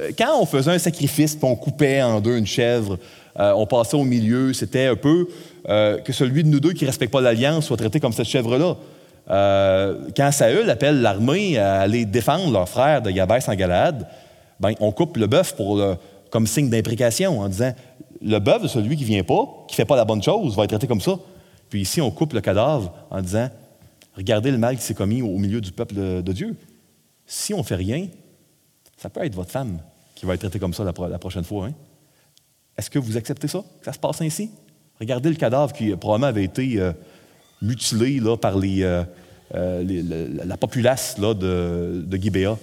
euh, 0.00 0.12
quand 0.16 0.40
on 0.40 0.46
faisait 0.46 0.70
un 0.70 0.78
sacrifice, 0.78 1.34
puis 1.34 1.44
on 1.44 1.56
coupait 1.56 2.02
en 2.02 2.20
deux 2.20 2.36
une 2.36 2.46
chèvre, 2.46 2.98
euh, 3.38 3.52
on 3.52 3.66
passait 3.66 3.96
au 3.96 4.04
milieu, 4.04 4.52
c'était 4.52 4.86
un 4.86 4.96
peu 4.96 5.28
euh, 5.68 5.98
que 5.98 6.12
celui 6.12 6.42
de 6.42 6.48
nous 6.48 6.60
deux 6.60 6.72
qui 6.72 6.84
ne 6.84 6.88
respecte 6.88 7.12
pas 7.12 7.20
l'alliance 7.20 7.66
soit 7.66 7.76
traité 7.76 8.00
comme 8.00 8.12
cette 8.12 8.26
chèvre-là. 8.26 8.76
quand 10.16 10.32
Saül 10.32 10.68
appelle 10.68 11.00
l'armée 11.00 11.58
à 11.58 11.80
aller 11.80 12.04
défendre 12.04 12.52
leur 12.52 12.68
frère 12.68 13.02
de 13.02 13.10
Yabès 13.10 13.48
en 13.48 13.54
Galade, 13.54 14.06
ben, 14.58 14.74
on 14.80 14.92
coupe 14.92 15.16
le 15.16 15.26
bœuf 15.26 15.54
comme 16.30 16.46
signe 16.46 16.68
d'imprécation 16.68 17.40
en 17.40 17.48
disant 17.48 17.72
le 18.22 18.38
bœuf 18.38 18.62
de 18.62 18.68
celui 18.68 18.96
qui 18.96 19.02
ne 19.02 19.08
vient 19.08 19.24
pas, 19.24 19.64
qui 19.66 19.74
ne 19.74 19.76
fait 19.76 19.84
pas 19.84 19.96
la 19.96 20.04
bonne 20.04 20.22
chose, 20.22 20.56
va 20.56 20.64
être 20.64 20.70
traité 20.70 20.86
comme 20.86 21.00
ça. 21.00 21.18
Puis 21.68 21.82
ici, 21.82 22.00
on 22.00 22.10
coupe 22.10 22.32
le 22.32 22.40
cadavre 22.40 22.92
en 23.10 23.22
disant 23.22 23.48
regardez 24.14 24.50
le 24.50 24.58
mal 24.58 24.76
qui 24.76 24.82
s'est 24.82 24.94
commis 24.94 25.22
au 25.22 25.38
milieu 25.38 25.60
du 25.60 25.72
peuple 25.72 25.94
de, 25.94 26.32
Dieu. 26.32 26.56
Si 27.26 27.54
on 27.54 27.58
ne 27.58 27.62
fait 27.62 27.76
rien, 27.76 28.08
ça 28.96 29.08
peut 29.08 29.24
être 29.24 29.34
votre 29.34 29.50
femme 29.50 29.78
qui 30.14 30.26
va 30.26 30.34
être 30.34 30.40
traitée 30.40 30.58
comme 30.58 30.74
ça 30.74 30.84
la, 30.84 31.18
prochaine 31.18 31.44
fois. 31.44 31.66
Hein. 31.66 31.72
Est-ce 32.76 32.90
que 32.90 32.98
vous 32.98 33.16
acceptez 33.16 33.48
ça, 33.48 33.58
que 33.78 33.84
ça 33.84 33.92
se 33.92 33.98
passe 33.98 34.20
ainsi? 34.20 34.50
Regardez 35.00 35.30
le 35.30 35.36
cadavre 35.36 35.72
qui 35.72 35.94
probablement 35.96 36.28
avait 36.28 36.44
été 36.44 36.78
euh, 36.78 36.92
mutilé 37.62 38.20
là, 38.20 38.36
par 38.36 38.56
euh, 38.56 39.04
euh, 39.54 40.40
la, 40.44 40.56
populace 40.56 41.16
là, 41.18 41.32
de, 41.34 42.04
de 42.06 42.16
Gibéa. 42.16 42.58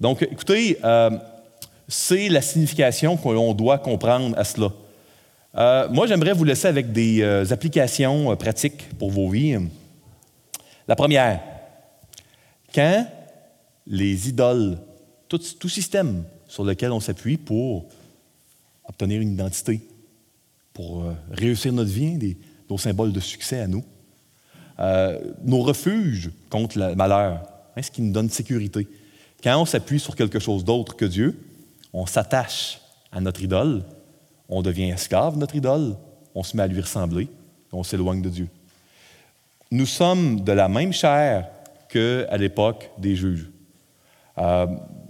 Donc, 0.00 0.22
écoutez, 0.22 0.78
c'est 1.88 2.28
la 2.28 2.42
signification 2.42 3.16
qu'on 3.16 3.54
doit 3.54 3.78
comprendre 3.78 4.36
à 4.38 4.44
cela. 4.44 4.70
moi, 5.90 6.06
j'aimerais 6.06 6.32
vous 6.32 6.44
laisser 6.44 6.68
avec 6.68 6.92
des 6.92 7.22
applications 7.52 8.34
pratiques 8.36 8.88
pour 8.98 9.10
vos 9.10 9.28
vies. 9.28 9.58
La 10.88 10.96
première, 10.96 11.40
quand 12.74 13.06
les 13.86 14.28
idoles, 14.28 14.78
tout, 15.28 15.68
système 15.68 16.24
sur 16.46 16.64
lequel 16.64 16.92
on 16.92 17.00
s'appuie 17.00 17.36
pour 17.36 17.86
obtenir 18.88 19.20
une 19.20 19.32
identité, 19.32 19.80
pour 20.72 21.04
euh, 21.04 21.14
réussir 21.30 21.72
notre 21.72 21.90
vie, 21.90 22.16
des, 22.16 22.36
nos 22.68 22.78
symboles 22.78 23.12
de 23.12 23.20
succès 23.20 23.60
à 23.60 23.66
nous, 23.66 23.84
euh, 24.80 25.20
nos 25.44 25.62
refuges 25.62 26.30
contre 26.50 26.78
le 26.78 26.94
malheur, 26.94 27.42
hein, 27.76 27.82
ce 27.82 27.90
qui 27.90 28.02
nous 28.02 28.12
donne 28.12 28.28
sécurité. 28.28 28.88
Quand 29.42 29.60
on 29.60 29.66
s'appuie 29.66 30.00
sur 30.00 30.16
quelque 30.16 30.38
chose 30.38 30.64
d'autre 30.64 30.96
que 30.96 31.04
Dieu, 31.04 31.38
on 31.92 32.06
s'attache 32.06 32.80
à 33.12 33.20
notre 33.20 33.42
idole, 33.42 33.84
on 34.48 34.62
devient 34.62 34.90
esclave 34.90 35.34
de 35.34 35.38
notre 35.38 35.54
idole, 35.54 35.96
on 36.34 36.42
se 36.42 36.56
met 36.56 36.64
à 36.64 36.66
lui 36.66 36.80
ressembler, 36.80 37.28
on 37.72 37.84
s'éloigne 37.84 38.22
de 38.22 38.28
Dieu 38.28 38.48
nous 39.74 39.86
sommes 39.86 40.40
de 40.40 40.52
la 40.52 40.68
même 40.68 40.92
chair 40.92 41.48
qu'à 41.88 42.36
l'époque 42.36 42.90
des 42.96 43.16
juges. 43.16 43.50
Euh, 44.38 44.66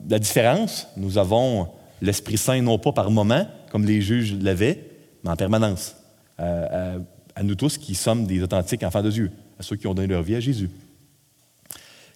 la 0.09 0.19
différence, 0.19 0.89
nous 0.97 1.19
avons 1.19 1.69
l'Esprit 2.01 2.39
Saint 2.39 2.63
non 2.63 2.79
pas 2.79 2.93
par 2.93 3.11
moment, 3.11 3.47
comme 3.75 3.87
les 3.87 4.01
juges 4.01 4.37
l'avaient, 4.41 4.89
mais 5.25 5.31
en 5.31 5.35
permanence. 5.35 5.97
Euh, 6.39 7.01
à, 7.35 7.43
nous 7.43 7.57
tous 7.57 7.77
qui 7.77 7.97
sommes 7.97 8.25
des 8.25 8.41
authentiques 8.41 8.85
enfants 8.85 9.03
de 9.03 9.11
Dieu, 9.11 9.33
à 9.59 9.65
ceux 9.65 9.75
qui 9.75 9.89
ont 9.89 9.95
donné 9.95 10.07
leur 10.07 10.23
vie 10.23 10.37
à 10.37 10.39
Jésus. 10.41 10.71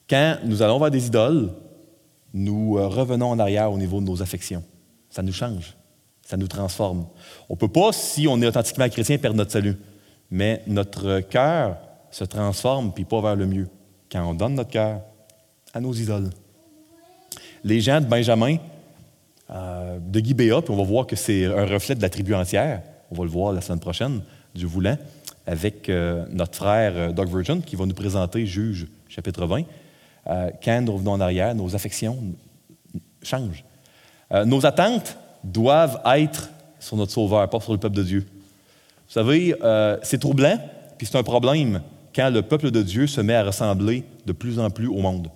Quand 0.08 0.36
nous 0.44 0.62
allons 0.62 0.78
vers 0.78 0.92
des 0.92 1.08
idoles, 1.08 1.52
nous 2.32 2.78
euh, 2.78 2.86
revenons 2.86 3.30
en 3.30 3.40
arrière 3.40 3.72
au 3.72 3.76
niveau 3.76 4.00
de 4.00 4.06
nos 4.06 4.22
affections. 4.22 4.62
Ça 5.10 5.20
nous 5.20 5.32
change, 5.32 5.76
ça 6.22 6.36
nous 6.36 6.46
transforme. 6.46 7.08
On 7.48 7.54
ne 7.54 7.58
peut 7.58 7.66
pas, 7.66 7.90
si 7.92 8.28
on 8.28 8.40
est 8.40 8.46
authentiquement 8.46 8.88
chrétien, 8.88 9.18
perdre 9.18 9.38
notre 9.38 9.50
salut. 9.50 9.74
Mais 10.30 10.62
notre 10.68 11.18
cœur 11.22 11.76
se 12.12 12.22
transforme 12.22 12.92
puis 12.92 13.04
pas 13.04 13.20
vers 13.20 13.34
le 13.34 13.46
mieux 13.46 13.68
quand 14.12 14.24
on 14.24 14.34
donne 14.34 14.54
notre 14.54 14.70
cœur 14.70 15.00
à 15.74 15.80
nos 15.80 15.92
idoles. 15.92 16.30
Les 17.64 17.80
gens 17.80 18.00
de 18.00 18.06
Benjamin, 18.06 18.58
euh, 19.50 19.98
de 20.00 20.20
Gibéa, 20.20 20.60
puis 20.60 20.72
on 20.72 20.76
va 20.76 20.82
voir 20.82 21.06
que 21.06 21.16
c'est 21.16 21.46
un 21.46 21.64
reflet 21.64 21.94
de 21.94 22.02
la 22.02 22.10
tribu 22.10 22.34
entière. 22.34 22.82
On 23.10 23.14
va 23.14 23.24
le 23.24 23.30
voir 23.30 23.52
la 23.52 23.62
semaine 23.62 23.80
prochaine, 23.80 24.20
Dieu 24.54 24.66
voulant, 24.66 24.98
avec 25.46 25.88
euh, 25.88 26.26
notre 26.30 26.54
frère 26.54 26.92
euh, 26.94 27.12
Doug 27.12 27.28
Virgin 27.28 27.62
qui 27.62 27.74
va 27.74 27.86
nous 27.86 27.94
présenter 27.94 28.44
Juge 28.44 28.86
chapitre 29.08 29.46
20. 29.46 29.62
quand 30.62 30.82
nous 30.82 30.92
revenons 30.92 31.12
en 31.12 31.20
arrière, 31.20 31.54
nos 31.54 31.74
affections 31.74 32.18
changent. 33.22 33.64
nos 34.44 34.66
attentes 34.66 35.16
doivent 35.42 36.02
être 36.14 36.50
sur 36.78 36.98
notre 36.98 37.12
Sauveur, 37.12 37.48
pas 37.48 37.60
sur 37.60 37.72
le 37.72 37.78
peuple 37.78 37.96
de 37.96 38.02
Dieu. 38.02 38.20
Vous 38.20 39.12
savez, 39.12 39.54
c'est 40.02 40.18
troublant, 40.18 40.58
puis 40.98 41.06
c'est 41.06 41.16
un 41.16 41.22
problème 41.22 41.80
quand 42.14 42.28
le 42.28 42.42
peuple 42.42 42.70
de 42.70 42.82
Dieu 42.82 43.06
se 43.06 43.22
met 43.22 43.34
à 43.34 43.44
ressembler 43.44 44.04
de 44.26 44.32
plus 44.32 44.58
en 44.58 44.68
plus 44.68 44.88
au 44.88 44.98
monde. 44.98 45.28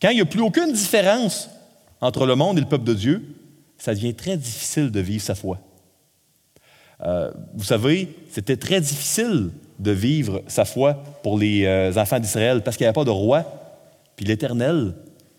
Quand 0.00 0.10
il 0.10 0.16
n'y 0.16 0.20
a 0.20 0.26
plus 0.26 0.42
aucune 0.42 0.72
différence 0.72 1.50
entre 2.04 2.26
le 2.26 2.36
monde 2.36 2.58
et 2.58 2.60
le 2.60 2.66
peuple 2.66 2.84
de 2.84 2.92
Dieu, 2.92 3.22
ça 3.78 3.94
devient 3.94 4.14
très 4.14 4.36
difficile 4.36 4.90
de 4.90 5.00
vivre 5.00 5.24
sa 5.24 5.34
foi. 5.34 5.58
Euh, 7.02 7.32
vous 7.54 7.64
savez, 7.64 8.14
c'était 8.30 8.58
très 8.58 8.78
difficile 8.82 9.50
de 9.78 9.90
vivre 9.90 10.42
sa 10.46 10.66
foi 10.66 11.02
pour 11.22 11.38
les 11.38 11.64
euh, 11.64 11.94
enfants 11.96 12.20
d'Israël 12.20 12.62
parce 12.62 12.76
qu'il 12.76 12.84
n'y 12.84 12.88
avait 12.88 12.94
pas 12.94 13.06
de 13.06 13.10
roi, 13.10 13.46
puis 14.16 14.26
l'Éternel 14.26 14.94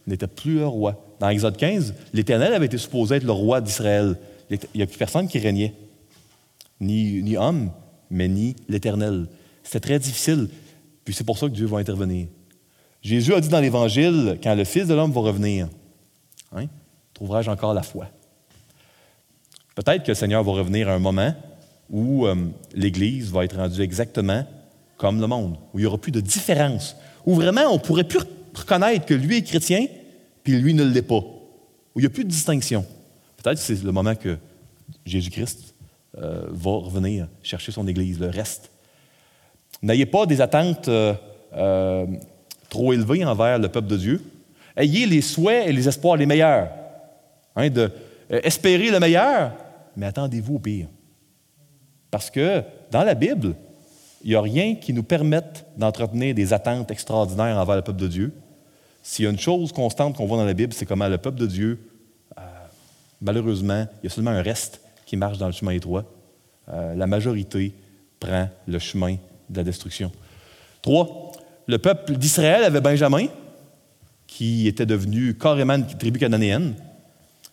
n'était 0.07 0.25
plus 0.25 0.63
un 0.63 0.67
roi. 0.67 0.99
Dans 1.19 1.29
Exode 1.29 1.55
15, 1.55 1.93
l'Éternel 2.13 2.51
avait 2.53 2.65
été 2.65 2.79
supposé 2.79 3.17
être 3.17 3.23
le 3.23 3.31
roi 3.31 3.61
d'Israël. 3.61 4.17
Il 4.49 4.57
n'y 4.73 4.81
a 4.81 4.87
plus 4.87 4.97
personne 4.97 5.27
qui 5.27 5.37
régnait, 5.37 5.73
ni, 6.81 7.21
ni 7.21 7.37
homme, 7.37 7.69
mais 8.09 8.27
ni 8.27 8.55
l'Éternel. 8.67 9.27
C'était 9.61 9.81
très 9.81 9.99
difficile. 9.99 10.49
Puis 11.05 11.13
c'est 11.13 11.23
pour 11.23 11.37
ça 11.37 11.45
que 11.47 11.53
Dieu 11.53 11.67
va 11.67 11.77
intervenir. 11.77 12.25
Jésus 13.03 13.35
a 13.35 13.39
dit 13.39 13.49
dans 13.49 13.61
l'Évangile, 13.61 14.39
quand 14.41 14.55
le 14.55 14.63
Fils 14.63 14.87
de 14.87 14.95
l'homme 14.95 15.11
va 15.11 15.21
revenir, 15.21 15.67
hein, 16.53 16.65
trouverai-je 17.13 17.49
encore 17.49 17.73
la 17.73 17.83
foi? 17.83 18.07
Peut-être 19.75 20.03
que 20.03 20.11
le 20.11 20.15
Seigneur 20.15 20.43
va 20.43 20.51
revenir 20.51 20.89
à 20.89 20.93
un 20.93 20.99
moment 20.99 21.33
où 21.89 22.25
euh, 22.25 22.35
l'Église 22.73 23.31
va 23.31 23.45
être 23.45 23.57
rendue 23.57 23.81
exactement 23.81 24.45
comme 24.97 25.19
le 25.19 25.27
monde, 25.27 25.57
où 25.73 25.79
il 25.79 25.81
n'y 25.81 25.85
aura 25.87 25.97
plus 25.97 26.11
de 26.11 26.21
différence, 26.21 26.95
où 27.25 27.35
vraiment 27.35 27.63
on 27.69 27.73
ne 27.73 27.79
pourrait 27.79 28.05
plus 28.05 28.19
reconnaître 28.53 29.05
que 29.05 29.13
lui 29.13 29.37
est 29.37 29.43
chrétien, 29.43 29.85
puis 30.43 30.53
lui 30.53 30.73
ne 30.73 30.83
l'est 30.83 31.01
pas, 31.01 31.15
où 31.15 31.97
il 31.97 32.01
n'y 32.01 32.07
a 32.07 32.09
plus 32.09 32.23
de 32.23 32.29
distinction. 32.29 32.85
Peut-être 33.37 33.57
que 33.57 33.63
c'est 33.63 33.83
le 33.83 33.91
moment 33.91 34.15
que 34.15 34.37
Jésus-Christ 35.05 35.75
euh, 36.17 36.45
va 36.49 36.71
revenir 36.71 37.27
chercher 37.43 37.71
son 37.71 37.87
Église, 37.87 38.19
le 38.19 38.29
reste. 38.29 38.71
N'ayez 39.81 40.05
pas 40.05 40.25
des 40.25 40.39
attentes 40.39 40.87
euh, 40.87 42.07
trop 42.69 42.93
élevées 42.93 43.25
envers 43.25 43.59
le 43.59 43.67
peuple 43.67 43.87
de 43.87 43.97
Dieu. 43.97 44.23
Ayez 44.75 45.05
les 45.05 45.21
souhaits 45.21 45.67
et 45.67 45.71
les 45.71 45.87
espoirs 45.87 46.17
les 46.17 46.25
meilleurs. 46.25 46.69
Hein, 47.55 47.69
de, 47.69 47.91
euh, 48.31 48.39
espérer 48.43 48.91
le 48.91 48.99
meilleur, 48.99 49.53
mais 49.95 50.07
attendez-vous 50.07 50.55
au 50.55 50.59
pire. 50.59 50.87
Parce 52.11 52.29
que 52.29 52.63
dans 52.91 53.03
la 53.03 53.13
Bible, 53.13 53.55
il 54.23 54.29
n'y 54.31 54.35
a 54.35 54.41
rien 54.41 54.75
qui 54.75 54.93
nous 54.93 55.03
permette 55.03 55.65
d'entretenir 55.77 56.33
des 56.33 56.51
attentes 56.51 56.91
extraordinaires 56.91 57.57
envers 57.57 57.75
le 57.75 57.81
peuple 57.81 57.99
de 57.99 58.07
Dieu. 58.07 58.33
S'il 59.01 59.25
y 59.25 59.27
a 59.27 59.31
une 59.31 59.39
chose 59.39 59.71
constante 59.71 60.17
qu'on 60.17 60.25
voit 60.25 60.37
dans 60.37 60.45
la 60.45 60.53
Bible, 60.53 60.73
c'est 60.73 60.85
comment 60.85 61.07
le 61.07 61.17
peuple 61.17 61.37
de 61.37 61.45
Dieu, 61.45 61.79
malheureusement, 63.21 63.85
il 64.01 64.05
y 64.05 64.07
a 64.07 64.09
seulement 64.09 64.31
un 64.31 64.41
reste 64.41 64.81
qui 65.05 65.15
marche 65.15 65.37
dans 65.37 65.45
le 65.45 65.51
chemin 65.51 65.71
étroit. 65.71 66.05
la 66.67 67.05
majorité 67.05 67.71
prend 68.19 68.49
le 68.67 68.79
chemin 68.79 69.17
de 69.49 69.57
la 69.57 69.63
destruction. 69.63 70.11
Trois, 70.81 71.31
le 71.67 71.77
peuple 71.77 72.13
d'Israël 72.13 72.63
avait 72.63 72.81
Benjamin, 72.81 73.27
qui 74.27 74.67
était 74.67 74.85
devenu 74.85 75.35
carrément 75.35 75.75
une 75.75 75.87
tribu 75.87 76.19
cananéenne. 76.19 76.73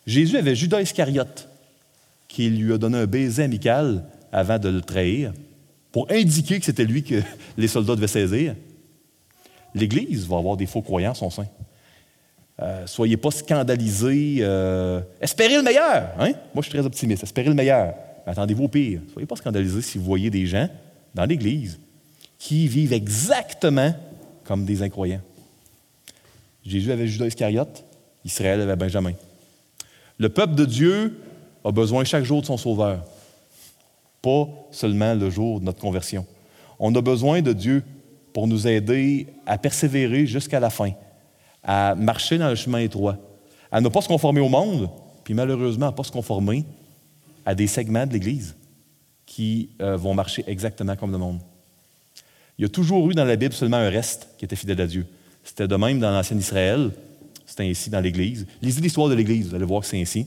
Jésus 0.05 0.37
avait 0.37 0.55
Judas 0.55 0.81
Iscariote, 0.81 1.47
qui 2.27 2.49
lui 2.49 2.73
a 2.73 2.77
donné 2.77 2.97
un 2.97 3.05
baiser 3.05 3.43
amical 3.43 4.03
avant 4.31 4.59
de 4.59 4.69
le 4.69 4.81
trahir, 4.81 5.33
pour 5.91 6.11
indiquer 6.11 6.59
que 6.59 6.65
c'était 6.65 6.85
lui 6.85 7.03
que 7.03 7.21
les 7.57 7.67
soldats 7.67 7.95
devaient 7.95 8.07
saisir. 8.07 8.55
L'Église 9.75 10.27
va 10.27 10.37
avoir 10.37 10.57
des 10.57 10.65
faux 10.65 10.81
croyants 10.81 11.13
son 11.13 11.29
sein. 11.29 11.47
Euh, 12.61 12.85
soyez 12.85 13.17
pas 13.17 13.31
scandalisés. 13.31 14.37
Euh, 14.41 15.01
espérez 15.19 15.55
le 15.55 15.63
meilleur. 15.63 16.09
Hein? 16.19 16.33
Moi, 16.53 16.61
je 16.61 16.63
suis 16.63 16.71
très 16.71 16.85
optimiste. 16.85 17.23
Espérez 17.23 17.47
le 17.47 17.55
meilleur. 17.55 17.95
Attendez-vous 18.25 18.65
au 18.65 18.67
pire. 18.67 19.01
Soyez 19.11 19.25
pas 19.25 19.35
scandalisés 19.35 19.81
si 19.81 19.97
vous 19.97 20.03
voyez 20.03 20.29
des 20.29 20.45
gens 20.45 20.69
dans 21.15 21.25
l'Église 21.25 21.79
qui 22.37 22.67
vivent 22.67 22.93
exactement 22.93 23.93
comme 24.43 24.65
des 24.65 24.81
incroyants. 24.81 25.21
Jésus 26.65 26.91
avait 26.91 27.07
Judas 27.07 27.27
Iscariote, 27.27 27.83
Israël 28.23 28.61
avait 28.61 28.75
Benjamin. 28.75 29.13
Le 30.17 30.29
peuple 30.29 30.55
de 30.55 30.65
Dieu 30.65 31.19
a 31.65 31.71
besoin 31.71 32.03
chaque 32.03 32.23
jour 32.23 32.41
de 32.41 32.45
son 32.45 32.57
Sauveur, 32.57 33.03
pas 34.21 34.47
seulement 34.71 35.13
le 35.13 35.29
jour 35.29 35.59
de 35.59 35.65
notre 35.65 35.79
conversion. 35.79 36.25
On 36.79 36.93
a 36.95 37.01
besoin 37.01 37.41
de 37.41 37.53
Dieu 37.53 37.83
pour 38.33 38.47
nous 38.47 38.67
aider 38.67 39.27
à 39.45 39.57
persévérer 39.57 40.25
jusqu'à 40.25 40.59
la 40.59 40.69
fin, 40.69 40.91
à 41.63 41.95
marcher 41.95 42.37
dans 42.37 42.49
le 42.49 42.55
chemin 42.55 42.79
étroit, 42.79 43.17
à 43.71 43.81
ne 43.81 43.89
pas 43.89 44.01
se 44.01 44.07
conformer 44.07 44.41
au 44.41 44.49
monde, 44.49 44.89
puis 45.23 45.33
malheureusement 45.33 45.87
à 45.87 45.91
ne 45.91 45.95
pas 45.95 46.03
se 46.03 46.11
conformer 46.11 46.65
à 47.45 47.55
des 47.55 47.67
segments 47.67 48.05
de 48.05 48.13
l'Église 48.13 48.55
qui 49.25 49.69
euh, 49.81 49.97
vont 49.97 50.13
marcher 50.13 50.43
exactement 50.47 50.95
comme 50.95 51.11
le 51.11 51.17
monde. 51.17 51.39
Il 52.57 52.61
y 52.61 52.65
a 52.65 52.69
toujours 52.69 53.09
eu 53.09 53.13
dans 53.13 53.25
la 53.25 53.35
Bible 53.35 53.53
seulement 53.53 53.77
un 53.77 53.89
reste 53.89 54.29
qui 54.37 54.45
était 54.45 54.55
fidèle 54.55 54.81
à 54.81 54.87
Dieu. 54.87 55.05
C'était 55.43 55.67
de 55.67 55.75
même 55.75 55.99
dans 55.99 56.11
l'ancien 56.11 56.37
Israël, 56.37 56.91
c'était 57.45 57.69
ainsi 57.69 57.89
dans 57.89 57.99
l'Église. 57.99 58.47
Lisez 58.61 58.81
l'histoire 58.81 59.09
de 59.09 59.13
l'Église, 59.13 59.49
vous 59.49 59.55
allez 59.55 59.65
voir 59.65 59.81
que 59.81 59.87
c'est 59.87 60.01
ainsi. 60.01 60.25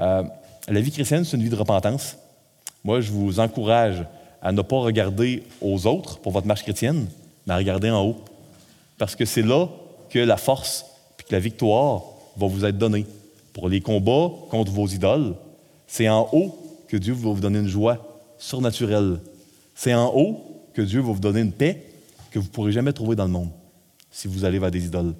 Euh, 0.00 0.22
la 0.68 0.80
vie 0.80 0.90
chrétienne, 0.90 1.24
c'est 1.24 1.36
une 1.36 1.42
vie 1.42 1.50
de 1.50 1.56
repentance. 1.56 2.16
Moi, 2.84 3.00
je 3.00 3.10
vous 3.10 3.40
encourage 3.40 4.04
à 4.40 4.52
ne 4.52 4.62
pas 4.62 4.78
regarder 4.78 5.42
aux 5.60 5.86
autres 5.86 6.18
pour 6.20 6.32
votre 6.32 6.46
marche 6.46 6.62
chrétienne, 6.62 7.06
mais 7.46 7.54
à 7.54 7.56
regarder 7.56 7.90
en 7.90 8.04
haut. 8.06 8.24
Parce 8.96 9.16
que 9.16 9.24
c'est 9.24 9.42
là 9.42 9.68
que 10.08 10.18
la 10.18 10.36
force 10.36 10.86
et 11.18 11.24
que 11.24 11.32
la 11.32 11.40
victoire 11.40 12.04
va 12.36 12.46
vous 12.46 12.64
être 12.64 12.78
donnée. 12.78 13.04
Pour 13.52 13.68
les 13.68 13.80
combats 13.80 14.30
contre 14.50 14.72
vos 14.72 14.86
idoles, 14.86 15.34
c'est 15.86 16.08
en 16.08 16.28
haut 16.32 16.56
que 16.88 16.96
Dieu 16.96 17.12
va 17.12 17.30
vous 17.30 17.40
donner 17.40 17.58
une 17.58 17.68
joie 17.68 17.98
surnaturelle. 18.38 19.18
C'est 19.74 19.94
en 19.94 20.10
haut 20.14 20.40
que 20.72 20.82
Dieu 20.82 21.00
va 21.00 21.12
vous 21.12 21.20
donner 21.20 21.40
une 21.40 21.52
paix 21.52 21.84
que 22.30 22.38
vous 22.38 22.46
ne 22.46 22.50
pourrez 22.50 22.72
jamais 22.72 22.92
trouver 22.92 23.16
dans 23.16 23.24
le 23.24 23.30
monde 23.30 23.50
si 24.10 24.28
vous 24.28 24.44
allez 24.44 24.58
vers 24.58 24.70
des 24.70 24.86
idoles. 24.86 25.14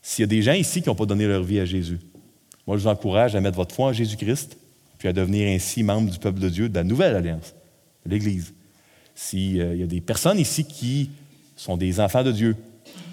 S'il 0.00 0.22
y 0.22 0.24
a 0.24 0.26
des 0.26 0.42
gens 0.42 0.52
ici 0.52 0.82
qui 0.82 0.88
n'ont 0.88 0.94
pas 0.94 1.06
donné 1.06 1.26
leur 1.26 1.42
vie 1.42 1.60
à 1.60 1.64
Jésus, 1.64 1.98
moi 2.66 2.76
je 2.76 2.82
vous 2.82 2.88
encourage 2.88 3.36
à 3.36 3.40
mettre 3.40 3.56
votre 3.56 3.74
foi 3.74 3.88
en 3.88 3.92
Jésus-Christ, 3.92 4.56
puis 4.98 5.08
à 5.08 5.12
devenir 5.12 5.48
ainsi 5.48 5.82
membre 5.82 6.10
du 6.10 6.18
peuple 6.18 6.40
de 6.40 6.48
Dieu, 6.48 6.68
de 6.68 6.74
la 6.74 6.84
nouvelle 6.84 7.14
alliance, 7.14 7.54
de 8.06 8.10
l'Église. 8.10 8.54
S'il 9.14 9.60
euh, 9.60 9.76
y 9.76 9.82
a 9.82 9.86
des 9.86 10.00
personnes 10.00 10.38
ici 10.38 10.64
qui 10.64 11.10
sont 11.56 11.76
des 11.76 12.00
enfants 12.00 12.24
de 12.24 12.32
Dieu, 12.32 12.56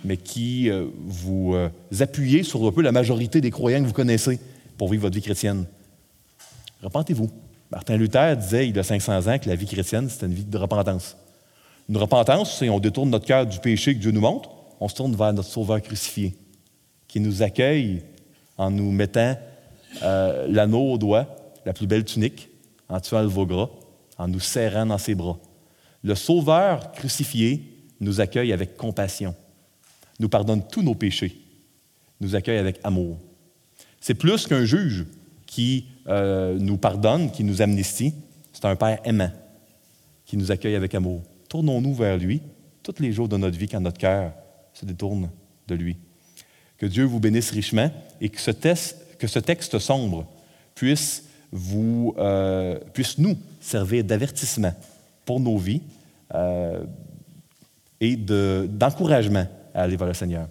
mais 0.03 0.17
qui 0.17 0.69
euh, 0.69 0.85
vous 1.05 1.53
euh, 1.53 1.69
appuyez 1.99 2.43
sur 2.43 2.65
un 2.65 2.71
peu 2.71 2.81
la 2.81 2.91
majorité 2.91 3.41
des 3.41 3.51
croyants 3.51 3.81
que 3.81 3.87
vous 3.87 3.93
connaissez 3.93 4.39
pour 4.77 4.89
vivre 4.89 5.03
votre 5.03 5.15
vie 5.15 5.21
chrétienne, 5.21 5.65
repentez-vous. 6.81 7.29
Martin 7.71 7.97
Luther 7.97 8.35
disait 8.37 8.67
il 8.67 8.75
y 8.75 8.79
a 8.79 8.83
500 8.83 9.27
ans 9.27 9.37
que 9.37 9.49
la 9.49 9.55
vie 9.55 9.67
chrétienne, 9.67 10.09
c'était 10.09 10.25
une 10.25 10.33
vie 10.33 10.45
de 10.45 10.57
repentance. 10.57 11.17
Une 11.87 11.97
repentance, 11.97 12.57
c'est 12.57 12.69
on 12.69 12.79
détourne 12.79 13.09
notre 13.09 13.25
cœur 13.25 13.45
du 13.45 13.59
péché 13.59 13.93
que 13.93 13.99
Dieu 13.99 14.11
nous 14.11 14.21
montre, 14.21 14.49
on 14.79 14.87
se 14.87 14.95
tourne 14.95 15.15
vers 15.15 15.33
notre 15.33 15.49
Sauveur 15.49 15.81
crucifié, 15.81 16.35
qui 17.07 17.19
nous 17.19 17.41
accueille 17.41 18.03
en 18.57 18.71
nous 18.71 18.91
mettant 18.91 19.37
euh, 20.03 20.47
l'anneau 20.47 20.93
au 20.93 20.97
doigt, 20.97 21.27
la 21.65 21.73
plus 21.73 21.87
belle 21.87 22.05
tunique, 22.05 22.49
en 22.87 22.99
tuant 22.99 23.21
le 23.21 23.27
veau 23.27 23.45
gras, 23.45 23.69
en 24.17 24.27
nous 24.27 24.39
serrant 24.39 24.85
dans 24.85 24.97
ses 24.97 25.15
bras. 25.15 25.37
Le 26.03 26.15
Sauveur 26.15 26.91
crucifié 26.91 27.63
nous 27.99 28.21
accueille 28.21 28.53
avec 28.53 28.77
compassion, 28.77 29.35
nous 30.19 30.29
pardonne 30.29 30.65
tous 30.67 30.81
nos 30.81 30.95
péchés, 30.95 31.35
nous 32.21 32.35
accueille 32.35 32.57
avec 32.57 32.79
amour. 32.83 33.17
C'est 33.99 34.13
plus 34.13 34.47
qu'un 34.47 34.65
juge 34.65 35.05
qui 35.45 35.87
euh, 36.07 36.57
nous 36.59 36.77
pardonne, 36.77 37.31
qui 37.31 37.43
nous 37.43 37.61
amnistie, 37.61 38.13
c'est 38.53 38.65
un 38.65 38.75
Père 38.75 38.99
aimant 39.03 39.31
qui 40.25 40.37
nous 40.37 40.51
accueille 40.51 40.75
avec 40.75 40.93
amour. 40.93 41.23
Tournons-nous 41.49 41.95
vers 41.95 42.17
lui 42.17 42.41
tous 42.83 42.99
les 42.99 43.11
jours 43.11 43.27
de 43.27 43.35
notre 43.35 43.57
vie 43.57 43.67
quand 43.67 43.81
notre 43.81 43.97
cœur 43.97 44.31
se 44.79 44.85
détourne 44.85 45.29
de 45.67 45.75
lui. 45.75 45.97
Que 46.77 46.85
Dieu 46.85 47.03
vous 47.03 47.19
bénisse 47.19 47.51
richement 47.51 47.91
et 48.21 48.29
que 48.29 48.39
ce, 48.39 48.51
texte 49.39 49.79
sombre 49.79 50.25
euh, 52.17 52.79
puisse 52.93 53.17
nous 53.17 53.37
servir 53.59 54.03
d'avertissement 54.03 54.73
pour 55.25 55.39
nos 55.39 55.57
vies 55.57 55.81
euh, 56.33 56.83
et 57.99 58.15
d'encouragement 58.15 59.45
à 59.73 59.81
aller 59.83 59.97
vers 59.97 60.07
le 60.07 60.13
Seigneur. 60.13 60.47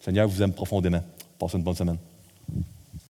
Le 0.00 0.04
Seigneur 0.04 0.28
vous 0.28 0.42
aime 0.42 0.52
profondément. 0.52 1.02
Passez 1.38 1.56
une 1.56 1.64
bonne 1.64 1.74
semaine. 1.74 1.98